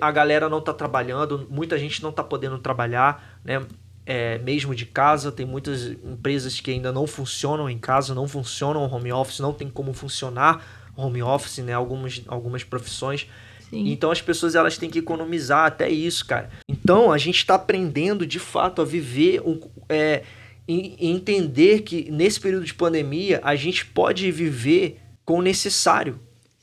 A 0.00 0.10
galera 0.10 0.48
não 0.48 0.58
está 0.58 0.72
trabalhando, 0.72 1.46
muita 1.50 1.78
gente 1.78 2.02
não 2.02 2.10
está 2.10 2.22
podendo 2.22 2.58
trabalhar, 2.58 3.38
né? 3.44 3.62
É, 4.04 4.36
mesmo 4.38 4.74
de 4.74 4.84
casa, 4.84 5.30
tem 5.30 5.46
muitas 5.46 5.86
empresas 5.86 6.58
que 6.58 6.72
ainda 6.72 6.90
não 6.90 7.06
funcionam 7.06 7.70
em 7.70 7.78
casa, 7.78 8.12
não 8.12 8.26
funcionam 8.26 8.82
home 8.82 9.12
office, 9.12 9.38
não 9.38 9.52
tem 9.52 9.70
como 9.70 9.92
funcionar 9.92 10.81
home 10.96 11.22
office, 11.22 11.58
né? 11.58 11.72
Algumas, 11.72 12.22
algumas 12.26 12.64
profissões. 12.64 13.26
Sim. 13.70 13.90
Então 13.90 14.10
as 14.10 14.20
pessoas 14.20 14.54
elas 14.54 14.76
têm 14.76 14.90
que 14.90 14.98
economizar 14.98 15.66
até 15.66 15.88
isso, 15.88 16.26
cara. 16.26 16.50
Então 16.68 17.10
a 17.10 17.18
gente 17.18 17.36
está 17.36 17.54
aprendendo 17.54 18.26
de 18.26 18.38
fato 18.38 18.82
a 18.82 18.84
viver 18.84 19.40
um, 19.40 19.58
é, 19.88 20.22
e, 20.68 21.08
entender 21.08 21.82
que 21.82 22.10
nesse 22.10 22.38
período 22.38 22.64
de 22.64 22.74
pandemia 22.74 23.40
a 23.42 23.54
gente 23.54 23.86
pode 23.86 24.30
viver 24.30 25.00
com 25.24 25.38
o 25.38 25.42
necessário. 25.42 26.20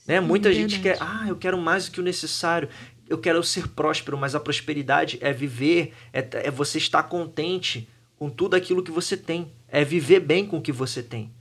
Né? 0.07 0.19
Sim, 0.19 0.27
Muita 0.27 0.53
gente 0.53 0.79
quer, 0.79 0.97
ah, 0.99 1.25
eu 1.27 1.35
quero 1.35 1.57
mais 1.57 1.85
do 1.85 1.91
que 1.91 1.99
o 1.99 2.03
necessário. 2.03 2.69
Eu 3.07 3.17
quero 3.17 3.43
ser 3.43 3.67
próspero, 3.69 4.17
mas 4.17 4.35
a 4.35 4.39
prosperidade 4.39 5.17
é 5.19 5.33
viver, 5.33 5.93
é, 6.13 6.27
é 6.31 6.51
você 6.51 6.77
estar 6.77 7.03
contente 7.03 7.87
com 8.17 8.29
tudo 8.29 8.55
aquilo 8.55 8.83
que 8.83 8.91
você 8.91 9.17
tem. 9.17 9.51
É 9.67 9.83
viver 9.83 10.19
bem 10.19 10.45
com 10.45 10.57
o 10.57 10.61
que 10.61 10.71
você 10.71 11.01
tem. 11.01 11.31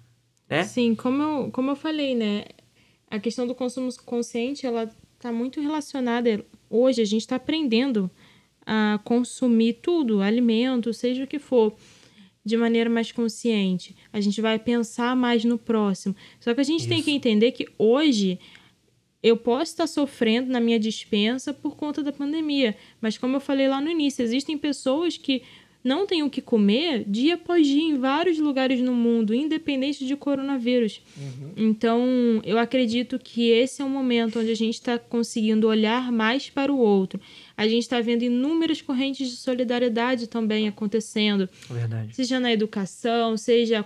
Né? 0.49 0.65
Sim, 0.65 0.95
como 0.95 1.23
eu, 1.23 1.51
como 1.51 1.73
eu 1.73 1.77
falei, 1.77 2.15
né? 2.15 2.45
A 3.11 3.19
questão 3.19 3.47
do 3.47 3.55
consumo 3.55 3.91
consciente, 4.05 4.67
ela 4.67 4.91
está 5.15 5.33
muito 5.33 5.61
relacionada. 5.61 6.45
Hoje 6.69 7.03
a 7.03 7.05
gente 7.05 7.23
está 7.23 7.37
aprendendo 7.37 8.11
a 8.67 9.01
consumir 9.03 9.75
tudo, 9.75 10.21
alimento, 10.21 10.93
seja 10.93 11.25
o 11.25 11.27
que 11.27 11.39
for, 11.39 11.75
de 12.45 12.57
maneira 12.57 12.91
mais 12.91 13.11
consciente. 13.11 13.97
A 14.13 14.21
gente 14.21 14.41
vai 14.41 14.59
pensar 14.59 15.17
mais 15.17 15.45
no 15.45 15.59
próximo. 15.59 16.15
Só 16.39 16.53
que 16.55 16.61
a 16.61 16.65
gente 16.65 16.81
Isso. 16.81 16.89
tem 16.89 17.03
que 17.03 17.11
entender 17.11 17.53
que 17.53 17.67
hoje 17.79 18.39
eu 19.23 19.37
posso 19.37 19.73
estar 19.73 19.87
sofrendo 19.87 20.53
na 20.53 20.61
minha 20.61 20.79
dispensa 20.79 21.53
por 21.53 21.77
conta 21.77 22.03
da 22.03 22.13
pandemia, 22.13 22.77
mas 23.01 23.19
como 23.19 23.37
eu 23.37 23.41
falei 23.41 23.69
lá 23.69 23.81
no 23.81 23.91
início, 23.91 24.23
existem 24.23 24.57
pessoas 24.57 25.17
que 25.17 25.43
não 25.83 26.07
têm 26.07 26.23
o 26.23 26.31
que 26.31 26.43
comer 26.43 27.05
dia 27.07 27.35
após 27.35 27.67
dia 27.67 27.83
em 27.83 27.99
vários 27.99 28.39
lugares 28.39 28.81
no 28.81 28.93
mundo, 28.93 29.33
independente 29.33 30.05
de 30.05 30.17
coronavírus. 30.17 31.01
Uhum. 31.17 31.53
Então, 31.57 32.07
eu 32.45 32.59
acredito 32.59 33.19
que 33.19 33.51
esse 33.51 33.81
é 33.81 33.85
um 33.85 33.89
momento 33.89 34.41
onde 34.41 34.51
a 34.51 34.57
gente 34.57 34.75
está 34.75 34.99
conseguindo 34.99 35.69
olhar 35.69 36.11
mais 36.11 36.51
para 36.51 36.73
o 36.73 36.79
outro. 36.79 37.21
A 37.57 37.67
gente 37.67 37.83
está 37.83 38.01
vendo 38.01 38.23
inúmeras 38.23 38.83
correntes 38.83 39.31
de 39.31 39.37
solidariedade 39.37 40.29
também 40.29 40.69
acontecendo. 40.69 41.49
Verdade. 41.69 42.15
Seja 42.15 42.39
na 42.39 42.53
educação, 42.53 43.37
seja 43.37 43.85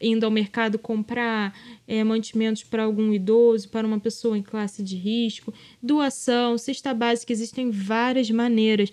indo 0.00 0.24
ao 0.24 0.30
mercado 0.30 0.78
comprar 0.78 1.56
é, 1.86 2.02
mantimentos 2.02 2.64
para 2.64 2.84
algum 2.84 3.12
idoso, 3.12 3.68
para 3.68 3.86
uma 3.86 4.00
pessoa 4.00 4.38
em 4.38 4.42
classe 4.42 4.82
de 4.82 4.96
risco, 4.96 5.52
doação, 5.82 6.56
cesta 6.56 6.94
básica, 6.94 7.32
existem 7.32 7.70
várias 7.70 8.30
maneiras 8.30 8.92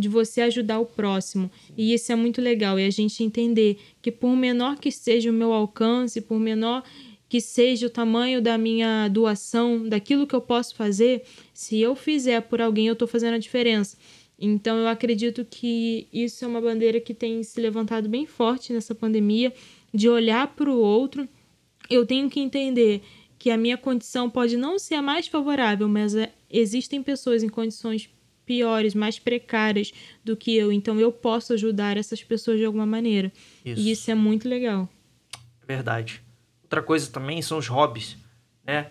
de 0.00 0.08
você 0.08 0.40
ajudar 0.40 0.80
o 0.80 0.86
próximo. 0.86 1.50
E 1.76 1.92
isso 1.94 2.10
é 2.10 2.16
muito 2.16 2.40
legal. 2.40 2.78
E 2.78 2.86
a 2.86 2.90
gente 2.90 3.22
entender 3.22 3.78
que, 4.00 4.10
por 4.10 4.34
menor 4.34 4.78
que 4.78 4.90
seja 4.90 5.30
o 5.30 5.34
meu 5.34 5.52
alcance, 5.52 6.20
por 6.20 6.40
menor 6.40 6.82
que 7.28 7.40
seja 7.40 7.86
o 7.86 7.90
tamanho 7.90 8.42
da 8.42 8.58
minha 8.58 9.06
doação, 9.06 9.88
daquilo 9.88 10.26
que 10.26 10.34
eu 10.34 10.40
posso 10.40 10.74
fazer, 10.74 11.22
se 11.54 11.78
eu 11.78 11.94
fizer 11.94 12.40
por 12.40 12.60
alguém, 12.60 12.88
eu 12.88 12.94
estou 12.94 13.06
fazendo 13.06 13.34
a 13.34 13.38
diferença. 13.38 13.96
Então, 14.36 14.78
eu 14.78 14.88
acredito 14.88 15.44
que 15.48 16.08
isso 16.12 16.44
é 16.44 16.48
uma 16.48 16.60
bandeira 16.60 16.98
que 16.98 17.14
tem 17.14 17.42
se 17.42 17.60
levantado 17.60 18.08
bem 18.08 18.26
forte 18.26 18.72
nessa 18.72 18.94
pandemia, 18.94 19.52
de 19.92 20.08
olhar 20.08 20.48
para 20.56 20.70
o 20.70 20.78
outro. 20.78 21.28
Eu 21.88 22.06
tenho 22.06 22.28
que 22.28 22.40
entender 22.40 23.02
que 23.38 23.50
a 23.50 23.56
minha 23.56 23.76
condição 23.78 24.28
pode 24.28 24.56
não 24.56 24.78
ser 24.78 24.96
a 24.96 25.02
mais 25.02 25.26
favorável, 25.26 25.88
mas 25.88 26.14
é, 26.14 26.32
existem 26.50 27.02
pessoas 27.02 27.42
em 27.42 27.48
condições 27.48 28.10
piores, 28.50 28.96
mais 28.96 29.16
precárias 29.16 29.92
do 30.24 30.36
que 30.36 30.56
eu. 30.56 30.72
Então 30.72 30.98
eu 30.98 31.12
posso 31.12 31.52
ajudar 31.52 31.96
essas 31.96 32.20
pessoas 32.24 32.58
de 32.58 32.64
alguma 32.64 32.84
maneira. 32.84 33.30
Isso. 33.64 33.80
E 33.80 33.92
isso 33.92 34.10
é 34.10 34.14
muito 34.14 34.48
legal. 34.48 34.88
Verdade. 35.64 36.20
Outra 36.64 36.82
coisa 36.82 37.08
também 37.08 37.40
são 37.42 37.58
os 37.58 37.68
hobbies, 37.68 38.16
né? 38.66 38.88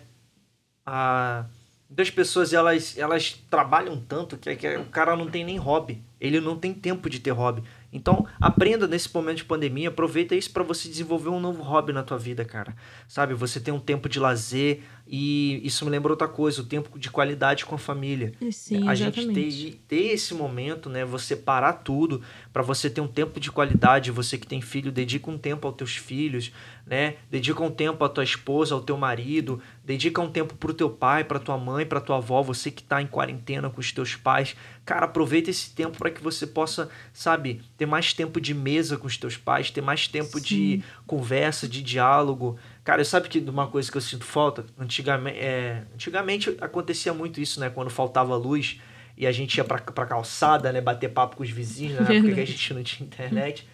Ah, 0.86 1.44
muitas 1.90 2.08
pessoas 2.08 2.54
elas, 2.54 2.96
elas 2.96 3.34
trabalham 3.50 4.00
tanto 4.00 4.38
que, 4.38 4.56
que 4.56 4.76
o 4.78 4.86
cara 4.86 5.14
não 5.14 5.28
tem 5.28 5.44
nem 5.44 5.58
hobby. 5.58 6.02
Ele 6.18 6.40
não 6.40 6.56
tem 6.56 6.72
tempo 6.72 7.10
de 7.10 7.20
ter 7.20 7.32
hobby. 7.32 7.62
Então, 7.92 8.26
aprenda 8.40 8.86
nesse 8.86 9.12
momento 9.12 9.38
de 9.38 9.44
pandemia, 9.44 9.88
aproveita 9.88 10.34
isso 10.34 10.50
para 10.52 10.62
você 10.62 10.88
desenvolver 10.88 11.28
um 11.28 11.40
novo 11.40 11.62
hobby 11.62 11.92
na 11.92 12.02
tua 12.02 12.16
vida, 12.16 12.46
cara. 12.46 12.74
Sabe, 13.06 13.34
você 13.34 13.60
tem 13.60 13.74
um 13.74 13.80
tempo 13.80 14.08
de 14.08 14.18
lazer 14.18 14.82
e 15.12 15.60
isso 15.66 15.84
me 15.84 15.90
lembra 15.90 16.12
outra 16.12 16.28
coisa, 16.28 16.62
o 16.62 16.64
tempo 16.64 16.96
de 16.96 17.10
qualidade 17.10 17.66
com 17.66 17.74
a 17.74 17.78
família. 17.78 18.32
Sim, 18.52 18.88
a 18.88 18.92
exatamente. 18.92 19.50
gente 19.50 19.76
ter, 19.88 19.96
ter 19.96 20.12
esse 20.12 20.32
momento, 20.34 20.88
né, 20.88 21.04
você 21.04 21.34
parar 21.34 21.72
tudo 21.72 22.22
para 22.52 22.62
você 22.62 22.88
ter 22.88 23.00
um 23.00 23.08
tempo 23.08 23.40
de 23.40 23.50
qualidade, 23.50 24.12
você 24.12 24.38
que 24.38 24.46
tem 24.46 24.60
filho, 24.60 24.92
dedica 24.92 25.28
um 25.28 25.36
tempo 25.36 25.66
aos 25.66 25.76
teus 25.76 25.96
filhos, 25.96 26.52
né? 26.86 27.16
Dedica 27.28 27.60
um 27.60 27.70
tempo 27.72 28.04
à 28.04 28.08
tua 28.08 28.22
esposa, 28.22 28.72
ao 28.72 28.80
teu 28.80 28.96
marido, 28.96 29.60
dedica 29.84 30.20
um 30.20 30.30
tempo 30.30 30.54
pro 30.54 30.72
teu 30.72 30.88
pai, 30.88 31.24
pra 31.24 31.40
tua 31.40 31.58
mãe, 31.58 31.84
pra 31.84 32.00
tua 32.00 32.18
avó, 32.18 32.40
você 32.40 32.70
que 32.70 32.82
tá 32.82 33.02
em 33.02 33.06
quarentena 33.08 33.68
com 33.68 33.80
os 33.80 33.90
teus 33.90 34.14
pais. 34.14 34.54
Cara, 34.84 35.06
aproveita 35.06 35.50
esse 35.50 35.74
tempo 35.74 35.98
para 35.98 36.10
que 36.10 36.22
você 36.22 36.46
possa, 36.46 36.88
sabe, 37.12 37.62
ter 37.76 37.86
mais 37.86 38.12
tempo 38.12 38.40
de 38.40 38.54
mesa 38.54 38.96
com 38.96 39.08
os 39.08 39.16
teus 39.16 39.36
pais, 39.36 39.70
ter 39.70 39.80
mais 39.80 40.06
tempo 40.06 40.38
Sim. 40.38 40.44
de 40.44 40.84
conversa, 41.06 41.68
de 41.68 41.82
diálogo. 41.82 42.56
Cara, 42.90 43.04
sabe 43.04 43.28
que 43.28 43.38
uma 43.38 43.68
coisa 43.68 43.88
que 43.88 43.96
eu 43.96 44.00
sinto 44.00 44.24
falta? 44.24 44.66
Antigamente, 44.76 45.38
é, 45.38 45.84
antigamente 45.94 46.56
acontecia 46.60 47.14
muito 47.14 47.40
isso, 47.40 47.60
né? 47.60 47.70
Quando 47.70 47.88
faltava 47.88 48.34
luz 48.34 48.80
e 49.16 49.28
a 49.28 49.30
gente 49.30 49.58
ia 49.58 49.62
pra, 49.62 49.78
pra 49.78 50.04
calçada, 50.04 50.72
né? 50.72 50.80
Bater 50.80 51.08
papo 51.08 51.36
com 51.36 51.44
os 51.44 51.50
vizinhos, 51.50 52.00
na 52.00 52.12
época 52.12 52.34
que 52.34 52.40
a 52.40 52.44
gente 52.44 52.74
não 52.74 52.82
tinha 52.82 53.06
internet. 53.06 53.64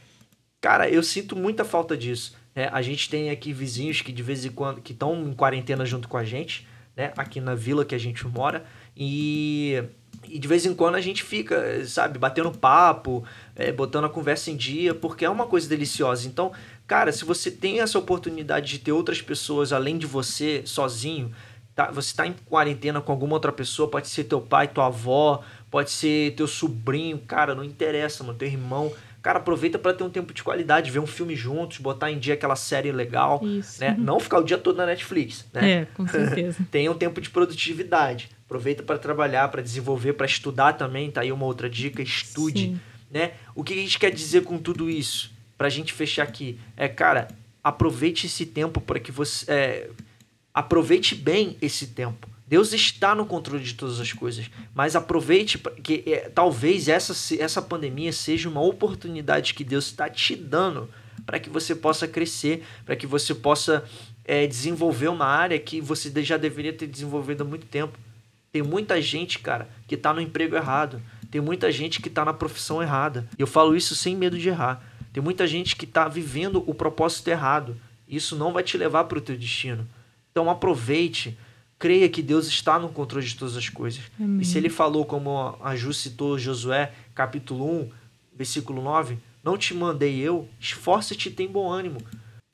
Cara, 0.61 0.87
eu 0.91 1.03
sinto 1.03 1.35
muita 1.35 1.65
falta 1.65 1.97
disso. 1.97 2.37
Né? 2.55 2.69
A 2.71 2.83
gente 2.83 3.09
tem 3.09 3.31
aqui 3.31 3.55
vizinhos 3.55 4.03
que 4.03 4.13
de 4.13 4.23
vez 4.23 4.45
em 4.45 4.51
quando 4.51 4.83
que 4.83 4.93
estão 4.93 5.27
em 5.27 5.33
quarentena 5.33 5.87
junto 5.87 6.09
com 6.09 6.19
a 6.19 6.25
gente, 6.25 6.69
né? 6.95 7.15
Aqui 7.17 7.41
na 7.41 7.55
vila 7.55 7.87
que 7.87 7.95
a 7.95 7.99
gente 7.99 8.27
mora. 8.27 8.67
E 8.95 9.83
e 10.31 10.39
de 10.39 10.49
vez 10.49 10.67
em 10.67 10.75
quando 10.75 10.95
a 10.95 11.01
gente 11.01 11.23
fica, 11.23 11.85
sabe, 11.87 12.19
batendo 12.19 12.51
papo, 12.51 13.25
é, 13.55 13.73
botando 13.73 14.05
a 14.05 14.09
conversa 14.09 14.51
em 14.51 14.57
dia, 14.57 14.95
porque 14.95 15.25
é 15.25 15.31
uma 15.31 15.47
coisa 15.47 15.69
deliciosa. 15.69 16.27
Então, 16.27 16.53
cara, 16.87 17.13
se 17.13 17.25
você 17.25 17.51
tem 17.51 17.81
essa 17.81 17.99
oportunidade 17.99 18.69
de 18.69 18.79
ter 18.79 18.93
outras 18.93 19.21
pessoas 19.21 19.73
além 19.73 19.99
de 19.99 20.07
você, 20.07 20.63
sozinho, 20.65 21.33
tá? 21.75 21.91
você 21.91 22.11
está 22.11 22.27
em 22.27 22.35
quarentena 22.47 23.01
com 23.01 23.13
alguma 23.13 23.35
outra 23.35 23.53
pessoa, 23.53 23.89
pode 23.89 24.09
ser 24.09 24.25
teu 24.25 24.41
pai, 24.41 24.69
tua 24.69 24.87
avó, 24.87 25.43
pode 25.71 25.91
ser 25.91 26.35
teu 26.35 26.47
sobrinho, 26.47 27.19
cara, 27.19 27.55
não 27.55 27.63
interessa, 27.65 28.25
mano, 28.25 28.39
teu 28.39 28.49
irmão. 28.49 28.93
Cara, 29.27 29.41
aproveita 29.41 29.77
para 29.77 29.93
ter 29.93 30.05
um 30.05 30.09
tempo 30.09 30.33
de 30.33 30.41
qualidade, 30.43 30.89
ver 30.89 31.01
um 31.01 31.07
filme 31.07 31.35
juntos, 31.35 31.79
botar 31.79 32.13
em 32.13 32.19
dia 32.19 32.35
aquela 32.35 32.55
série 32.55 32.93
legal, 32.93 33.41
Isso. 33.43 33.81
né? 33.81 33.97
Não 33.99 34.21
ficar 34.21 34.39
o 34.39 34.45
dia 34.45 34.57
todo 34.57 34.77
na 34.77 34.87
Netflix, 34.87 35.45
né? 35.53 35.71
É, 35.71 35.85
com 35.87 36.07
certeza. 36.07 36.65
Tenha 36.71 36.93
um 36.93 36.95
tempo 36.95 37.21
de 37.21 37.29
produtividade. 37.29 38.31
Aproveita 38.47 38.83
para 38.83 38.99
trabalhar, 38.99 39.49
para 39.49 39.61
desenvolver, 39.61 40.15
para 40.15 40.25
estudar 40.25 40.75
também, 40.75 41.11
tá 41.11 41.21
aí 41.21 41.33
uma 41.33 41.45
outra 41.45 41.69
dica, 41.69 42.01
estude, 42.01 42.67
Sim. 42.67 42.81
né? 43.11 43.33
O 43.55 43.63
que 43.63 43.75
a 43.75 43.77
gente 43.77 43.99
quer 43.99 44.11
dizer 44.11 44.45
com 44.45 44.57
tudo 44.57 44.89
isso? 44.89 45.33
Pra 45.59 45.69
gente 45.69 45.93
fechar 45.93 46.23
aqui, 46.23 46.59
é, 46.77 46.87
cara, 46.87 47.29
aproveite 47.63 48.27
esse 48.27 48.47
tempo 48.47 48.81
para 48.81 49.01
que 49.01 49.11
você 49.11 49.51
é, 49.51 49.91
aproveite 50.55 51.15
bem 51.15 51.57
esse 51.61 51.89
tempo. 51.89 52.29
Deus 52.47 52.73
está 52.73 53.15
no 53.15 53.27
controle 53.27 53.65
de 53.65 53.75
todas 53.75 53.99
as 53.99 54.13
coisas, 54.13 54.49
mas 54.73 54.95
aproveite 54.95 55.59
que 55.83 56.05
é, 56.07 56.29
talvez 56.29 56.87
essa, 56.87 57.13
essa 57.43 57.61
pandemia 57.61 58.13
seja 58.13 58.49
uma 58.49 58.61
oportunidade 58.61 59.53
que 59.53 59.65
Deus 59.65 59.87
está 59.87 60.09
te 60.09 60.37
dando 60.37 60.89
para 61.27 61.41
que 61.41 61.51
você 61.51 61.75
possa 61.75 62.07
crescer, 62.07 62.63
para 62.85 62.95
que 62.95 63.07
você 63.07 63.35
possa 63.35 63.85
é, 64.25 64.47
desenvolver 64.47 65.09
uma 65.09 65.27
área 65.27 65.59
que 65.59 65.81
você 65.81 66.13
já 66.23 66.37
deveria 66.37 66.73
ter 66.73 66.87
desenvolvido 66.87 67.43
há 67.43 67.45
muito 67.45 67.67
tempo. 67.67 67.99
Tem 68.57 68.63
muita 68.63 69.03
gente, 69.03 69.39
cara, 69.39 69.69
que 69.87 69.97
está 69.97 70.15
no 70.15 70.21
emprego 70.21 70.57
errado. 70.57 71.03
Tem 71.31 71.43
muita 71.43 71.71
gente 71.71 72.01
que 72.01 72.09
está 72.09 72.25
na 72.25 72.33
profissão 72.33 72.83
errada. 72.83 73.29
Eu 73.39 73.47
falo 73.47 73.77
isso 73.77 73.95
sem 73.95 74.17
medo 74.17 74.39
de 74.39 74.49
errar. 74.49 74.83
Tem 75.13 75.23
muita 75.23 75.47
gente 75.47 75.77
que 75.77 75.85
está 75.85 76.09
vivendo 76.09 76.65
o 76.67 76.73
propósito 76.73 77.29
errado. 77.29 77.77
Isso 78.09 78.35
não 78.35 78.55
vai 78.55 78.63
te 78.63 78.79
levar 78.79 79.05
para 79.05 79.19
o 79.19 79.21
teu 79.21 79.37
destino. 79.37 79.87
Então 80.33 80.49
aproveite 80.49 81.37
creia 81.79 82.09
que 82.09 82.23
Deus 82.23 82.47
está 82.47 82.79
no 82.79 82.89
controle 82.89 83.27
de 83.27 83.37
todas 83.37 83.59
as 83.59 83.69
coisas. 83.69 84.05
Amém. 84.19 84.41
E 84.41 84.45
se 84.47 84.57
ele 84.57 84.71
falou, 84.71 85.05
como 85.05 85.59
a 85.63 85.77
Ju 85.77 85.93
citou 85.93 86.39
Josué, 86.39 86.95
capítulo 87.15 87.71
1, 87.83 87.91
versículo 88.35 88.81
9, 88.81 89.19
não 89.45 89.59
te 89.59 89.75
mandei 89.75 90.19
eu, 90.19 90.49
esforça-te 90.59 91.29
e 91.29 91.33
tem 91.33 91.47
bom 91.47 91.71
ânimo. 91.71 91.99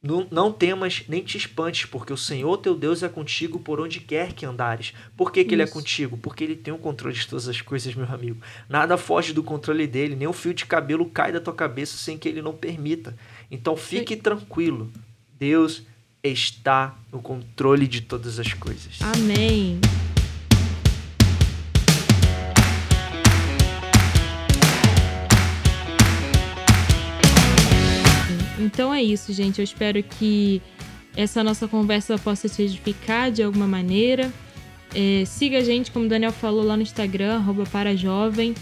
Não, 0.02 0.26
não 0.32 0.52
temas 0.52 1.04
nem 1.08 1.22
te 1.22 1.36
espantes, 1.36 1.84
porque 1.84 2.12
o 2.12 2.16
Senhor 2.16 2.56
teu 2.56 2.74
Deus 2.74 3.04
é 3.04 3.08
contigo 3.08 3.60
por 3.60 3.80
onde 3.80 4.00
quer 4.00 4.32
que 4.32 4.44
andares. 4.44 4.92
Por 5.16 5.30
que, 5.30 5.44
que 5.44 5.54
ele 5.54 5.62
é 5.62 5.66
contigo? 5.66 6.16
Porque 6.16 6.42
ele 6.42 6.56
tem 6.56 6.74
o 6.74 6.78
controle 6.78 7.14
de 7.14 7.26
todas 7.28 7.48
as 7.48 7.60
coisas, 7.60 7.94
meu 7.94 8.06
amigo. 8.12 8.42
Nada 8.68 8.96
foge 8.96 9.32
do 9.32 9.44
controle 9.44 9.86
dele, 9.86 10.16
nem 10.16 10.26
um 10.26 10.32
fio 10.32 10.52
de 10.52 10.66
cabelo 10.66 11.06
cai 11.06 11.30
da 11.30 11.40
tua 11.40 11.54
cabeça 11.54 11.96
sem 11.96 12.18
que 12.18 12.28
ele 12.28 12.42
não 12.42 12.52
permita. 12.52 13.16
Então 13.48 13.76
fique 13.76 14.14
Sim. 14.14 14.20
tranquilo. 14.20 14.90
Deus 15.38 15.84
está 16.22 16.96
no 17.12 17.22
controle 17.22 17.86
de 17.86 18.00
todas 18.00 18.40
as 18.40 18.52
coisas. 18.52 18.98
Amém. 19.00 19.80
Então 28.72 28.92
é 28.92 29.02
isso, 29.02 29.34
gente. 29.34 29.58
Eu 29.58 29.64
espero 29.64 30.02
que 30.02 30.62
essa 31.14 31.44
nossa 31.44 31.68
conversa 31.68 32.16
possa 32.16 32.48
te 32.48 32.62
edificar 32.62 33.30
de 33.30 33.42
alguma 33.42 33.66
maneira. 33.66 34.32
É, 34.94 35.24
siga 35.26 35.58
a 35.58 35.62
gente, 35.62 35.90
como 35.90 36.06
o 36.06 36.08
Daniel 36.08 36.32
falou, 36.32 36.64
lá 36.64 36.74
no 36.74 36.82
Instagram, 36.82 37.42
parajovem. 37.70 38.54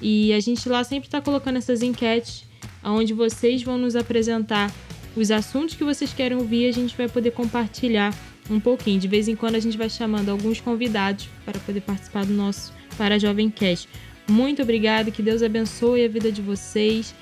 E 0.00 0.32
a 0.32 0.38
gente 0.38 0.68
lá 0.68 0.84
sempre 0.84 1.08
está 1.08 1.20
colocando 1.20 1.56
essas 1.56 1.82
enquetes, 1.82 2.44
onde 2.84 3.12
vocês 3.12 3.60
vão 3.64 3.76
nos 3.76 3.96
apresentar 3.96 4.72
os 5.16 5.32
assuntos 5.32 5.74
que 5.74 5.82
vocês 5.82 6.12
querem 6.12 6.38
ouvir 6.38 6.68
a 6.68 6.72
gente 6.72 6.96
vai 6.96 7.08
poder 7.08 7.32
compartilhar 7.32 8.14
um 8.48 8.60
pouquinho. 8.60 9.00
De 9.00 9.08
vez 9.08 9.26
em 9.26 9.34
quando 9.34 9.56
a 9.56 9.60
gente 9.60 9.76
vai 9.76 9.90
chamando 9.90 10.28
alguns 10.28 10.60
convidados 10.60 11.28
para 11.44 11.58
poder 11.58 11.80
participar 11.80 12.24
do 12.24 12.32
nosso 12.32 12.72
Para 12.96 13.18
Jovem 13.18 13.50
Cast. 13.50 13.88
Muito 14.30 14.62
obrigado, 14.62 15.10
que 15.10 15.22
Deus 15.22 15.42
abençoe 15.42 16.04
a 16.04 16.08
vida 16.08 16.30
de 16.30 16.42
vocês. 16.42 17.12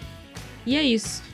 E 0.66 0.76
é 0.76 0.82
isso. 0.82 1.25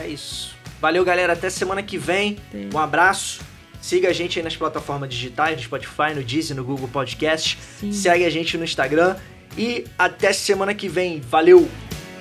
É 0.00 0.08
isso. 0.08 0.54
Valeu, 0.80 1.04
galera. 1.04 1.34
Até 1.34 1.50
semana 1.50 1.82
que 1.82 1.98
vem. 1.98 2.38
Um 2.72 2.78
abraço. 2.78 3.40
Siga 3.80 4.08
a 4.08 4.12
gente 4.12 4.38
aí 4.38 4.44
nas 4.44 4.56
plataformas 4.56 5.08
digitais, 5.08 5.56
no 5.56 5.62
Spotify, 5.62 6.14
no 6.14 6.22
Disney, 6.22 6.56
no 6.56 6.64
Google 6.64 6.88
Podcast. 6.88 7.58
Sim. 7.78 7.92
Segue 7.92 8.24
a 8.24 8.30
gente 8.30 8.56
no 8.56 8.64
Instagram. 8.64 9.16
E 9.56 9.84
até 9.98 10.32
semana 10.32 10.74
que 10.74 10.88
vem. 10.88 11.20
Valeu! 11.20 11.68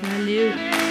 Valeu! 0.02 0.89